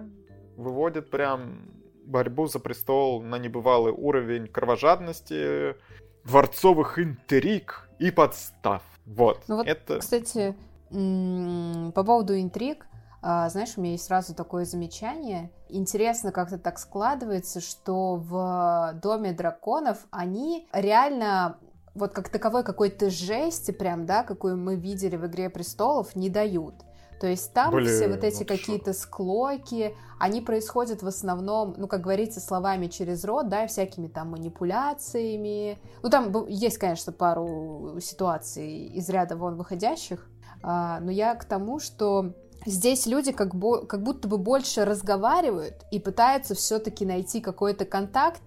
[0.57, 1.69] выводят прям
[2.03, 5.75] борьбу за престол на небывалый уровень кровожадности,
[6.23, 8.81] дворцовых интриг и подстав.
[9.05, 9.43] Вот.
[9.47, 9.99] Ну вот, это...
[9.99, 10.55] Кстати,
[10.89, 12.87] по поводу интриг,
[13.21, 15.51] знаешь, у меня есть сразу такое замечание.
[15.69, 21.57] Интересно, как-то так складывается, что в Доме драконов они реально
[21.93, 26.75] вот как таковой какой-то жести прям, да, какую мы видели в «Игре престолов», не дают.
[27.19, 31.75] То есть там Блин, все вот эти ну ты какие-то склоки, они происходят в основном,
[31.77, 35.77] ну, как говорится, словами через рот, да, всякими там манипуляциями.
[36.01, 40.27] Ну, там есть, конечно, пару ситуаций из ряда вон выходящих,
[40.63, 42.33] а, но я к тому, что
[42.65, 48.41] здесь люди как, бо- как будто бы больше разговаривают и пытаются все-таки найти какой-то контакт,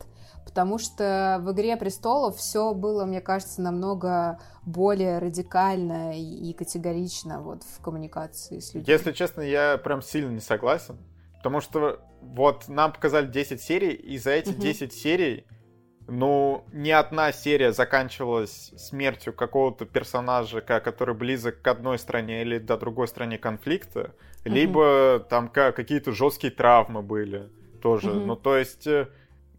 [0.44, 7.62] потому что в «Игре престолов» все было, мне кажется, намного более радикально и категорично вот
[7.62, 8.92] в коммуникации с людьми.
[8.92, 10.98] Если честно, я прям сильно не согласен.
[11.38, 14.60] Потому что вот нам показали 10 серий, и за эти Мгм.
[14.60, 15.46] 10 серий,
[16.06, 22.76] ну, ни одна серия заканчивалась смертью какого-то персонажа, который близок к одной стране или до
[22.76, 24.12] другой стране конфликта,
[24.44, 24.55] Мгм.
[24.55, 27.48] либо там ка- какие-то жесткие травмы были
[27.82, 28.10] тоже.
[28.10, 28.26] Мгм.
[28.26, 28.86] Ну, то есть...
[28.86, 29.09] э,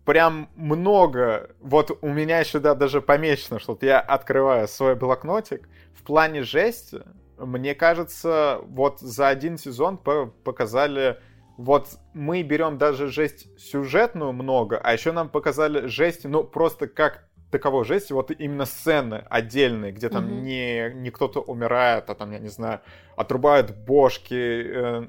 [0.06, 6.04] Прям много, вот у меня еще да, даже помечено, что я открываю свой блокнотик, в
[6.04, 7.02] плане жести,
[7.40, 11.20] мне кажется, вот за один сезон по- показали,
[11.58, 17.28] вот мы берем даже жесть сюжетную много, а еще нам показали жесть, ну просто как
[17.52, 20.44] таковой жесть, вот именно сцены отдельные, где там Мгм.
[20.44, 22.82] не, не кто-то умирает, а там, я не знаю,
[23.16, 25.08] отрубают бошки, э,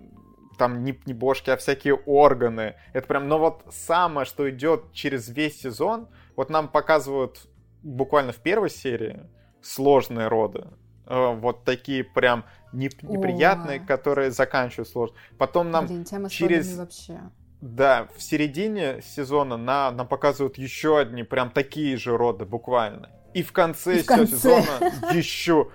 [0.59, 2.77] там не, не бошки, а всякие органы.
[2.93, 7.49] Это прям, но вот самое, что идет через весь сезон, вот нам показывают
[7.83, 9.29] буквально в первой серии
[9.61, 10.69] сложные роды.
[11.07, 13.87] Э, Вот такие прям не- неприятные, О.
[13.87, 15.17] которые заканчивают сложно.
[15.39, 17.21] Потом нам Блин, тема через- вообще.
[17.61, 23.11] да, в середине сезона на, нам показывают еще одни прям такие же роды, буквально.
[23.35, 24.33] И в конце, И в конце.
[24.37, 24.67] сезона
[25.13, 25.71] еще.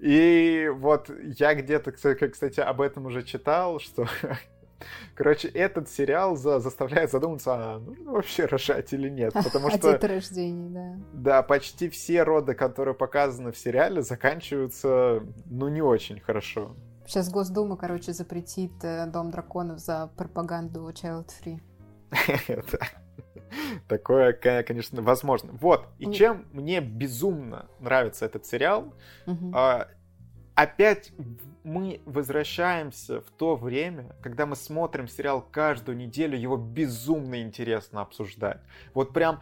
[0.00, 4.06] И вот я где-то, кстати, об этом уже читал, что,
[5.14, 9.32] короче, этот сериал за- заставляет задуматься, а нужно вообще рожать или нет.
[9.32, 10.96] Потому что, деторождении, да.
[11.12, 16.76] да, почти все роды, которые показаны в сериале, заканчиваются, ну, не очень хорошо.
[17.06, 21.60] Сейчас Госдума, короче, запретит э, Дом драконов за пропаганду Child Free.
[23.88, 25.52] Такое, ко- конечно, возможно.
[25.60, 28.94] Вот, и чем мне безумно нравится этот сериал,
[29.52, 29.88] а,
[30.54, 31.12] опять
[31.64, 38.60] мы возвращаемся в то время, когда мы смотрим сериал каждую неделю, его безумно интересно обсуждать.
[38.94, 39.40] Вот прям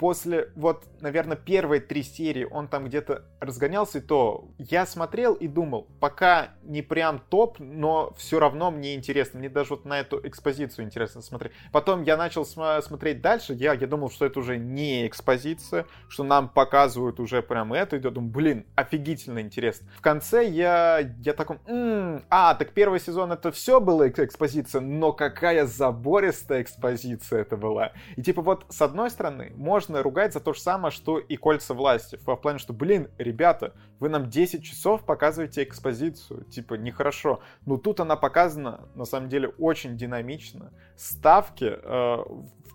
[0.00, 5.46] после, вот, наверное, первые три серии он там где-то разгонялся, и то я смотрел и
[5.46, 9.38] думал, пока не прям топ, но все равно мне интересно.
[9.40, 11.52] Мне даже вот на эту экспозицию интересно смотреть.
[11.70, 16.24] Потом я начал сма- смотреть дальше, я, я думал, что это уже не экспозиция, что
[16.24, 19.86] нам показывают уже прям это, и я думаю, блин, офигительно интересно.
[19.98, 24.80] В конце я, я такой, «М, а, так первый сезон это все было эк- экспозиция,
[24.80, 27.92] но какая забористая экспозиция это была.
[28.16, 31.36] И типа вот, с одной стороны, можно можно ругать за то же самое, что и
[31.36, 32.16] кольца власти.
[32.16, 36.44] В плане, что, блин, ребята, вы нам 10 часов показываете экспозицию.
[36.44, 37.40] Типа, нехорошо.
[37.66, 40.72] Но тут она показана, на самом деле, очень динамично.
[40.96, 42.16] Ставки э,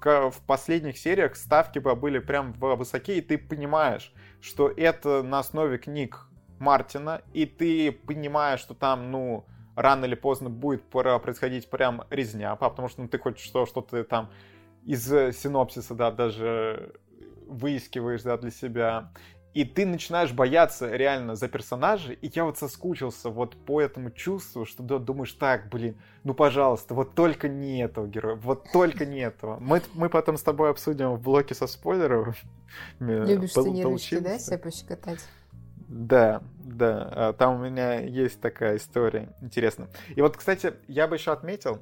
[0.02, 5.78] в, в последних сериях ставки были прям высокие, и ты понимаешь, что это на основе
[5.78, 6.28] книг
[6.60, 12.90] Мартина, и ты понимаешь, что там, ну, рано или поздно будет происходить прям резня, потому
[12.90, 14.30] что ну, ты хочешь что, что ты там
[14.86, 16.94] из синопсиса, да, даже
[17.48, 19.12] выискиваешь, да, для себя.
[19.54, 24.66] И ты начинаешь бояться реально за персонажей, и я вот соскучился вот по этому чувству,
[24.66, 25.96] что да, думаешь, так, блин,
[26.26, 29.58] ну пожалуйста, вот только не этого героя, вот только не этого.
[29.60, 32.38] Мы, мы потом с тобой обсудим в блоке со спойлеров.
[33.00, 35.26] Любишь сценировочки, да, себя пощекотать?
[35.88, 39.88] Да, да, а, там у меня есть такая история, интересно.
[40.16, 41.80] И вот, кстати, я бы еще отметил,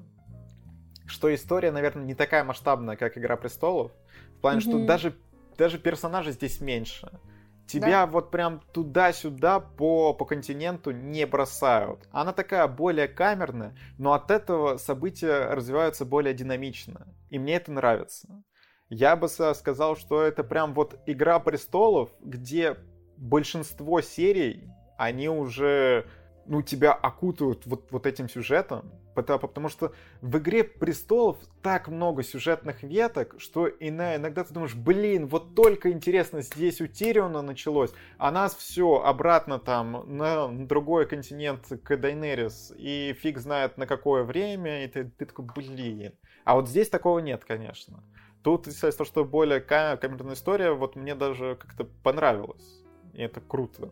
[1.06, 3.92] что история, наверное, не такая масштабная, как Игра престолов,
[4.38, 4.62] в плане, mm-hmm.
[4.62, 5.16] что даже,
[5.58, 7.12] даже персонажей здесь меньше.
[7.68, 8.08] Тебя да.
[8.08, 12.08] вот прям туда-сюда по, по континенту не бросают.
[12.12, 17.08] Она такая более камерная, но от этого события развиваются более динамично.
[17.30, 18.44] И мне это нравится.
[18.90, 22.78] Я бы сказал, что это прям вот Игра престолов, где
[23.18, 26.06] большинство серий, они уже,
[26.46, 32.84] ну, тебя окутывают вот, вот этим сюжетом, потому, что в «Игре престолов» так много сюжетных
[32.84, 38.56] веток, что иногда ты думаешь, блин, вот только интересно здесь у Тириона началось, а нас
[38.56, 44.88] все обратно там на другой континент к Дайнерис, и фиг знает на какое время, и
[44.88, 46.14] ты, ты такой, блин.
[46.44, 48.04] А вот здесь такого нет, конечно.
[48.44, 52.84] Тут, естественно, что более камерная история, вот мне даже как-то понравилось
[53.14, 53.92] и это круто.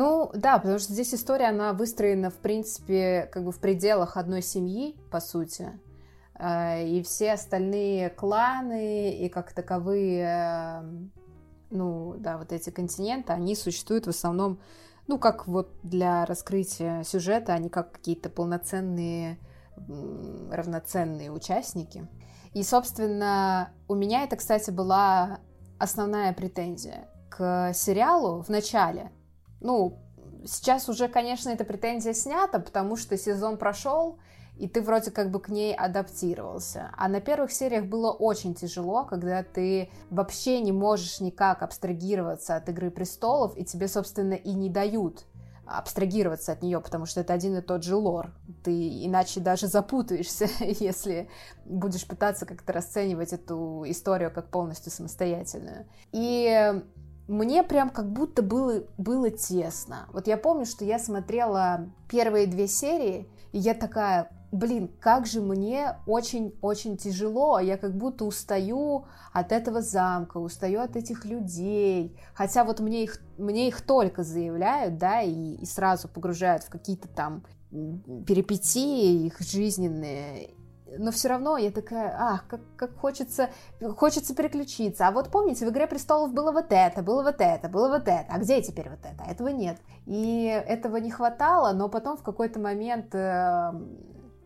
[0.00, 4.40] Ну, да, потому что здесь история, она выстроена, в принципе, как бы в пределах одной
[4.40, 5.78] семьи, по сути.
[6.38, 10.82] Э, и все остальные кланы и как таковые, э,
[11.68, 14.58] ну, да, вот эти континенты, они существуют в основном,
[15.06, 19.38] ну, как вот для раскрытия сюжета, они как какие-то полноценные,
[20.50, 22.08] равноценные участники.
[22.54, 25.40] И, собственно, у меня это, кстати, была
[25.78, 29.12] основная претензия к сериалу в начале.
[29.60, 29.98] Ну,
[30.46, 34.18] сейчас уже, конечно, эта претензия снята, потому что сезон прошел,
[34.56, 36.90] и ты вроде как бы к ней адаптировался.
[36.96, 42.68] А на первых сериях было очень тяжело, когда ты вообще не можешь никак абстрагироваться от
[42.68, 45.24] «Игры престолов», и тебе, собственно, и не дают
[45.70, 48.32] абстрагироваться от нее, потому что это один и тот же лор.
[48.64, 51.30] Ты иначе даже запутаешься, если
[51.64, 55.86] будешь пытаться как-то расценивать эту историю как полностью самостоятельную.
[56.12, 56.82] И
[57.30, 60.08] мне прям как будто было, было тесно.
[60.12, 65.40] Вот я помню, что я смотрела первые две серии, и я такая, блин, как же
[65.40, 72.64] мне очень-очень тяжело, я как будто устаю от этого замка, устаю от этих людей, хотя
[72.64, 77.44] вот мне их, мне их только заявляют, да, и, и сразу погружают в какие-то там
[77.70, 80.50] перипетии их жизненные,
[80.98, 83.50] но все равно я такая, ах, как, как хочется,
[83.96, 85.06] хочется переключиться.
[85.06, 88.26] А вот помните, в «Игре престолов» было вот это, было вот это, было вот это.
[88.28, 89.24] А где теперь вот это?
[89.30, 89.78] Этого нет.
[90.06, 93.72] И этого не хватало, но потом в какой-то момент э,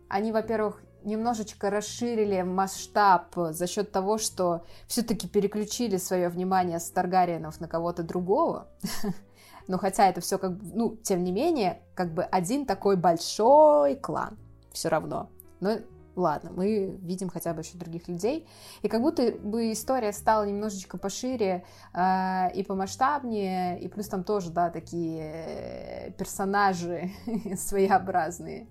[0.08, 7.60] они, во-первых, немножечко расширили масштаб за счет того, что все-таки переключили свое внимание с Таргариенов
[7.60, 8.68] на кого-то другого.
[9.68, 13.96] Но хотя это все как бы, ну, тем не менее, как бы один такой большой
[13.96, 14.36] клан
[14.72, 15.30] все равно.
[15.60, 15.78] Но
[16.16, 18.46] ладно, мы видим хотя бы еще других людей.
[18.82, 24.50] И как будто бы история стала немножечко пошире э, и помасштабнее, и плюс там тоже,
[24.50, 27.10] да, такие персонажи
[27.56, 28.68] своеобразные,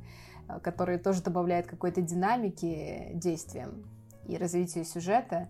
[0.62, 3.86] которые тоже добавляют какой-то динамики действиям
[4.26, 5.50] и развитию сюжета.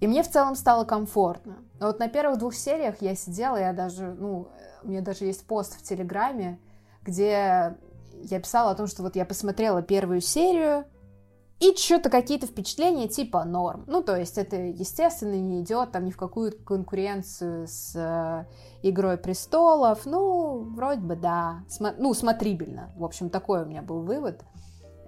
[0.00, 1.58] И мне в целом стало комфортно.
[1.80, 4.48] Но вот на первых двух сериях я сидела, я даже, ну,
[4.82, 6.58] у меня даже есть пост в Телеграме,
[7.02, 7.76] где
[8.22, 10.84] я писала о том, что вот я посмотрела первую серию,
[11.58, 13.84] и что-то какие-то впечатления типа норм.
[13.86, 18.44] Ну, то есть это, естественно, не идет там ни в какую конкуренцию с э,
[18.82, 20.04] Игрой престолов.
[20.04, 21.64] Ну, вроде бы да.
[21.68, 22.92] Смо- ну, смотрибельно.
[22.96, 24.44] В общем, такой у меня был вывод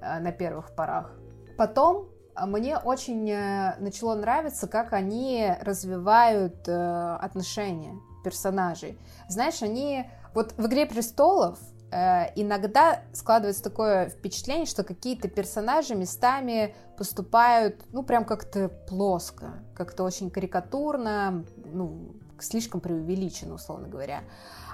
[0.00, 1.14] э, на первых порах.
[1.58, 7.94] Потом э, мне очень э, начало нравиться, как они развивают э, отношения
[8.24, 8.98] персонажей.
[9.28, 10.08] Знаешь, они...
[10.34, 11.58] Вот в «Игре престолов»
[11.90, 20.30] иногда складывается такое впечатление, что какие-то персонажи местами поступают, ну, прям как-то плоско, как-то очень
[20.30, 24.22] карикатурно, ну, слишком преувеличено, условно говоря.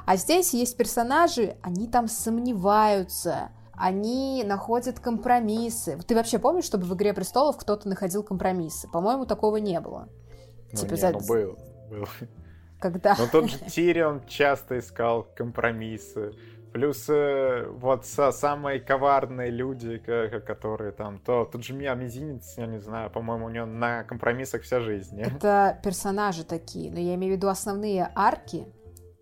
[0.06, 5.98] А здесь есть персонажи, они там сомневаются, они находят компромиссы.
[6.06, 8.88] Ты вообще помнишь, чтобы в «Игре престолов» кто-то находил компромиссы?
[8.88, 10.08] По-моему, такого не было.
[10.72, 11.58] Ну, Типа не, за- ну был,
[11.90, 12.08] был.
[12.80, 13.16] Когда...
[13.18, 16.34] Но тот же Тирион часто искал компромиссы.
[16.74, 19.96] Плюс э, вот со, самые коварные люди,
[20.44, 24.62] которые там, то тот же Мия Мизинец, я не знаю, по-моему, у него на компромиссах
[24.62, 25.20] вся жизнь.
[25.20, 28.66] Это персонажи такие, но я имею в виду основные арки,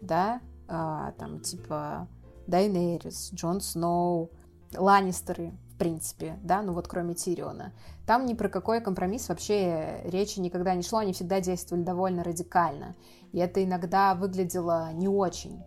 [0.01, 2.09] да, а, там типа
[2.47, 4.31] Дайнерис, Джон Сноу,
[4.75, 7.75] Ланнистеры, в принципе, да, ну вот кроме Тириона.
[8.07, 12.97] Там ни про какой компромисс вообще речи никогда не шло, они всегда действовали довольно радикально.
[13.33, 15.63] И это иногда выглядело не очень.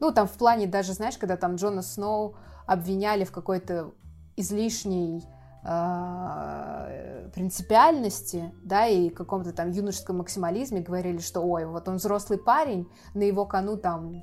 [0.00, 3.92] Ну, там в плане даже, знаешь, когда там Джона Сноу обвиняли в какой-то
[4.36, 5.24] излишней
[5.64, 12.88] э, принципиальности, да, и каком-то там юношеском максимализме говорили, что, ой, вот он взрослый парень,
[13.14, 14.22] на его кону там,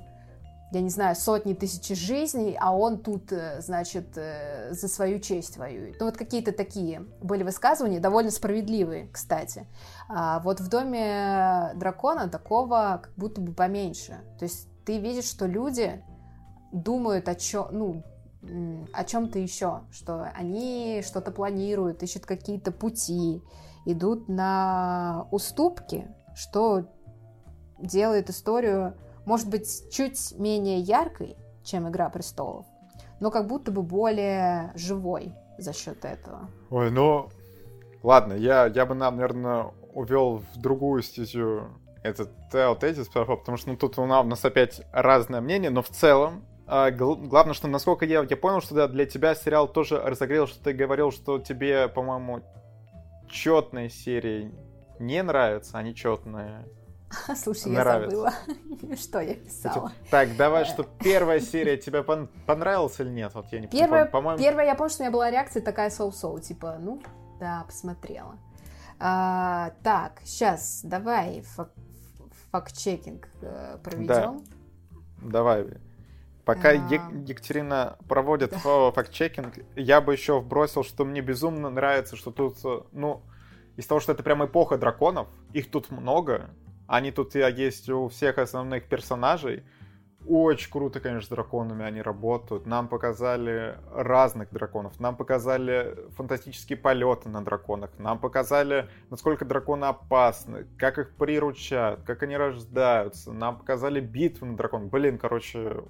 [0.72, 5.56] я не знаю, сотни тысяч жизней, а он тут, э, значит, э, за свою честь
[5.56, 5.96] воюет.
[6.00, 9.66] Ну, вот какие-то такие были высказывания, довольно справедливые, кстати.
[10.08, 14.20] А вот в Доме Дракона такого как будто бы поменьше.
[14.38, 16.02] То есть ты видишь, что люди
[16.72, 18.02] думают о чем, ну,
[18.92, 23.42] о чем-то еще, что они что-то планируют, ищут какие-то пути,
[23.86, 26.86] идут на уступки, что
[27.78, 28.94] делает историю,
[29.26, 32.66] может быть, чуть менее яркой, чем Игра престолов,
[33.20, 36.48] но как будто бы более живой за счет этого.
[36.70, 37.28] Ой, ну,
[38.02, 41.68] ладно, я, я бы наверное, увел в другую стезю
[42.02, 46.44] этот Тео Тезис, потому что ну, тут у нас, опять разное мнение, но в целом,
[46.66, 50.46] а, гл- главное, что насколько я, я понял, что да, для тебя сериал тоже разогрел,
[50.46, 52.42] что ты говорил, что тебе, по-моему,
[53.28, 54.52] четные серии
[54.98, 56.66] не нравятся, а нечетные.
[57.36, 58.10] Слушай, я Нравится.
[58.16, 58.32] забыла,
[58.96, 59.92] что я писала.
[60.10, 63.32] Так, давай, что первая серия тебе пон- понравилась или нет?
[63.34, 63.84] Вот я не помню.
[63.84, 67.02] Первая, По-моему, первая, я помню, что у меня была реакция такая соу-соу, типа, ну,
[67.38, 68.38] да, посмотрела.
[68.98, 71.72] А, так, сейчас, давай фак-
[72.52, 74.42] факт-чекинг э, проведем.
[75.20, 75.66] Давай.
[76.44, 76.72] Пока А.
[76.72, 82.58] Е- Екатерина проводит фа- факт-чекинг, я бы еще вбросил, что мне безумно нравится, что тут,
[82.64, 83.22] э, ну,
[83.76, 86.50] из того, что это прям эпоха драконов, их тут много,
[86.86, 89.64] они тут есть у всех основных персонажей.
[90.28, 92.64] Очень круто, конечно, с драконами они работают.
[92.64, 95.00] Нам показали разных драконов.
[95.00, 97.90] Нам показали фантастические полеты на драконах.
[97.98, 103.32] Нам показали, насколько драконы опасны, как их приручают, как они рождаются.
[103.32, 104.90] Нам показали битвы на драконах.
[104.90, 105.82] Блин, короче,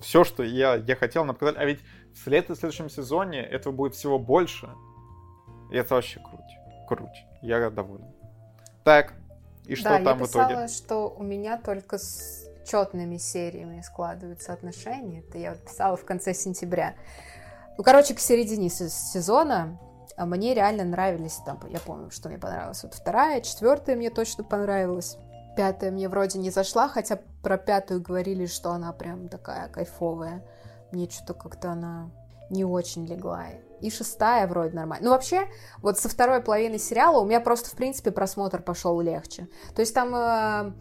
[0.00, 1.62] все, что я, я хотел, нам показали.
[1.62, 1.80] А ведь
[2.12, 4.68] в след- в следующем сезоне этого будет всего больше.
[5.70, 6.88] И это вообще круть.
[6.88, 7.24] Круть.
[7.40, 8.12] Я доволен.
[8.82, 9.14] Так,
[9.64, 10.48] и что да, там я в итоге?
[10.48, 15.20] писала, что у меня только с четными сериями складываются отношения.
[15.20, 16.94] Это я вот писала в конце сентября.
[17.76, 19.78] Ну, короче, к середине се- сезона
[20.16, 22.82] а мне реально нравились там, я помню, что мне понравилось.
[22.82, 25.16] Вот вторая, четвертая мне точно понравилась.
[25.56, 30.44] Пятая мне вроде не зашла, хотя про пятую говорили, что она прям такая кайфовая.
[30.92, 32.10] Мне что-то как-то она
[32.50, 33.46] не очень легла.
[33.80, 35.06] И шестая вроде нормально.
[35.06, 39.48] Ну, вообще, вот со второй половины сериала у меня просто, в принципе, просмотр пошел легче.
[39.74, 40.72] То есть там э,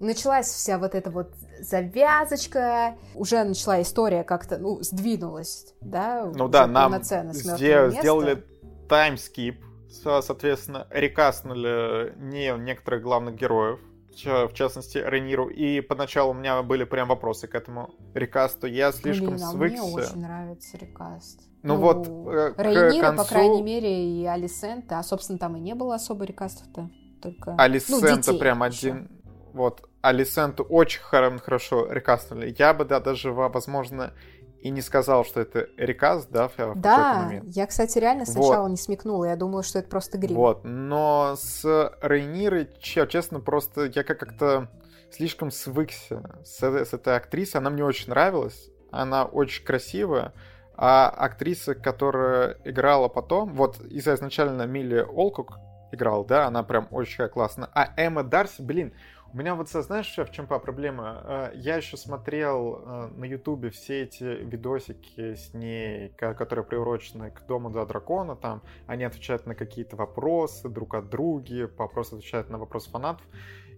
[0.00, 6.30] началась вся вот эта вот завязочка, уже начала история как-то, ну, сдвинулась, да?
[6.34, 8.00] Ну да, нам полноценно с мёртвого сде- места.
[8.00, 8.44] сделали
[8.88, 13.78] таймскип, со- соответственно, рекастнули не некоторых главных героев,
[14.10, 18.66] в ча- в частности, Рейниру, и поначалу у меня были прям вопросы к этому рекасту.
[18.66, 19.82] Я слишком Блин, а свыкся.
[19.82, 21.40] мне очень нравится рекаст.
[21.62, 25.60] Ну вот, э, к Рейнира, по концу- крайней мере, и Алисента, а, собственно, там и
[25.60, 26.90] не было особо рекастов-то,
[27.22, 27.54] только...
[27.56, 28.88] Алисента ну, прям ещё.
[28.90, 29.13] один.
[29.54, 32.54] Вот, Алисенту очень хор- хорошо рекастнули.
[32.58, 34.12] Я бы, да, даже, во- возможно,
[34.60, 37.44] и не сказал, что это рекаст, да, в, в какой-то Да, момент.
[37.54, 38.32] я, кстати, реально Вот.
[38.32, 40.36] сначала не смекнула, я думала, что это просто грим.
[40.36, 41.64] Вот, но с
[42.02, 44.68] Рейнирой, че- честно, просто я как- как-то
[45.12, 47.60] слишком свыкся с, с этой актрисой.
[47.60, 50.32] Она мне очень нравилась, она очень красивая.
[50.76, 55.52] А актриса, которая играла потом, вот из изначально Милли Олкук
[55.92, 57.68] играл, да, она прям очень классная.
[57.74, 58.92] А Эмма Дарси, блин,
[59.34, 61.22] у меня вот, знаешь, в чем проблема?
[61.24, 67.32] Э, Я еще смотрел э, на Ютубе все эти видосики с ней, ко- которые приурочены
[67.32, 72.48] к Дому до дракона, там они отвечают на какие-то вопросы друг от друга, вопросы отвечают
[72.48, 73.26] на вопросы фанатов.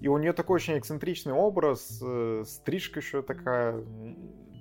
[0.00, 3.82] И у нее такой очень эксцентричный образ, э, стрижка еще такая,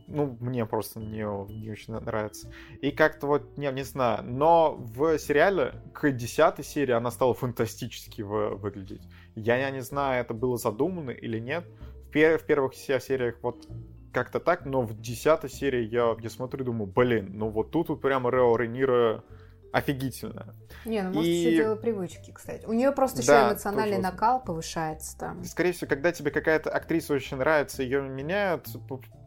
[0.07, 1.23] ну, мне просто не,
[1.53, 2.51] не очень нравится.
[2.81, 8.21] И как-то вот, не, не знаю, но в сериале к десятой серии она стала фантастически
[8.21, 9.01] вы- выглядеть.
[9.35, 11.65] Я, я не знаю, это было задумано или нет.
[12.07, 13.67] В, пер- в первых се- сериях вот
[14.13, 17.89] как-то так, но в десятой серии я, я смотрю и думаю, блин, ну вот тут
[17.89, 19.23] вот прямо Рео Рейнира
[19.75, 20.55] офигительная.
[20.85, 22.65] Не, ну может И- все дело привычки, кстати.
[22.65, 25.43] У нее просто еще Да, эмоциональный тоже накал повышается там.
[25.43, 28.67] Скорее всего, когда тебе какая-то актриса очень нравится, ее меняют,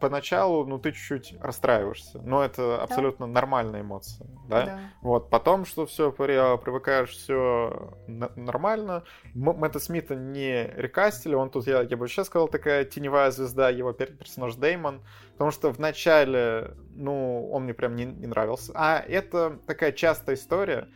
[0.00, 2.20] поначалу, ну, ты чуть-чуть расстраиваешься.
[2.22, 4.64] Но это абсолютно нормальная эмоция, да?
[4.64, 4.78] Да.
[5.02, 9.04] Вот, потом, что все привыкаешь, все нормально.
[9.34, 13.68] М- Мэтта Смита не рекастили, он тут, я, я бы сейчас сказал, такая теневая звезда,
[13.68, 15.02] его пер- персонаж Деймон,
[15.38, 18.72] потому что в начале, ну, он мне прям не, не нравился.
[18.74, 20.88] А это такая частая история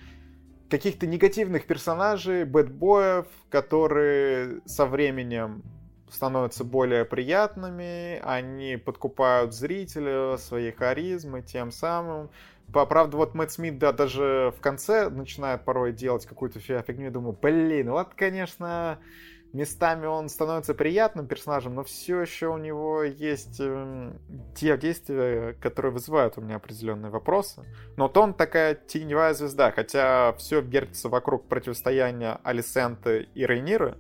[0.69, 5.62] каких-то негативных персонажей, бэтбоев, которые со временем
[6.10, 12.28] становятся более приятными, они подкупают зрителя своей харизмой, тем самым.
[12.73, 17.10] Правда, вот Мэтт Смит, да, даже в конце начинает порой делать какую-то фи- фигню, я
[17.12, 18.98] думаю, блин, вот, конечно,
[19.52, 24.18] местами он становится приятным персонажем, но все еще у него есть эм,
[24.54, 27.62] те действия, которые вызывают у меня определенные вопросы.
[27.96, 33.98] Но вот он такая теневая звезда, хотя все вертится вокруг противостояния Алисенты и Рейниры,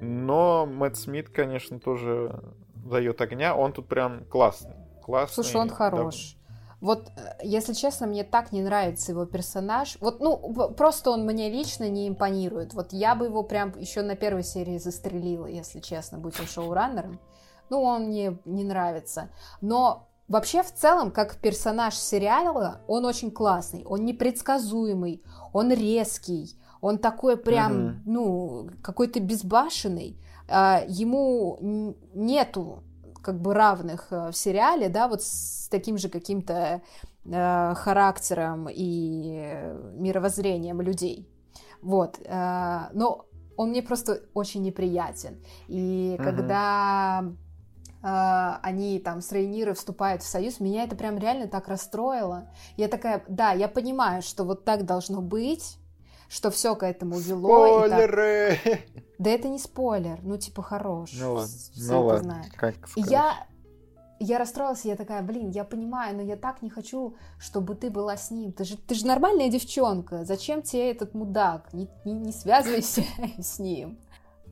[0.00, 2.42] но Мэтт Смит, конечно, тоже
[2.74, 4.74] дает огня, он тут прям классный.
[5.02, 6.35] классный Слушай, он хорош.
[6.86, 9.96] Вот, э, если честно, мне так не нравится его персонаж.
[10.00, 10.36] Вот, ну,
[10.76, 12.74] просто он мне лично не импонирует.
[12.74, 17.18] Вот я бы его прям еще на первой серии застрелила, если честно, будь он шоураннером.
[17.70, 19.30] Ну, он мне не нравится.
[19.60, 23.84] Но вообще, в целом, как персонаж сериала, он очень классный.
[23.84, 28.02] Он непредсказуемый, он резкий, он такой прям, Мгм.
[28.06, 30.20] ну, какой-то безбашенный.
[30.48, 31.58] А, Ему
[32.14, 32.84] нету
[33.26, 36.80] как бы равных э, в сериале, да, вот с таким же каким-то
[37.24, 39.52] э, характером и
[39.98, 41.28] мировоззрением людей.
[41.82, 42.18] Вот.
[42.24, 43.26] э, но
[43.56, 45.34] он мне просто очень неприятен.
[45.68, 46.24] И Мгм.
[46.24, 47.24] когда
[48.02, 52.48] э, они там с Рейнирой вступают в союз, меня это прям реально так расстроило.
[52.76, 55.78] Я такая, да, я понимаю, что вот так должно быть,
[56.28, 57.84] что все к этому вело.
[57.86, 58.58] и так- Спойлеры!
[59.18, 61.10] Да это не спойлер, ну типа хорош.
[61.18, 62.44] Ну ладно, ну ладно.
[62.56, 63.34] Как И я,
[64.20, 68.16] я расстроилась, я такая, блин, я понимаю, но я так не хочу, чтобы ты была
[68.16, 68.52] с ним.
[68.52, 71.72] Ты же, ты же нормальная девчонка, зачем тебе этот мудак?
[71.72, 73.04] Не, не, не связывайся
[73.38, 73.98] с ним.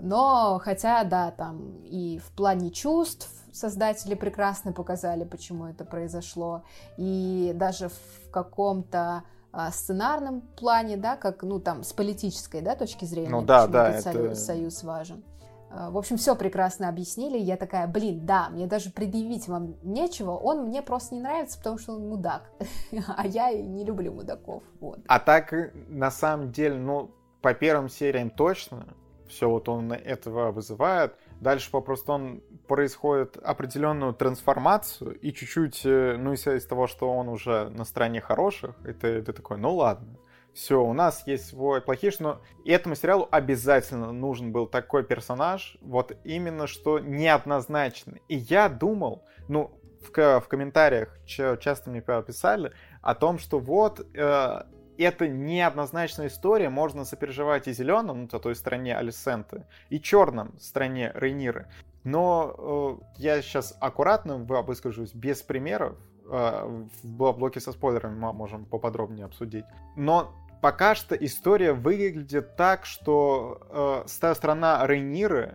[0.01, 6.65] Но, хотя, да, там и в плане чувств создатели прекрасно показали, почему это произошло.
[6.97, 9.23] И даже в каком-то
[9.71, 14.15] сценарном плане, да, как, ну, там, с политической, да, точки зрения, Ну да, да, этот
[14.15, 15.23] это- союз, важен.
[15.71, 17.37] А, В общем, все прекрасно объяснили.
[17.39, 20.33] Я такая, блин, да, мне даже предъявить вам нечего.
[20.33, 22.51] Он мне просто не нравится, потому что он мудак.
[23.17, 24.63] А я и не люблю мудаков.
[24.81, 25.01] Вот.
[25.09, 25.53] А так,
[25.89, 27.11] на самом деле, ну,
[27.43, 28.87] по первым сериям точно,
[29.29, 31.15] все вот он этого вызывает.
[31.45, 37.29] Дальше попросту он происходит определенную трансформацию, и чуть-чуть, э, ну, исходя из того, что он
[37.29, 40.17] уже на стороне хороших, и ты, ты такой, ну ладно,
[40.55, 46.17] все, у нас есть свой плохиш, но этому сериалу обязательно нужен был такой персонаж, вот
[46.25, 48.23] именно что неоднозначный.
[48.29, 52.73] И я думал, ну, в, в комментариях ча- часто мне писали
[53.03, 54.63] о том, что вот э,
[54.99, 61.13] это неоднозначная история, можно сопереживать и зеленым, ну, то той стороне Алисенты, и черным стороне
[61.15, 61.67] Рейниры.
[62.05, 65.97] Но э, я сейчас аккуратно вы- выскажусь без примеров.
[66.27, 69.65] Э, в бл- блоке со спойлерами мы можем поподробнее обсудить.
[69.97, 75.55] Но пока что история выглядит так, что э, с той сторона Рейниры,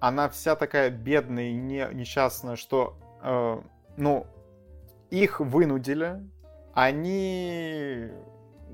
[0.00, 3.60] она вся такая бедная и не, несчастная, что, э,
[3.96, 4.26] ну,
[5.10, 6.20] их вынудили,
[6.74, 8.10] они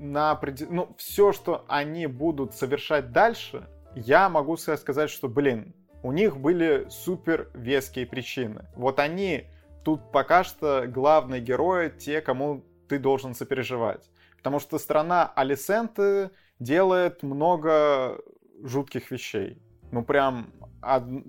[0.01, 5.73] на определ- ну, все, что они будут совершать дальше, я могу ска- сказать, что, блин,
[6.03, 8.65] у них были супер веские причины.
[8.75, 9.45] Вот они
[9.83, 14.09] тут пока что главные герои, те, кому ты должен сопереживать.
[14.37, 18.19] Потому что страна Алисенты делает много
[18.63, 19.61] жутких вещей.
[19.91, 20.51] Ну, прям
[20.81, 21.23] од-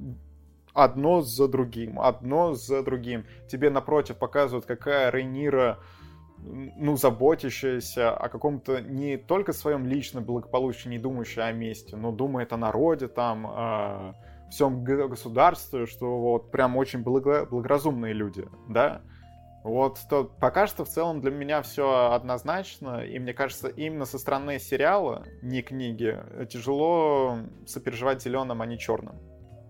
[0.73, 3.27] одно за другим, одно за другим.
[3.51, 5.79] Тебе напротив показывают, какая Рейнира
[6.43, 12.53] ну, заботящаяся о каком-то не только своем личном благополучии, не думающая о месте, но думает
[12.53, 14.15] о народе, там, о
[14.51, 19.03] всем государстве, что вот прям очень благо- благоразумные люди, да.
[19.65, 24.19] Вот то пока что в целом для меня все однозначно, и мне кажется, именно со
[24.19, 26.19] стороны сериала, не книги,
[26.51, 29.21] тяжело сопереживать зеленым, а не черным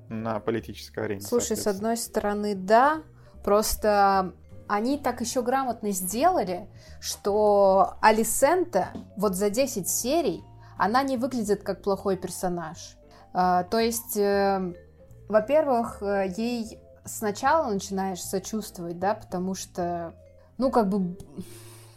[0.09, 1.21] на политической арене.
[1.21, 3.03] Слушай, с одной стороны, да,
[3.45, 4.35] просто
[4.69, 6.69] они так еще грамотно сделали,
[7.01, 10.43] что Алисента вот за 10 серий
[10.79, 12.97] она не выглядит как плохой персонаж.
[13.35, 14.75] А, то есть, э,
[15.29, 20.15] во-первых, э, ей сначала начинаешь сочувствовать, да, потому что,
[20.59, 21.17] ну, как бы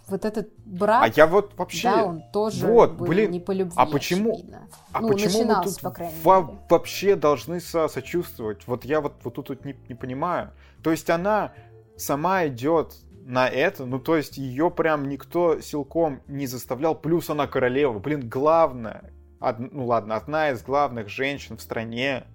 [0.07, 1.89] вот этот брак, А я вот вообще...
[1.89, 4.67] да, он тоже вот, был блин, не по любви, а почему- очевидно.
[4.91, 6.59] А ну, почему мы тут по крайней во- мере.
[6.69, 8.67] вообще должны со- сочувствовать?
[8.67, 10.51] Вот я вот, вот тут вот не, не понимаю.
[10.83, 11.53] То есть она
[11.97, 12.93] сама идет
[13.25, 18.29] на это, ну то есть ее прям никто силком не заставлял, плюс она королева, блин,
[18.29, 22.25] главная, од- ну ладно, одна из главных женщин в стране,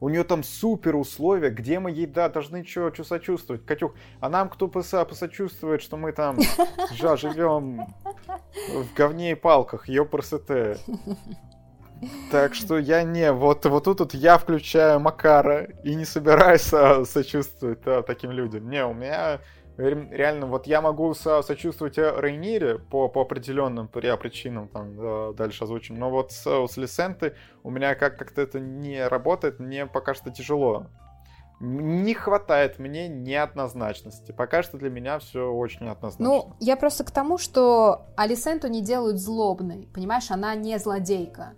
[0.00, 3.64] у нее там супер условия, где мы ей, да, должны что сочувствовать.
[3.64, 6.38] Катюх, а нам кто поса- посочувствует, что мы там
[6.98, 7.86] живем
[8.68, 10.50] в говне и палках, ёпрст.
[12.30, 17.04] Так что я не, вот, вот тут вот я включаю Макара и не собираюсь а,
[17.04, 18.68] сочувствовать а, таким людям.
[18.68, 19.40] Не, у меня
[19.76, 24.96] ре- реально, вот я могу со- сочувствовать э, Рейнире по, по определенным при- причинам, там,
[24.96, 29.58] да, дальше озвучим, но вот с, с Лисентой у меня как- как-то это не работает,
[29.60, 30.86] мне пока что тяжело.
[31.60, 34.32] Не хватает мне неоднозначности.
[34.32, 36.24] Пока что для меня все очень неоднозначно.
[36.24, 41.54] Ну, я просто к тому, что Алисенту не делают злобной, понимаешь, она не злодейка,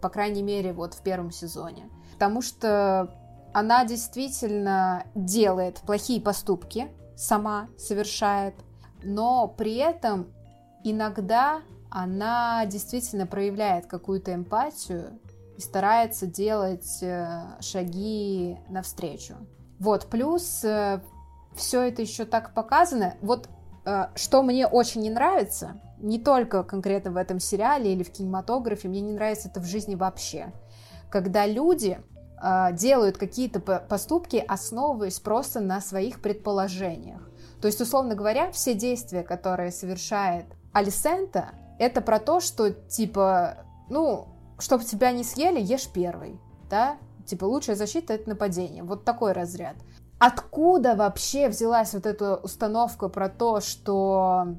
[0.00, 1.88] по крайней мере, вот в первом сезоне.
[2.12, 3.14] Потому что
[3.52, 8.54] она действительно делает плохие поступки, сама совершает,
[9.02, 10.32] но при этом
[10.84, 11.60] иногда
[11.90, 15.18] она действительно проявляет какую-то эмпатию
[15.56, 19.34] и старается делать э, шаги навстречу.
[19.78, 20.64] Вот, плюс
[21.54, 23.16] все это еще так показано.
[23.20, 23.48] Вот
[23.84, 28.88] э, что мне очень не нравится, не только конкретно в этом сериале или в кинематографе,
[28.88, 30.52] мне не нравится это в жизни вообще.
[31.10, 31.98] Когда люди
[32.42, 37.28] э, делают какие-то по- поступки, основываясь просто на своих предположениях.
[37.60, 43.58] То есть, условно говоря, все действия, которые совершает Алисента, это про то, что, типа,
[43.88, 44.28] ну,
[44.58, 46.96] чтобы тебя не съели, ешь первый, да?
[47.26, 48.82] Типа, лучшая защита— это нападение.
[48.82, 49.76] Вот такой разряд.
[50.20, 54.54] Откуда вообще взялась вот эта установка про то, что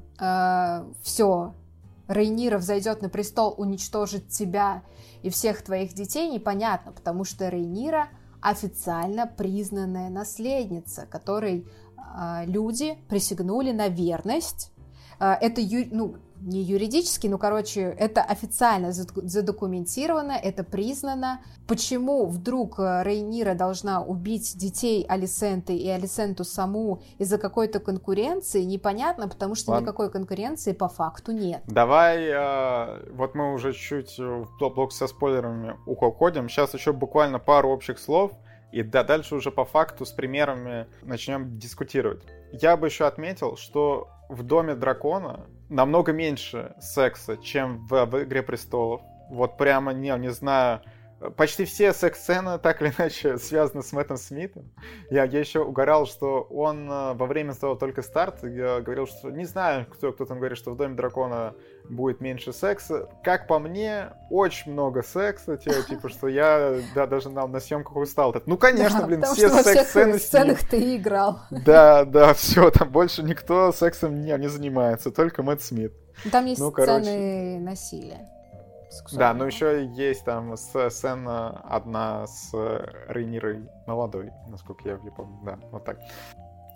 [1.02, 1.54] все,
[2.08, 4.82] Рейнира взойдет на престол, уничтожит тебя
[5.22, 8.08] и всех твоих детей, непонятно, потому что Рейнира
[8.40, 11.64] официально признанная наследница, которой
[11.96, 14.72] э, люди присягнули на верность.
[15.20, 15.62] Э, это,
[15.92, 21.40] ну, не юридически, ну, короче, это официально задокументировано, это признано.
[21.66, 29.54] Почему вдруг Рейнира должна убить детей Алисенты и Алисенту саму из-за какой-то конкуренции, непонятно, потому
[29.54, 29.84] что Ладно.
[29.84, 31.62] никакой конкуренции по факту нет.
[31.66, 36.48] Давай, э, вот мы уже чуть в блок со спойлерами уходим.
[36.48, 38.32] Сейчас еще буквально пару общих слов.
[38.72, 42.22] И да, дальше уже по факту с примерами начнем дискутировать.
[42.52, 48.42] Я бы еще отметил, что в Доме Дракона намного меньше секса, чем в, в Игре
[48.42, 49.02] Престолов.
[49.30, 50.80] Вот прямо, не, не знаю,
[51.30, 54.70] почти все секс-сцены так или иначе связаны с Мэттом Смитом.
[55.10, 59.30] Я, я еще угорал, что он э, во время своего только старта я говорил, что
[59.30, 61.54] не знаю, кто, кто там говорит, что в Доме Дракона
[61.88, 63.08] будет меньше секса.
[63.22, 67.96] Как по мне, очень много секса, типа, типа что я да, даже на, на съемках
[67.96, 68.34] устал.
[68.46, 70.18] Ну, конечно, Да, блин, потому все секс-сцены ним.
[70.18, 71.40] сценах ты играл.
[71.64, 75.92] Да, да, все, там больше никто сексом не, не занимается, только Мэтт Смит.
[76.30, 77.02] Там есть Ну, короче.
[77.02, 77.58] сцены
[79.00, 79.18] насилия.
[79.18, 82.52] Да, но еще есть там сцена одна с
[83.08, 85.38] Рейнирой молодой, насколько я помню.
[85.44, 85.98] Да, вот так.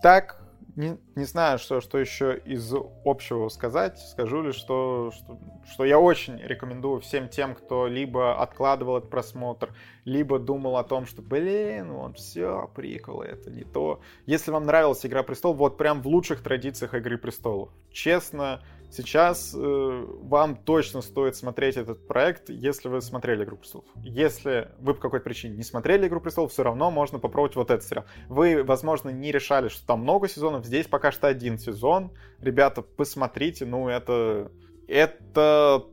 [0.02, 2.72] Так, не, не знаю, что, что еще из
[3.04, 3.98] общего сказать.
[3.98, 9.74] Скажу лишь, что, что, что я очень рекомендую всем тем, кто либо откладывал этот просмотр,
[10.04, 14.00] либо думал о том, что, блин, вот все, приколы, это не то.
[14.26, 17.70] Если вам нравилась «Игра престолов», вот прям в лучших традициях «Игры престолов».
[17.90, 18.60] Честно,
[18.90, 23.86] сейчас э, вам точно стоит смотреть этот проект, если вы смотрели «Игру престолов».
[23.96, 27.86] Если вы по какой-то причине не смотрели «Игру престолов», все равно можно попробовать вот этот
[27.86, 28.04] сериал.
[28.28, 32.12] Вы, возможно, не решали, что там много сезонов, здесь пока что один сезон.
[32.40, 34.50] Ребята, посмотрите, ну это...
[34.88, 35.84] Это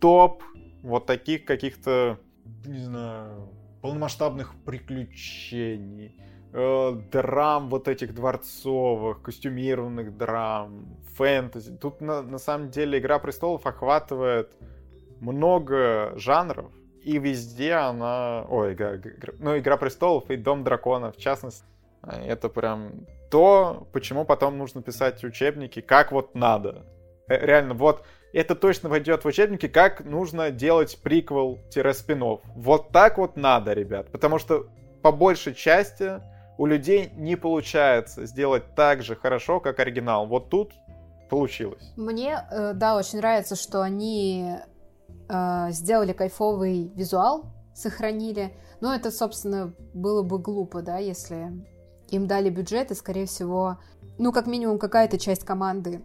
[0.00, 0.42] топ
[0.82, 2.18] вот таких каких-то,
[2.66, 3.48] не знаю,
[3.80, 6.16] полномасштабных приключений
[6.54, 10.86] э, драм вот этих дворцовых, костюмированных драм,
[11.16, 11.76] фэнтези.
[11.76, 14.52] Тут на, на самом деле Игра престолов охватывает
[15.20, 16.70] много жанров,
[17.02, 18.44] и везде она...
[18.48, 18.98] Ой, игра,
[19.38, 21.64] ну, Игра престолов и Дом дракона, в частности.
[22.02, 26.86] А, Это прям то, почему потом нужно писать учебники, как вот надо.
[27.28, 32.40] Э, Реально, вот это точно войдет в учебники, как нужно делать приквел-спинов.
[32.54, 34.10] Вот так вот надо, ребят.
[34.10, 34.68] Потому что
[35.02, 36.20] по большей части
[36.58, 40.26] у людей не получается сделать так же хорошо, как оригинал.
[40.26, 40.72] Вот тут
[41.28, 41.92] получилось.
[41.96, 44.56] Мне, э, да, очень нравится, что они
[45.28, 48.56] э, сделали кайфовый визуал, сохранили.
[48.80, 51.52] Но это, собственно, было бы глупо, да, если
[52.08, 53.78] им дали бюджет, и, скорее всего,
[54.18, 56.04] ну, как минимум, какая-то часть команды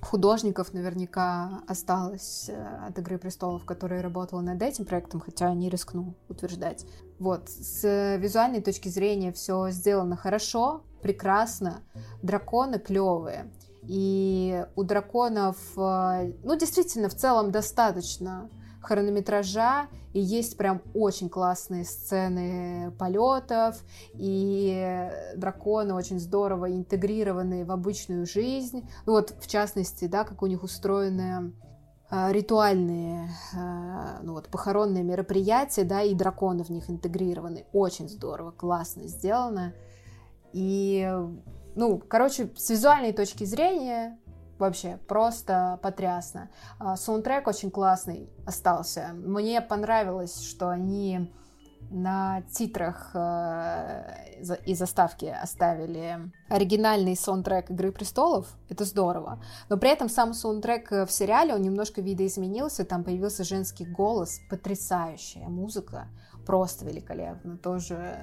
[0.00, 6.14] художников наверняка осталось э, от «Игры престолов», которая работала над этим проектом, хотя не рискну
[6.28, 6.86] утверждать.
[7.18, 11.82] Вот, с визуальной точки зрения все сделано хорошо, прекрасно,
[12.22, 13.52] драконы клевые.
[13.82, 18.50] И у драконов, э, ну, действительно, в целом достаточно
[18.86, 23.82] хронометража, и есть прям очень классные сцены полетов,
[24.14, 28.88] и драконы очень здорово интегрированы в обычную жизнь.
[29.04, 31.52] Ну, вот, в частности, да, как у них устроены
[32.10, 37.66] э, ритуальные, э, ну вот, похоронные мероприятия, да, и драконы в них интегрированы.
[37.72, 39.74] Очень здорово, классно сделано.
[40.52, 41.12] И,
[41.74, 44.18] ну, короче, с визуальной точки зрения
[44.58, 46.50] вообще просто потрясно.
[46.78, 49.10] А, саундтрек очень классный остался.
[49.14, 51.32] Мне понравилось, что они
[51.90, 58.46] на титрах э, и заставке оставили оригинальный саундтрек «Игры престолов».
[58.68, 59.42] Это здорово.
[59.68, 62.84] Но при этом сам саундтрек в сериале, он немножко видоизменился.
[62.84, 64.40] Там появился женский голос.
[64.50, 66.08] Потрясающая музыка.
[66.44, 67.56] Просто великолепно.
[67.56, 68.18] Тоже,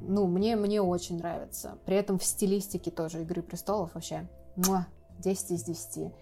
[0.00, 1.78] ну, мне, мне очень нравится.
[1.84, 4.86] При этом в стилистике тоже «Игры престолов» вообще муа,
[5.18, 6.12] 10 из 10.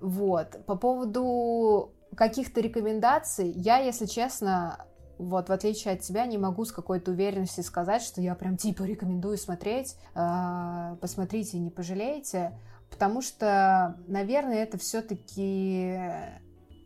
[0.00, 0.64] Вот.
[0.66, 4.86] По поводу каких-то рекомендаций, я, если честно,
[5.18, 8.82] вот в отличие от тебя, не могу с какой-то уверенностью сказать, что я прям типа
[8.82, 12.58] рекомендую смотреть, э, посмотрите, не пожалеете,
[12.90, 15.98] потому что, наверное, это все-таки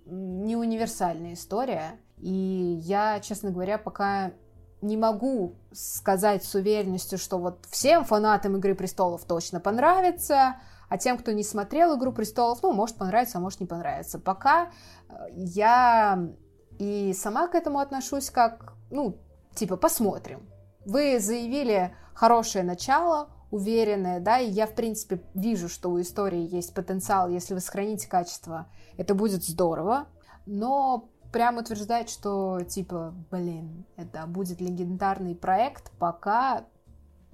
[0.06, 4.32] не универсальная история, и я, честно говоря, пока
[4.80, 10.56] не могу сказать с уверенностью, что вот всем фанатам Игры престолов точно понравится,
[10.88, 14.18] а тем, кто не смотрел «Игру престолов», ну, может понравиться, а может не понравиться.
[14.18, 14.70] Пока
[15.08, 16.28] э, я
[16.78, 19.18] и сама к этому отношусь как, ну,
[19.54, 20.48] типа, посмотрим.
[20.84, 26.74] Вы заявили хорошее начало, уверенное, да, и я, в принципе, вижу, что у истории есть
[26.74, 28.66] потенциал, если вы сохраните качество,
[28.96, 30.06] это будет здорово,
[30.46, 36.64] но прям утверждать, что, типа, блин, это будет легендарный проект, пока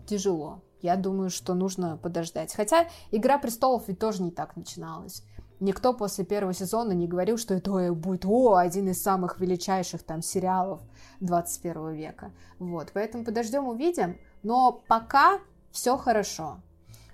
[0.06, 2.55] тяжело я думаю, что нужно подождать.
[2.55, 5.23] Хотя «Игра престолов» ведь тоже не так начиналась.
[5.59, 10.20] Никто после первого сезона не говорил, что это будет о, один из самых величайших там
[10.20, 10.82] сериалов
[11.20, 12.32] 21 века.
[12.59, 14.19] Вот, поэтому подождем, увидим.
[14.43, 15.39] Но пока
[15.73, 16.59] все хорошо.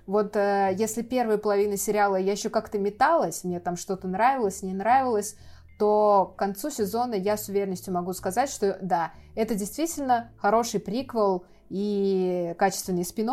[0.05, 4.73] Вот э, если первая половина сериала я еще как-то металась, мне там что-то нравилось, не
[4.73, 5.37] нравилось,
[5.79, 11.45] то к концу сезона я с уверенностью могу сказать, что да, это действительно хороший приквел
[11.71, 13.31] и качественный спин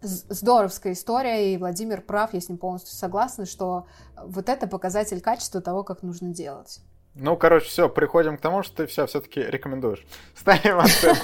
[0.00, 3.86] Здоровская история, и Владимир прав, я с ним полностью согласна, что
[4.16, 6.80] вот это показатель качества того, как нужно делать.
[7.14, 10.06] Ну, короче, все, приходим к тому, что ты все все-таки рекомендуешь.
[10.34, 11.20] Ставим оценки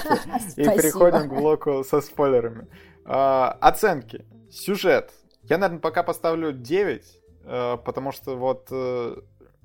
[0.59, 2.67] и переходим к блоку со спойлерами.
[3.05, 4.25] А, оценки.
[4.51, 5.11] Сюжет.
[5.43, 9.15] Я, наверное, пока поставлю 9, э, потому что вот э,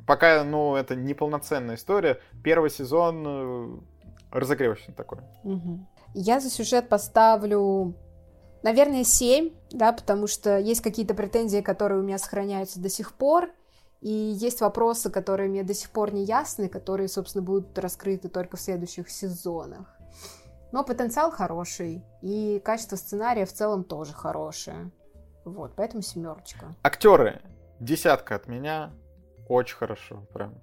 [0.06, 2.20] пока, ну, это неполноценная история.
[2.42, 3.78] Первый сезон э,
[4.30, 5.18] разогревочный такой.
[5.44, 5.86] Угу.
[6.14, 7.94] Я за сюжет поставлю,
[8.62, 13.50] наверное, 7, да, потому что есть какие-то претензии, которые у меня сохраняются до сих пор,
[14.00, 18.56] и есть вопросы, которые мне до сих пор не ясны, которые, собственно, будут раскрыты только
[18.56, 19.96] в следующих сезонах.
[20.72, 24.90] Но потенциал хороший, и качество сценария в целом тоже хорошее.
[25.44, 26.74] Вот, поэтому семерочка.
[26.82, 27.42] Актеры.
[27.78, 28.92] Десятка от меня.
[29.48, 30.54] Очень хорошо, прям.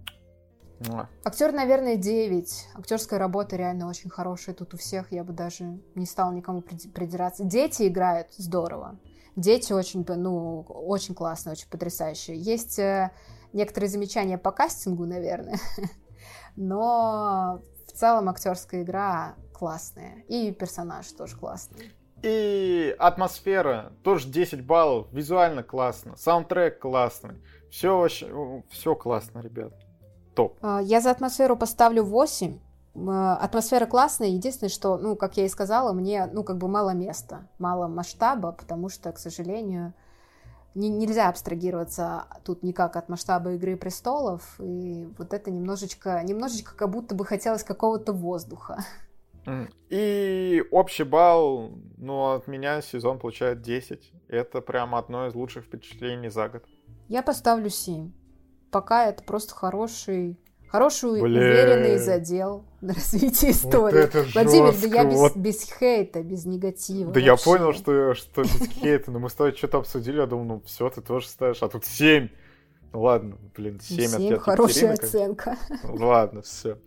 [1.26, 2.68] Актер, наверное, 9.
[2.76, 5.12] Актерская работа реально очень хорошая тут у всех.
[5.12, 7.44] Я бы даже не стала никому придираться.
[7.44, 8.98] Дети играют здорово.
[9.36, 12.38] Дети очень, ну, очень классные, очень потрясающие.
[12.38, 13.12] Есть э,
[13.54, 15.60] некоторые замечания по кастингу, наверное.
[16.56, 20.24] Но в целом актерская игра классная.
[20.28, 21.92] И персонаж тоже классный.
[22.22, 25.08] И атмосфера тоже 10 баллов.
[25.12, 26.16] Визуально классно.
[26.16, 27.42] Саундтрек классный.
[27.70, 29.74] Все вообще, все классно, ребят
[30.40, 30.58] топ.
[30.62, 32.60] А, я за атмосферу поставлю 8.
[32.96, 37.48] Атмосфера классная, единственное, что, ну, как я и сказала, мне, ну, как бы мало места,
[37.60, 39.94] мало масштаба, потому что, к сожалению,
[40.76, 46.90] не, нельзя абстрагироваться тут никак от масштаба Игры престолов, и вот это немножечко, немножечко как
[46.90, 48.84] будто бы хотелось какого-то воздуха.
[49.90, 54.14] И общий балл, ну, от меня сезон получает 10.
[54.28, 56.64] Это прям одно из лучших впечатлений за год.
[57.08, 58.12] Я поставлю 7
[58.72, 60.38] пока это просто хороший
[60.70, 61.38] хороший Блин.
[61.38, 64.10] уверенный задел на развитие истории.
[64.14, 65.36] Вот Владимир, да я без, вот...
[65.36, 67.12] без хейта, без негатива.
[67.12, 67.26] Да вообще.
[67.26, 70.62] я понял, что, что без хейта, но мы с тобой что-то обсудили, я думал, ну
[70.66, 72.30] все, ты тоже ставишь, а тут 7.
[72.94, 75.58] Ладно, блин, 7, 7 от 5 хорошая оценка.
[75.84, 76.78] Ладно, все.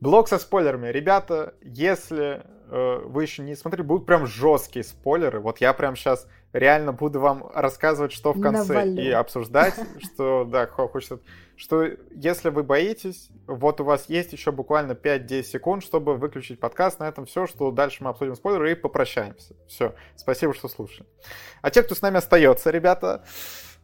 [0.00, 0.88] Блок со спойлерами.
[0.88, 5.40] Ребята, если э, вы еще не смотрели, будут прям жесткие спойлеры.
[5.40, 9.00] Вот я прям сейчас реально буду вам рассказывать, что в конце, Навалю.
[9.00, 11.20] и обсуждать, что, да, хочется,
[11.56, 17.00] что если вы боитесь, вот у вас есть еще буквально 5-10 секунд, чтобы выключить подкаст.
[17.00, 19.54] На этом все, что дальше мы обсудим спойлеры и попрощаемся.
[19.66, 21.08] Все, спасибо, что слушали.
[21.62, 23.24] А те, кто с нами остается, ребята,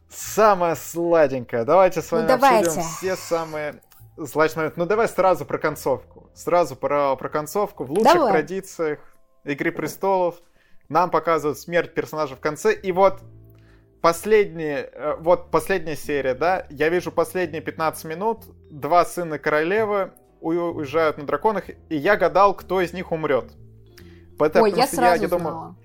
[0.09, 1.65] самое сладенькое.
[1.65, 2.67] Давайте с вами ну, давайте.
[2.67, 3.81] обсудим все самые
[4.17, 4.79] злачные моменты.
[4.79, 6.29] Ну давай сразу про концовку.
[6.33, 7.83] Сразу про, про концовку.
[7.83, 8.31] В лучших давай.
[8.31, 8.99] традициях
[9.45, 10.41] Игры престолов
[10.89, 12.73] нам показывают смерть персонажа в конце.
[12.73, 13.21] И вот
[14.01, 21.17] последние, э, вот последняя серия, да, я вижу последние 15 минут, два сына королевы уезжают
[21.17, 23.51] на драконах, и я гадал, кто из них умрет.
[24.37, 25.75] Потому Ой, я сразу я, я думаю,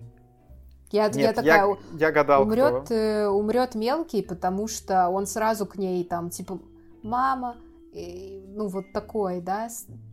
[0.91, 2.95] Я, Нет, я такая, я, я гадал, умрет, кто.
[2.95, 6.59] Э, умрет мелкий, потому что он сразу к ней там, типа,
[7.03, 7.57] мама,
[7.93, 9.69] и, ну, вот такой, да,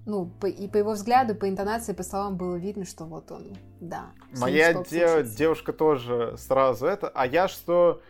[0.06, 3.56] ну, по, и по его взгляду, по интонации, по словам было видно, что вот он,
[3.80, 4.12] да.
[4.38, 8.02] Моя де- девушка тоже сразу это, а я что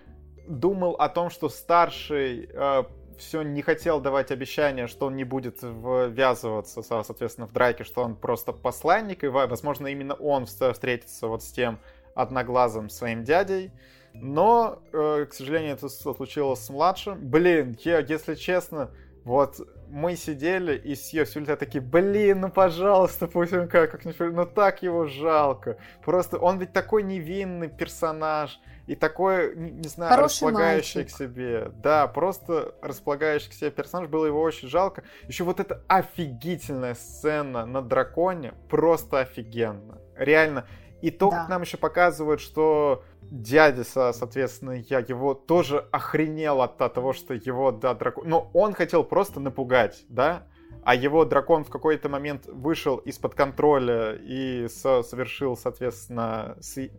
[0.48, 2.84] думал о том, что старший э,
[3.18, 8.16] все не хотел давать обещания, что он не будет ввязываться, соответственно, в драке, что он
[8.16, 11.80] просто посланник, и, возможно, именно он встретится вот с тем
[12.16, 13.72] одноглазым своим дядей.
[14.14, 17.20] Но, э, к сожалению, это случилось с младшим.
[17.22, 18.90] Блин, я, если честно,
[19.28, 19.60] вот
[19.90, 24.46] мы сидели и с ее Сюльта такие, блин, ну пожалуйста, пусть он как, как ну
[24.46, 25.78] так его жалко.
[26.04, 31.14] Просто он ведь такой невинный персонаж и такой, не, не знаю, Хороший располагающий мальчик.
[31.14, 31.72] к себе.
[31.84, 35.04] Да, просто располагающий к себе персонаж, было его очень жалко.
[35.28, 39.98] Еще вот эта офигительная сцена на драконе, просто офигенно.
[40.16, 40.66] Реально.
[41.02, 41.42] И то, да.
[41.42, 47.72] как нам еще показывают, что дядя, соответственно, я его тоже охренел от того, что его,
[47.72, 48.28] да, дракон...
[48.28, 50.48] Но он хотел просто напугать, да?
[50.84, 56.78] А его дракон в какой-то момент вышел из-под контроля и со совершил, соответственно, с...
[56.78, 56.90] э,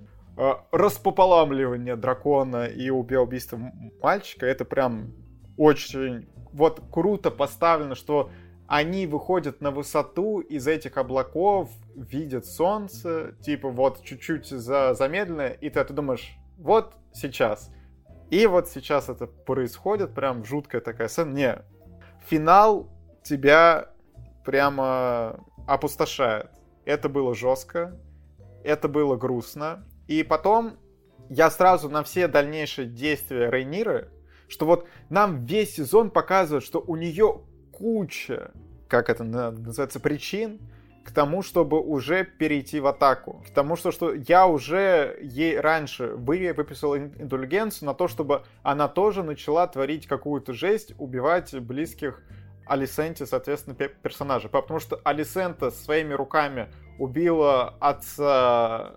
[0.70, 3.58] распополамливание дракона и убил убийство
[4.00, 4.46] мальчика.
[4.46, 5.12] Это прям
[5.56, 8.30] очень вот круто поставлено, что
[8.68, 15.70] они выходят на высоту из этих облаков, видят солнце, типа вот чуть-чуть за замедленное, и
[15.70, 17.72] ты, ты думаешь, вот сейчас.
[18.30, 21.32] И вот сейчас это происходит, прям жуткая такая сцена.
[21.32, 21.62] Не,
[22.26, 22.90] финал
[23.22, 23.90] тебя
[24.44, 26.50] прямо опустошает.
[26.84, 27.98] Это было жестко,
[28.64, 29.86] это было грустно.
[30.08, 30.76] И потом
[31.30, 34.10] я сразу на все дальнейшие действия Рейниры,
[34.46, 37.42] что вот нам весь сезон показывает, что у нее
[37.78, 38.50] куча,
[38.88, 40.60] как это называется, причин
[41.04, 43.42] к тому, чтобы уже перейти в атаку.
[43.46, 48.88] К тому, что, что я уже ей раньше вы, выписал индульгенцию на то, чтобы она
[48.88, 52.22] тоже начала творить какую-то жесть, убивать близких
[52.66, 54.50] Алисенте, соответственно, персонажа.
[54.50, 56.68] Потому что Алисента своими руками
[56.98, 58.92] убила отца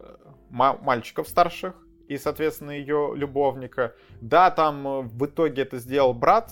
[0.49, 1.75] мальчиков старших,
[2.11, 3.95] и, соответственно, ее любовника.
[4.19, 6.51] Да, там э, в итоге это сделал брат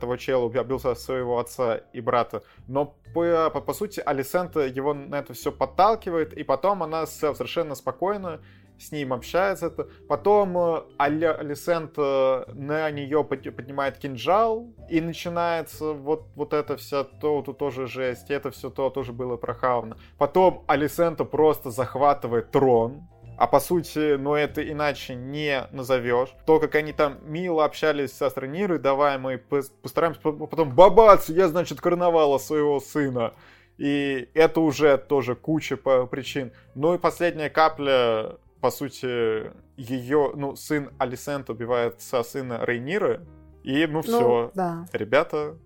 [0.00, 5.16] того чела, убил своего отца и брата, но по, по, по сути Алисента его на
[5.16, 8.40] это все подталкивает, и потом она совершенно спокойно
[8.78, 9.70] с ним общается.
[10.08, 17.58] Потом э, Алисента на нее поднимает кинжал, и начинается вот, вот это все, то тут
[17.58, 19.96] тоже жесть, это все то тоже было прохавно.
[20.16, 23.08] Потом Алисента просто захватывает трон,
[23.38, 26.34] а по сути, ну это иначе не назовешь.
[26.44, 31.80] То, как они там мило общались с Астронирой, давай мы постараемся, потом бабац, я, значит,
[31.80, 33.34] карнавала своего сына.
[33.76, 36.50] И это уже тоже куча причин.
[36.74, 43.24] Ну и последняя капля, по сути, ее, ну, сын Алисент убивает со сына Рейниры.
[43.62, 44.86] И, ну, все, ну, да.
[44.92, 45.56] ребята,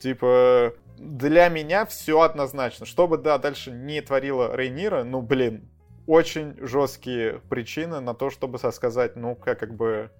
[0.00, 2.86] типа, для меня все однозначно.
[2.86, 5.68] Что бы, да, дальше не творила Рейнира, ну, блин,
[6.06, 10.10] очень жесткие причины на то, чтобы сказать, ну, как, как бы,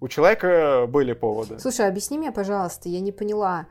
[0.00, 1.58] у человека были поводы.
[1.58, 3.66] Слушай, объясни мне, пожалуйста, я не поняла.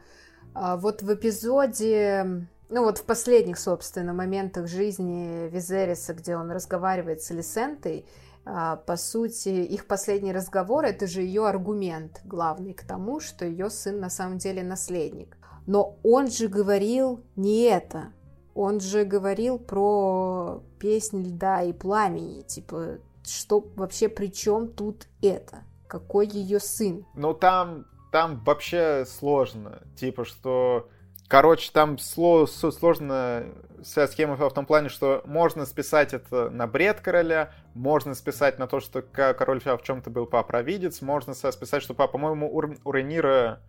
[0.53, 7.21] А, вот в эпизоде, ну вот в последних, собственно, моментах жизни Визериса, где он разговаривает
[7.21, 8.05] с Элисентой,
[8.45, 13.69] а, по сути, их последний разговор— это же ее аргумент главный к тому, что ее
[13.69, 15.37] сын на самом деле наследник.
[15.65, 18.13] Но он же говорил не это.
[18.59, 25.59] Он же говорил про песнь льда и пламени, типа, что вообще при чем тут это?
[25.87, 27.05] Какой ее сын?
[27.13, 30.89] Ну там, там вообще сложно, типа, что...
[31.27, 33.45] Короче, там сложно
[33.83, 38.65] вся схема в том плане, что можно списать это на бред короля, можно списать на
[38.65, 43.59] то, что король в чем-то был папровидец, можно списать, что, по-моему, у Рейнира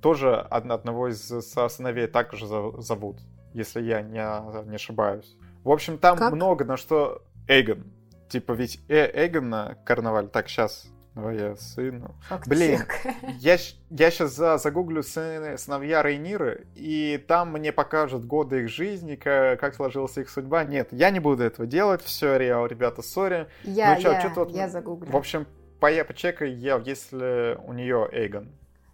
[0.00, 3.18] тоже одного из сыновей также зовут,
[3.54, 4.18] если я не,
[4.68, 5.36] не ошибаюсь.
[5.64, 6.32] В общем, там как?
[6.32, 7.22] много на что...
[7.48, 7.84] Эйгон.
[8.28, 10.28] Типа ведь э Эйгон карнаваль.
[10.28, 12.14] Так, сейчас Твоя сына.
[12.46, 12.80] Блин,
[13.40, 13.56] я,
[13.90, 19.58] я сейчас за, загуглю сын, сыновья Рейниры, и там мне покажут годы их жизни, как,
[19.58, 20.64] как сложилась их судьба.
[20.64, 22.00] Нет, я не буду этого делать.
[22.02, 23.48] Все, ребята, сори.
[23.64, 24.52] Я, ну, чё, я, чё тут...
[24.52, 25.10] я загуглю.
[25.10, 25.46] В общем,
[25.80, 28.48] по, почекай, я, если у нее Эйгон.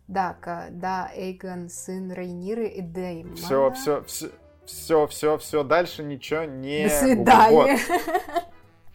[0.09, 0.37] Да,
[0.71, 3.37] да, Эйгон, сын Рейниры и Деймона.
[3.37, 4.31] Все, все, все,
[4.67, 6.85] все, все, все, дальше ничего не...
[6.85, 7.79] До свидания.
[7.89, 8.03] Вот.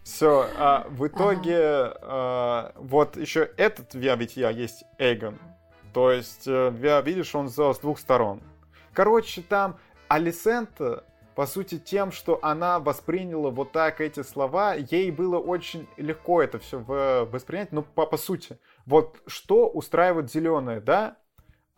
[0.03, 1.99] Все, а, в итоге ага.
[2.03, 5.37] а, вот еще этот я ведь я есть Эйгон.
[5.93, 8.41] То есть, э, я, видишь, он с двух сторон.
[8.93, 9.77] Короче, там
[10.07, 11.03] Алисента,
[11.35, 16.59] по сути, тем, что она восприняла вот так эти слова, ей было очень легко это
[16.59, 17.71] все воспринять.
[17.71, 21.17] Ну, по, по сути, вот что устраивает зеленые, да?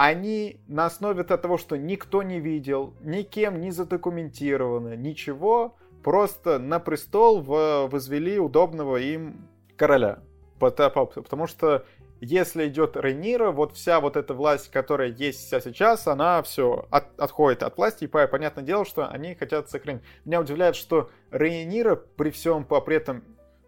[0.05, 7.41] Они на основе того, что никто не видел, никем не задокументировано, ничего, просто на престол
[7.41, 9.47] возвели удобного им
[9.77, 10.19] короля.
[10.59, 11.85] Потому что
[12.19, 17.63] если идет Рейнира, вот вся вот эта власть, которая есть сейчас, она все от, отходит
[17.63, 20.01] от власти, и понятное дело, что они хотят сохранить.
[20.25, 23.23] Меня удивляет, что Рейнира при всем по при этом,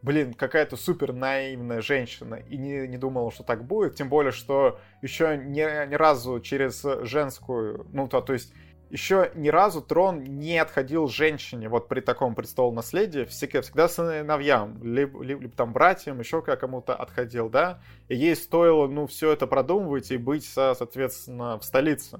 [0.05, 4.79] блин, какая-то супер наивная женщина, и не, не думала, что так будет, тем более, что
[5.01, 8.53] еще ни, ни разу через женскую, ну, то, то есть
[8.91, 14.81] еще ни разу трон не отходил женщине вот при таком престол наследия, всегда, всегда сыновьям,
[14.83, 19.47] либо, либо, либо там братьям, еще кому-то отходил, да, и ей стоило, ну, все это
[19.47, 22.19] продумывать и быть, соответственно, в столице.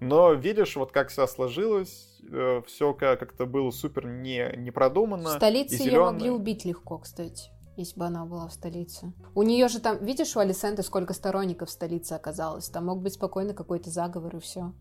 [0.00, 5.30] Но видишь, вот как все сложилось, э, все как-то было супер не, не продумано.
[5.30, 9.12] В столице ее могли убить легко, кстати если бы она была в столице.
[9.34, 12.68] У нее же там, видишь, у Алисенты сколько сторонников в столице оказалось.
[12.68, 14.72] Там мог быть спокойно какой-то заговор и все.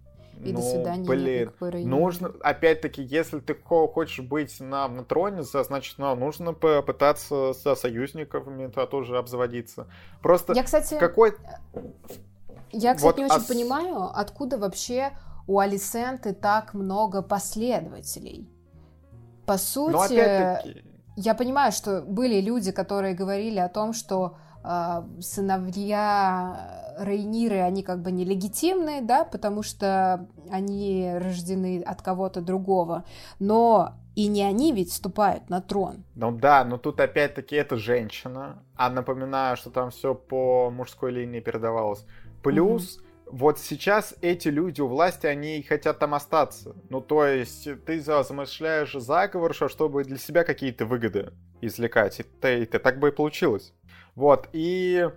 [0.43, 1.07] И ну, до свидания.
[1.07, 7.75] Блин, нужно, опять-таки, если ты хочешь быть на, на троне, значит, ну, нужно попытаться со
[7.75, 9.87] союзниками -то тоже обзаводиться.
[10.21, 11.35] Просто я, кстати, какой...
[12.73, 13.45] Я, кстати, вот не очень ос...
[13.45, 15.11] понимаю, откуда вообще
[15.47, 18.49] у Алисенты так много последователей.
[19.45, 20.57] По сути,
[21.15, 28.01] я понимаю, что были люди, которые говорили о том, что э, сыновья Рейниры, они как
[28.01, 33.03] бы нелегитимные, да, потому что они рождены от кого-то другого,
[33.39, 36.03] но и не они ведь вступают на трон.
[36.15, 41.39] Ну да, но тут опять-таки это женщина, а напоминаю, что там все по мужской линии
[41.39, 42.05] передавалось.
[42.43, 43.37] Плюс угу.
[43.37, 46.75] вот сейчас эти люди у власти, они хотят там остаться.
[46.89, 52.65] Ну то есть ты замышляешь заговор, чтобы для себя какие-то выгоды извлекать, и, ты, и
[52.65, 53.73] ты, так бы и получилось.
[54.15, 55.09] Вот, и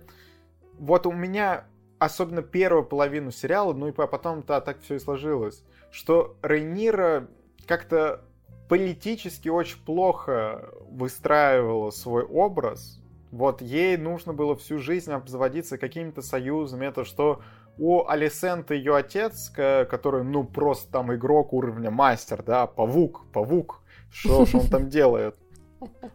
[0.79, 1.65] вот у меня,
[1.99, 7.27] особенно первую половину сериала, ну и потом-то так все и сложилось, что Рейнира
[7.67, 8.23] как-то
[8.69, 13.01] политически очень плохо выстраивала свой образ.
[13.31, 16.85] Вот ей нужно было всю жизнь обзаводиться какими-то союзами.
[16.85, 17.41] Это что
[17.77, 24.45] у Алисенты ее отец, который, ну, просто там игрок уровня мастер, да, павук, павук, что
[24.45, 25.35] ж он там делает.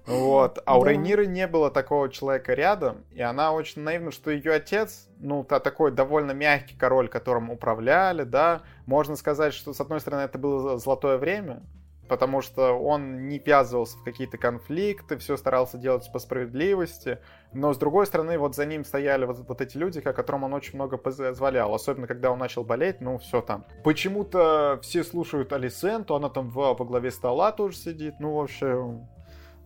[0.06, 0.58] Вот.
[0.64, 5.08] А у Рейниры не было такого человека рядом, и она очень наивна, что ее отец,
[5.18, 10.22] ну, та, такой довольно мягкий король, которым управляли, да, можно сказать, что, с одной стороны,
[10.22, 11.62] это было золотое время,
[12.12, 17.20] потому что он не ввязывался в какие-то конфликты, все старался делать по справедливости,
[17.54, 20.74] но, с другой стороны, вот за ним стояли вот, вот эти люди, которым он очень
[20.74, 23.64] много позволял, особенно когда он начал болеть, ну, все там.
[23.82, 29.00] Почему-то все слушают Алисенту, она там во, во главе стола тоже сидит, ну, вообще,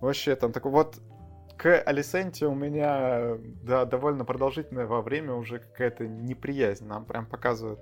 [0.00, 1.00] Вообще там такой вот
[1.56, 6.86] к Алисенте у меня да, довольно продолжительное во время уже какая-то неприязнь.
[6.86, 7.80] Нам прям показывают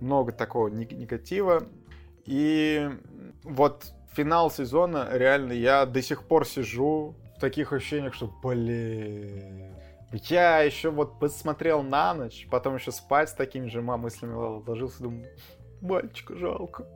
[0.00, 1.62] много такого негатива.
[2.24, 2.90] И
[3.44, 9.76] вот финал сезона, реально, я до сих пор сижу в таких ощущениях, что, блин...
[10.28, 15.26] Я еще вот посмотрел на ночь, потом еще спать с такими же мыслями ложился, думаю,
[15.80, 16.86] мальчика жалко.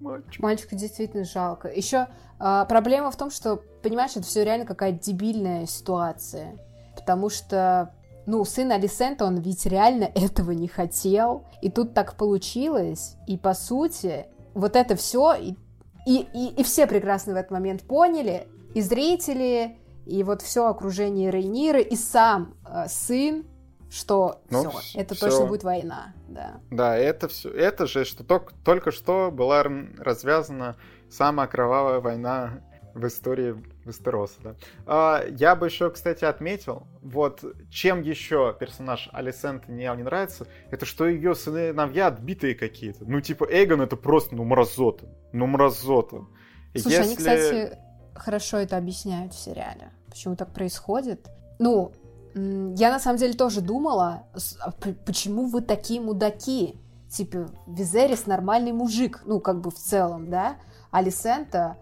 [0.00, 0.42] Мальчик.
[0.42, 1.68] Мальчика действительно жалко.
[1.68, 2.08] Еще
[2.38, 6.58] а, проблема в том, что, понимаешь, это все реально какая-то дебильная ситуация.
[6.96, 7.94] Потому что,
[8.26, 11.46] ну, сын Алисента, он ведь реально этого не хотел.
[11.62, 13.16] И тут так получилось.
[13.26, 15.34] И, по сути, вот это все...
[15.34, 15.56] И,
[16.06, 18.48] и, и, и все прекрасно в этот момент поняли.
[18.74, 19.76] И зрители,
[20.06, 23.44] и вот все окружение Рейниры, и сам э, сын,
[23.90, 25.28] что ну, все, это все.
[25.28, 26.60] точно будет война, да.
[26.70, 29.64] Да, это все, это же, что только, только что была
[29.98, 30.76] развязана
[31.08, 32.60] самая кровавая война
[32.94, 33.54] в истории
[33.84, 34.54] Вестероса, да.
[34.86, 40.86] А, я бы еще, кстати, отметил, вот чем еще персонаж Алисент мне не нравится, это
[40.86, 43.04] что ее сыновья отбитые какие-то.
[43.04, 45.06] Ну, типа, Эйгон это просто, ну, мразота.
[45.32, 46.26] Ну, мразота.
[46.74, 47.02] Слушай, Если...
[47.02, 47.78] они, кстати,
[48.14, 49.92] хорошо это объясняют в сериале.
[50.08, 51.28] Почему так происходит?
[51.58, 51.92] Ну,
[52.34, 54.26] я на самом деле тоже думала,
[54.60, 54.72] а
[55.04, 56.80] почему вы такие мудаки?
[57.08, 60.56] Типа, Визерис нормальный мужик, ну, как бы в целом, да?
[60.90, 61.76] Алисента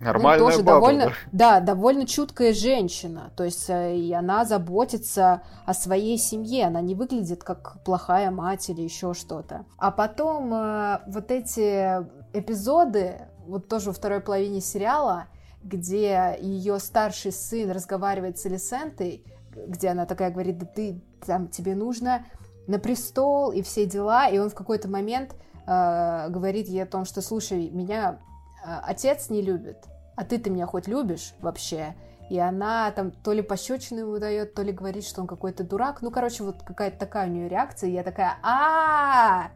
[0.00, 1.58] Нормальная ну, тоже баба, довольно, да?
[1.58, 3.30] да, довольно чуткая женщина.
[3.36, 6.66] То есть э, и она заботится о своей семье.
[6.66, 9.64] Она не выглядит как плохая мать или еще что-то.
[9.78, 12.04] А потом э, вот эти
[12.36, 15.26] эпизоды, вот тоже во второй половине сериала,
[15.62, 19.24] где ее старший сын разговаривает с Элисентой,
[19.54, 22.24] где она такая говорит, да ты там тебе нужно
[22.66, 25.34] на престол и все дела, и он в какой-то момент
[25.66, 28.18] э, говорит ей о том, что слушай, меня а,
[28.66, 29.78] отец не любит,
[30.16, 31.94] а ты-то меня хоть любишь вообще?
[32.28, 36.02] И она там то ли пощечину ему дает, то ли говорит, что он какой-то дурак.
[36.02, 37.88] Ну, короче, вот какая-то такая у нее реакция.
[37.88, 39.50] И я такая, а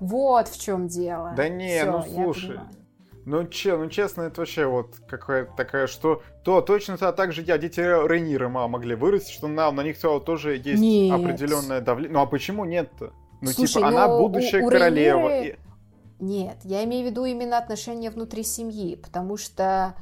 [0.00, 1.32] вот в чем дело.
[1.36, 2.60] Да не, ну слушай.
[3.26, 7.42] Ну, че, ну честно, это вообще вот какая-то такая, что то точно -то, так же
[7.42, 11.14] я, дети Рейнира могли вырасти, что на, на них тоже есть нет.
[11.14, 12.14] определенное давление.
[12.14, 13.12] Ну а почему нет-то?
[13.40, 15.28] Ну, Слушай, типа, она будущая у, у королева.
[15.28, 15.58] Рейниры...
[16.20, 19.94] Нет, я имею в виду именно отношения внутри семьи, потому что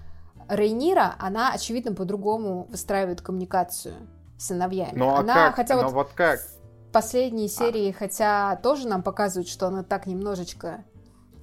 [0.49, 3.95] Рейнира, она, очевидно, по-другому выстраивает коммуникацию
[4.37, 4.99] с сыновьями.
[4.99, 5.57] Ну а она, как?
[5.57, 6.41] Хотя ну вот, вот как?
[6.41, 7.49] В последней а.
[7.49, 7.93] серии, а.
[7.93, 10.85] хотя тоже нам показывают, что она так немножечко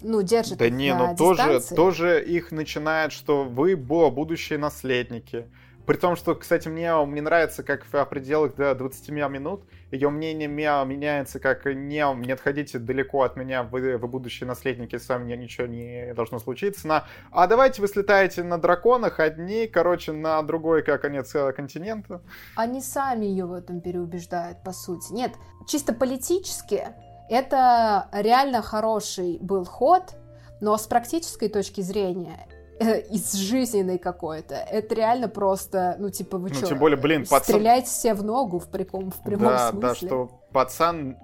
[0.02, 5.48] ну, держит Да их не, на ну тоже, тоже их начинает, что вы будущие наследники.
[5.86, 9.64] При том, что, кстати, мне, мне нравится, как в пределах до 20 минут
[9.96, 15.10] ее мнение меняется, как не, не отходите далеко от меня, вы, вы будущие наследники, с
[15.10, 20.42] вами ничего не должно случиться, на, а давайте вы слетаете на драконах одни, короче, на
[20.44, 22.22] другой как конец континента.
[22.56, 25.14] Они сами ее в этом переубеждают, по сути.
[25.14, 25.34] Нет,
[25.68, 26.84] чисто политически
[27.30, 30.16] это реально хороший был ход,
[30.62, 32.48] но с практической точки зрения
[32.80, 34.56] Э, из жизненной какой-то.
[34.56, 37.56] Это реально просто, ну, типа, вы ну, что, тем более, блин, пацан...
[37.56, 39.90] стреляете себе в ногу в, приком, в прямом да, смысле.
[39.90, 41.18] Да, что пацан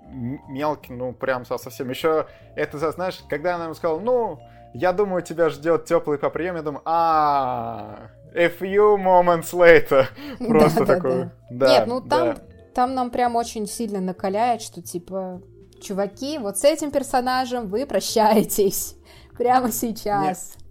[0.48, 1.90] мелкий, ну, прям совсем.
[1.90, 4.40] Еще это, знаешь, когда она ему сказала, ну,
[4.74, 10.06] я думаю, тебя ждет теплый по прием, я думаю, а a few moments later.
[10.48, 11.30] Просто такой.
[11.50, 11.68] Да.
[11.68, 12.38] Нет, ну там,
[12.74, 15.42] там нам прям очень сильно накаляет, что типа,
[15.82, 18.96] чуваки, вот с этим персонажем вы прощаетесь
[19.38, 20.56] прямо сейчас.
[20.56, 20.62] Нет.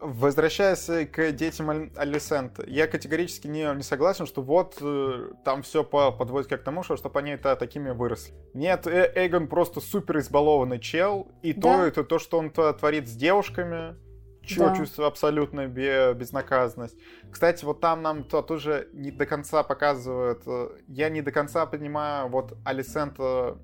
[0.00, 6.12] Возвращаясь к детям Алисент, я категорически не, не согласен, что вот э, там все по,
[6.12, 8.32] подводит к тому, что чтобы они это такими выросли.
[8.54, 11.60] Нет, э Эйгон просто супер избалованный чел, и да.
[11.60, 13.96] то это то, что он творит с девушками,
[14.44, 14.76] чего да.
[14.76, 16.96] чувствую абсолютно безнаказанность.
[17.32, 20.42] Кстати, вот там нам то тоже не до конца показывают.
[20.46, 23.56] Э, я не до конца понимаю, вот Алисент э,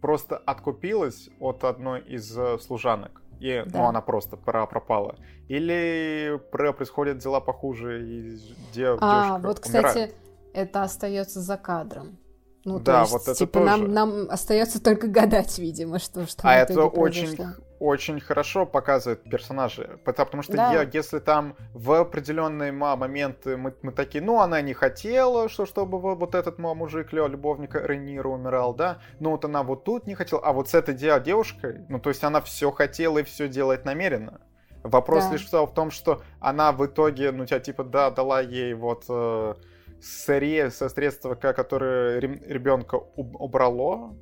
[0.00, 2.32] просто откупилась от одной из
[2.62, 3.78] служанок и ну, да.
[3.78, 5.16] ну, она просто пропала.
[5.48, 8.38] Или происходят дела похуже, и
[8.72, 10.14] дев, а, вот, кстати, умирает.
[10.52, 12.18] это остается за кадром.
[12.64, 13.66] Ну, да, то есть, вот это типа, тоже.
[13.66, 16.48] Нам, нам остается только гадать, видимо, что что.
[16.48, 17.36] А это очень,
[17.84, 20.72] очень хорошо показывает персонажи, потому что да.
[20.72, 26.00] я, если там в определенные моменты мы, мы такие, ну она не хотела, что чтобы
[26.00, 30.52] вот, этот мужик любовник Рейнира умирал, да, ну вот она вот тут не хотела, а
[30.52, 34.40] вот с этой девушкой, ну то есть она все хотела и все делает намеренно.
[34.82, 35.32] Вопрос да.
[35.32, 39.54] лишь в том, что она в итоге, ну тебя типа да дала ей вот э,
[40.00, 44.14] сырье, со средства, которое ребенка убрало,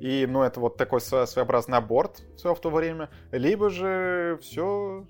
[0.00, 5.06] и, ну, это вот такой своеобразный аборт все в то время, либо же все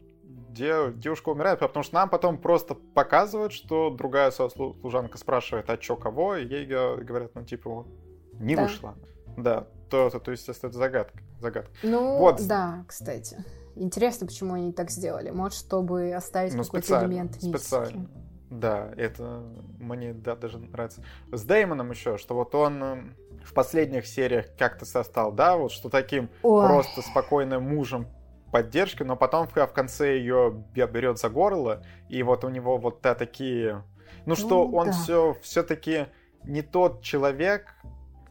[0.50, 6.36] девушка умирает, потому что нам потом просто показывают, что другая служанка спрашивает, а чё, кого,
[6.36, 7.86] и ей говорят, ну, типа,
[8.34, 8.62] не да.
[8.62, 8.94] вышло.
[9.36, 11.20] Да, то, то, то есть это загадка.
[11.38, 11.70] загадка.
[11.82, 12.46] Ну, вот.
[12.46, 13.44] да, кстати.
[13.76, 15.30] Интересно, почему они так сделали.
[15.30, 17.56] Может, чтобы оставить ну, какой-то элемент мистики.
[17.56, 18.10] Специально.
[18.50, 19.44] Да, это
[19.78, 21.04] мне да, даже нравится.
[21.30, 25.88] С Деймоном еще, что вот он эм, в последних сериях как-то состал, да, вот что
[25.88, 26.66] таким Ой.
[26.66, 28.06] просто спокойным мужем
[28.50, 33.00] поддержки, но потом в, в конце ее берет за горло, и вот у него вот
[33.02, 33.84] да, такие...
[34.26, 34.92] Ну, что ну, он да.
[34.92, 36.06] все все-таки
[36.44, 37.74] не тот человек,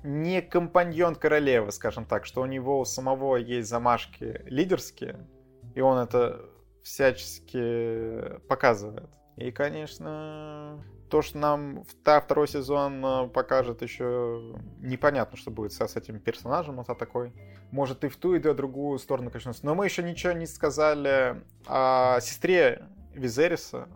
[0.04, 5.28] не компаньон королевы, скажем так, что у него у самого есть замашки лидерские,
[5.76, 6.42] и он это
[6.84, 9.10] всячески показывает.
[9.36, 16.20] И, конечно, то, что нам второй сезон э, покажет еще непонятно, что будет с, этим
[16.20, 17.34] персонажем, вот такой.
[17.72, 19.66] Может и в ту, и в другую сторону качнуться.
[19.66, 23.88] Но мы еще ничего не сказали о сестре Визериса,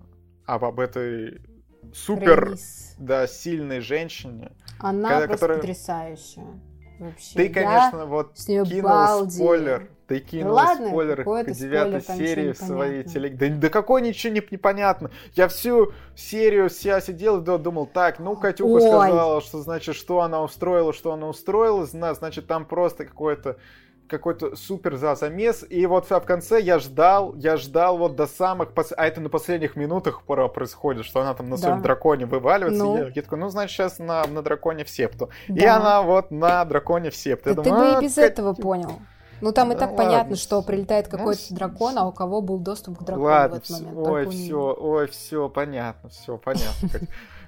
[0.45, 1.41] об, об этой
[1.94, 2.56] супер,
[2.98, 4.52] да, сильной женщине.
[4.80, 6.60] Она Когда- просто которая- потрясающая.
[7.03, 7.35] Вообще.
[7.35, 9.31] Ты, Я конечно, вот с неё кинула балдею.
[9.31, 9.88] спойлер.
[10.07, 13.11] Ты кинула ладно, спойлер к девятой серии в своей понятно.
[13.13, 13.38] телег.
[13.38, 15.11] Да, да какой ничего не, непонятно.
[15.34, 18.81] Я всю серию я сидел и думал, так, ну, Катюха Ой.
[18.81, 23.57] сказала, что значит, что она устроила, что она устроила, зна- значит, там просто какой-то
[24.07, 28.69] какой-то супер за замес, и вот в конце я ждал, я ждал вот до самых,
[28.71, 31.61] пос- а это на последних минутах пора происходит, что она там на Да.
[31.63, 32.95] своем драконе вываливается, Ну.
[32.97, 35.30] и я, я такой, ну, значит, сейчас на, на драконе в септу.
[35.47, 35.77] И Да.
[35.77, 37.49] она вот на драконе в септу.
[37.49, 38.93] Я ты думаю, бы «А, и без Катя, этого понял.
[39.41, 42.41] Ну там и Да так ладно, понятно, что прилетает какой-то с- дракон, а у кого
[42.41, 44.07] был доступ к дракону Ладно, в этот момент.
[44.07, 46.89] ой, все, ой, все, понятно, все, понятно.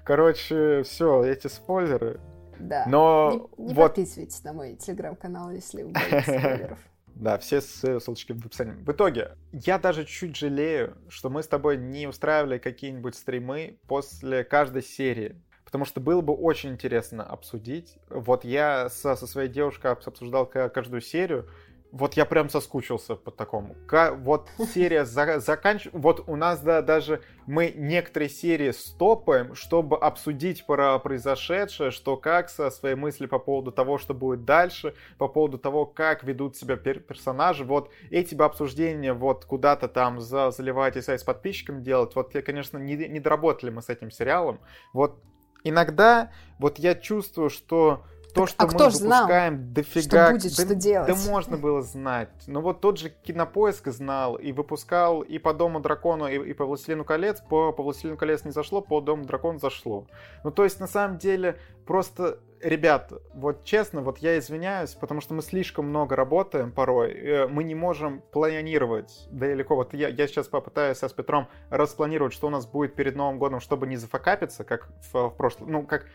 [0.03, 2.19] Короче, все, эти спойлеры.
[2.59, 2.85] Да.
[2.87, 6.79] Но Не, не вот, подписывайтесь на мой телеграм-канал, если вы боитесь спойлеров.
[7.15, 8.73] да, все ссылки ссылочки в описании.
[8.83, 14.43] В итоге, я даже чуть жалею, что мы с тобой не устраивали какие-нибудь стримы после
[14.43, 15.35] каждой серии.
[15.63, 17.97] Потому что было бы очень интересно обсудить.
[18.09, 21.49] Вот я со, со своей девушкой обс- обсуждал ка- каждую серию.
[21.97, 23.77] Вот я прям соскучился по такому.
[24.17, 25.97] Вот серия заканчивается.
[25.97, 32.49] Вот у нас да, даже мы некоторые серии стопаем, чтобы обсудить про произошедшее, что как,
[32.49, 36.75] со свои мысли по поводу того, что будет дальше, по поводу того, как ведут себя
[36.75, 37.63] пер- персонажи.
[37.63, 42.13] Вот эти бы обсуждения вот куда-то там за, заливать и с подписчиками делать.
[42.13, 44.59] Вот я, конечно, не, не доработали мы с этим сериалом.
[44.91, 45.23] Вот
[45.63, 48.03] иногда вот я чувствую, что
[48.35, 50.25] то, Так, что а мы ж знал, выпускаем, дофига...
[50.25, 51.07] что будет, да, что делать?
[51.07, 52.29] Да можно было знать.
[52.47, 56.65] Ну вот тот же Кинопоиск знал и выпускал и по Дому Дракона, и, и по
[56.65, 57.39] Властелину колец.
[57.39, 60.05] По, по Властелину колец не зашло, по Дому Дракона зашло.
[60.43, 62.39] Ну то есть на самом деле просто...
[62.61, 67.63] Ребята, вот честно, вот я извиняюсь, потому что мы слишком много работаем порой, э, мы
[67.63, 69.75] не можем планировать далеко.
[69.75, 73.59] Вот я, я сейчас попытаюсь с Петром распланировать, что у нас будет перед Новым годом,
[73.59, 76.07] чтобы не зафакапиться, как в, в прошлом, ну, как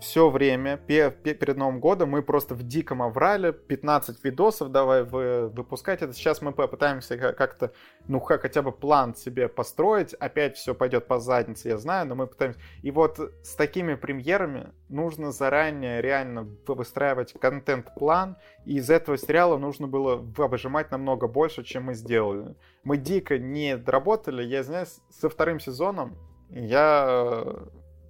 [0.00, 5.02] все время пе- пе- перед Новым годом мы просто в диком аврале 15 видосов давай
[5.02, 6.02] вы, выпускать.
[6.02, 7.72] Это сейчас мы попытаемся ка- как-то,
[8.06, 10.14] ну, как хотя бы план себе построить.
[10.14, 12.60] Опять все пойдет по заднице, я знаю, но мы пытаемся.
[12.82, 19.58] И вот с такими премьерами нужно заранее реально вы- выстраивать контент-план, и из этого сериала
[19.58, 22.54] нужно было выжимать намного больше, чем мы сделали.
[22.84, 26.16] Мы дико не доработали, я извиняюсь, со вторым сезоном
[26.50, 27.56] я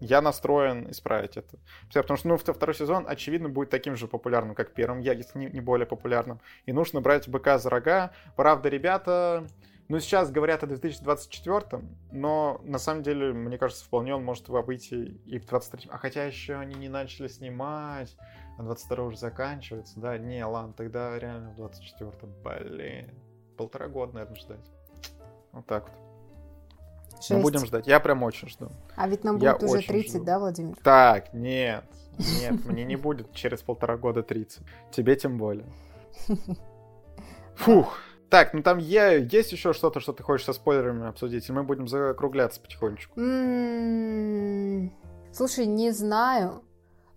[0.01, 1.59] я настроен исправить это.
[1.93, 5.39] Потому что, ну, вто- второй сезон, очевидно, будет таким же популярным, как первым, я, если
[5.39, 6.41] не более популярным.
[6.67, 8.13] И нужно брать быка за рога.
[8.37, 9.47] Правда, ребята,
[9.89, 15.19] ну, сейчас говорят о 2024, но на самом деле, мне кажется, вполне он может выйти
[15.25, 18.15] и в 23 А хотя еще они не начали снимать,
[18.59, 19.99] а 22 уже заканчивается.
[19.99, 22.13] Да, не, ладно, тогда реально в 24
[22.45, 23.15] блин.
[23.57, 24.71] Полтора года, наверное, ждать.
[25.53, 26.08] Вот так вот.
[27.19, 27.31] Жесть.
[27.31, 27.87] Ну, будем ждать.
[27.87, 28.69] Я прям очень жду.
[28.97, 30.25] А ведь нам Я будет уже очень 30, жду.
[30.25, 30.77] да, Владимир?
[30.83, 31.85] Так, нет.
[32.41, 34.63] Нет, мне не будет через полтора года 30.
[34.91, 35.67] Тебе тем более.
[37.57, 37.99] Фух.
[38.31, 41.63] Так, ну там е- есть еще что-то, что ты хочешь со спойлерами обсудить, и мы
[41.63, 43.19] будем закругляться потихонечку.
[43.19, 44.93] М,
[45.33, 46.63] Слушай, не знаю.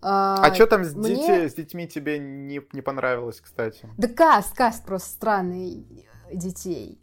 [0.01, 3.87] А, что там с, мне- дети- с детьми тебе не, не понравилось, кстати?
[3.97, 5.85] Да каст, каст просто странный
[6.33, 6.99] детей.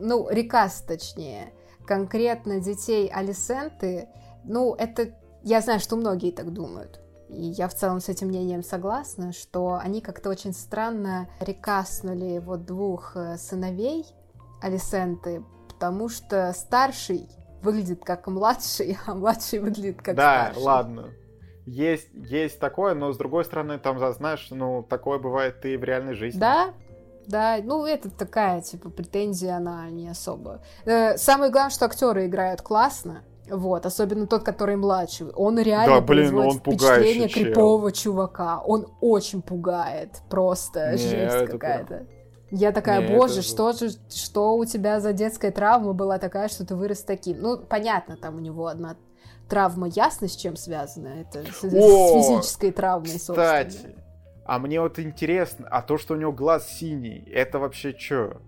[0.00, 1.52] Ну, рекаст, точнее.
[1.92, 4.08] Конкретно детей Алисенты.
[4.44, 5.10] Ну, это...
[5.42, 7.00] Я знаю, что многие так думают.
[7.28, 12.64] И я в целом с этим мнением согласна, что они как-то очень странно рекастнули вот
[12.64, 14.06] двух э, сыновей
[14.62, 17.28] Алисенты, потому что старший
[17.62, 20.62] выглядит как младший, а младший выглядит как да, старший.
[20.62, 21.10] ладно.
[21.66, 26.14] Есть, есть такое, но с другой стороны, там, знаешь, ну, такое бывает и в реальной
[26.14, 26.40] жизни.
[26.40, 26.72] Да,
[27.26, 30.60] да, ну это такая, типа, претензия, она не особо.
[30.84, 35.28] Э, самое главное, что актеры играют классно, вот, особенно тот, который младший.
[35.30, 37.44] Он реально Да, блин, производит он впечатление чел.
[37.44, 38.60] крипового чувака.
[38.60, 42.06] Он очень пугает, просто Не, жесть какая-то.
[42.50, 46.48] Я такая, Не, боже, это что же, что у тебя за детская травма была такая,
[46.48, 47.40] что ты вырос таким?
[47.40, 48.96] Ну, понятно, там у него одна
[49.48, 51.08] травма ясно с чем связана.
[51.08, 53.94] Это с, с О, физической травмой, собственно.
[54.44, 58.40] А мне вот интересно, а то, что у него глаз синий, это вообще что?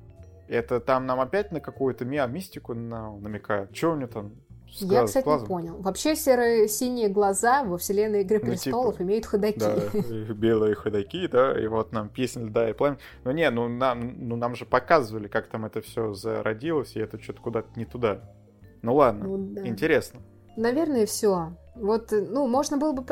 [0.49, 3.75] Это там нам опять на какую-то ми- мистику на- намекают?
[3.77, 4.33] Что у него там
[4.71, 5.43] с Я, глаз- кстати, глазом?
[5.45, 5.77] не понял.
[5.81, 9.59] Вообще серые синие глаза во вселенной Игры Ну, престолов типа, имеют ходаки.
[9.61, 9.77] Да,
[10.35, 12.99] белые ходаки, да, и вот нам песня льда и пламя.
[13.23, 17.23] Ну не, ну нам, ну нам же показывали, как там это все зародилось, и это
[17.23, 18.21] что-то куда-то не туда.
[18.83, 19.66] Ну ладно, Ну да.
[19.66, 20.21] интересно.
[20.57, 21.57] Наверное, все.
[21.75, 23.03] Вот, э, ну, можно было бы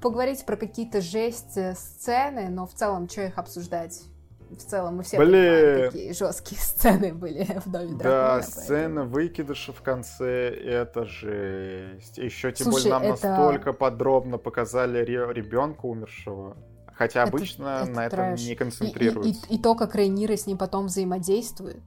[0.00, 4.02] поговорить про какие-то жесть сцены, но в целом, что их обсуждать?
[4.50, 5.30] в целом мы все Блин.
[5.30, 8.42] понимаем, какие жесткие сцены были в Доме Да, дракона.
[8.42, 12.18] сцена выкидыша в конце, это жесть.
[12.18, 16.58] Еще тем Слушай, более нам это- настолько подробно показали ребенка умершего.
[16.94, 18.40] Хотя Это- обычно это на этом трэш.
[18.42, 19.46] не И- и- концентрируются.
[19.48, 21.80] И, и то, как Рейнира с ним потом взаимодействует.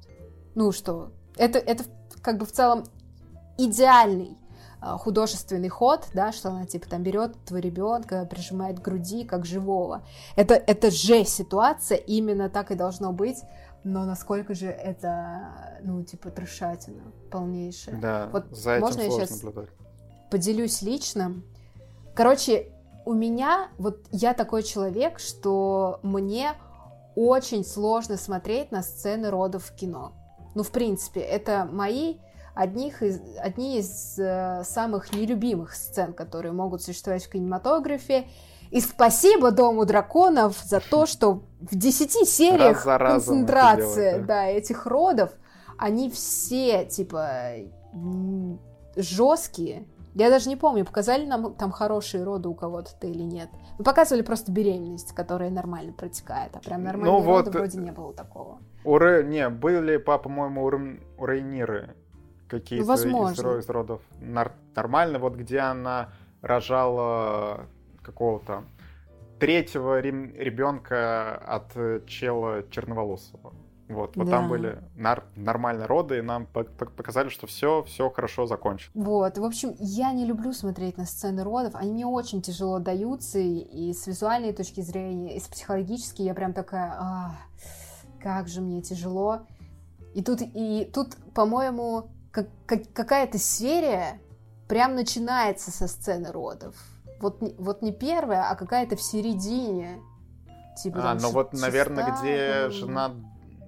[0.55, 1.83] Ну что, это, это
[2.23, 2.83] как бы в целом
[3.59, 4.37] идеальный
[4.97, 10.03] художественный ход, да, что она типа там берет твоего ребенка, прижимает к груди, как живого.
[10.35, 13.37] Это, это жесть ситуация, именно так и должно быть,
[13.83, 17.99] но насколько же это, ну, типа, трешатина полнейшая.
[17.99, 19.69] Да, Вот за этим можно я сложно щас- наблюдать.
[20.31, 21.43] поделюсь личным.
[22.15, 22.71] Короче,
[23.05, 26.53] у меня, вот я такой человек, что мне
[27.15, 30.13] очень сложно смотреть на сцены родов в кино.
[30.55, 32.15] Ну, в принципе, это мои
[32.55, 38.27] одних из, одни из э, самых нелюбимых сцен, которые могут существовать в кинематографе.
[38.71, 44.45] И спасибо Дому драконов за то, что в 10 сериях Раз разом концентрация делают, да,
[44.45, 45.31] этих родов,
[45.77, 47.51] они все, типа,
[48.95, 49.85] жесткие.
[50.15, 53.49] Я даже не помню, показали нам там хорошие роды у кого-то или нет.
[53.77, 57.91] Мы показывали просто беременность, которая нормально протекает, а прям нормальные Ну вот, роды вроде не
[57.91, 58.59] было такого.
[58.85, 58.97] У.
[58.97, 61.95] Не, были, по- по-моему, у, Рейниры
[62.47, 63.33] какие-то возможно.
[63.33, 65.19] из, ро- из родов нормально.
[65.19, 66.09] Вот где она
[66.41, 67.65] рожала
[68.01, 68.63] какого-то
[69.39, 71.73] третьего ребенка от
[72.07, 73.53] чела черноволосого.
[73.87, 74.49] Вот, вот там Да.
[74.49, 78.91] были нар- нормальные роды, и нам пок- пок- показали, что все, все хорошо закончено.
[78.95, 83.37] Вот, в общем, я не люблю смотреть на сцены родов, они мне очень тяжело даются,
[83.37, 87.31] и, и с визуальной точки зрения, и с психологической, я прям такая, «Ах,
[88.19, 89.41] как же мне тяжело.
[90.15, 94.19] И тут, и тут по-моему, как- как- какая-то серия
[94.67, 96.75] прям начинается со сцены родов.
[97.21, 99.99] Вот, не- вот не первая, а какая-то в середине.
[100.83, 103.13] Типа, А, там ну вот, наверное, где жена,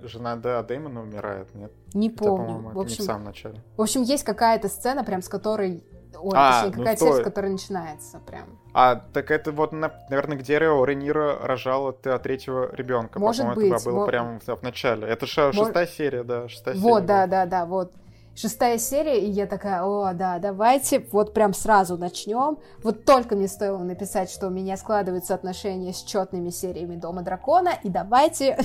[0.04, 1.72] жена да, Дэймона умирает, нет?
[1.94, 2.58] Не Это, помню.
[2.58, 3.64] в это не в общем, самом начале.
[3.78, 5.84] в общем, есть какая-то сцена, прям с которой...
[6.20, 8.60] Ой, А, точнее, ну какая-то серия, с которой начинается прям.
[8.74, 13.20] А, так это вот, на- наверное, где Рео Рейнира рожала от третьего ребенка.
[13.20, 15.08] Может По-моему, быть, это было мо- прям в, начале.
[15.08, 16.90] Это ша- Мож- шестая серия, да, шестая серия.
[16.90, 17.94] Вот, да, да, да, вот.
[18.38, 22.60] Шестая серия, и я такая, о, да, давайте вот прям сразу начнем.
[22.84, 27.72] Вот только мне стоило написать, что у меня складываются отношения с четными сериями Дома Дракона,
[27.84, 28.60] и давайте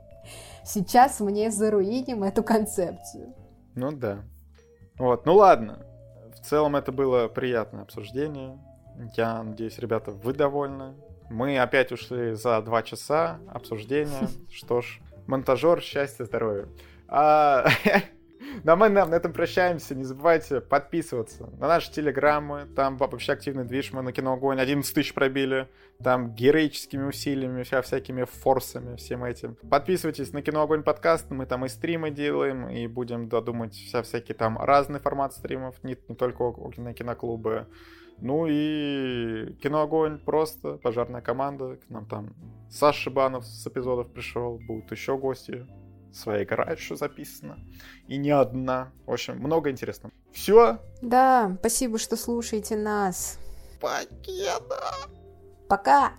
[0.64, 3.32] сейчас мне заруиним эту концепцию.
[3.74, 4.18] Ну да.
[4.98, 5.86] Вот, ну ладно.
[6.38, 8.58] В целом это было приятное обсуждение.
[9.16, 10.94] Я надеюсь, ребята, вы довольны.
[11.30, 14.28] Мы опять ушли за два часа обсуждения.
[14.52, 16.68] Что ж, монтажер, счастья, здоровья.
[17.08, 17.66] А,
[18.64, 19.94] Ну а мы на, на этом прощаемся.
[19.94, 22.66] Не забывайте подписываться на наши телеграммы.
[22.74, 23.92] Там вообще активный движ.
[23.92, 25.68] Мы на кино огонь 11 тысяч пробили.
[26.02, 29.56] Там героическими усилиями, вся, всякими форсами, всем этим.
[29.70, 31.30] Подписывайтесь на кино огонь подкаст.
[31.30, 35.96] Мы там и стримы делаем, и будем додумать вся всякие там разный формат стримов, не,
[36.08, 37.66] не только около киноклубы.
[38.18, 41.76] Ну и кино огонь просто, пожарная команда.
[41.76, 42.34] К нам там
[42.70, 45.66] Саша Шибанов с эпизодов пришел, будут еще гости.
[46.16, 47.58] Своя гора еще записана.
[48.08, 48.90] И не одна.
[49.04, 50.14] В общем, много интересного.
[50.32, 50.80] Все.
[51.02, 53.38] Да, спасибо, что слушаете нас.
[53.80, 54.94] Покеда.
[55.68, 56.14] Пока!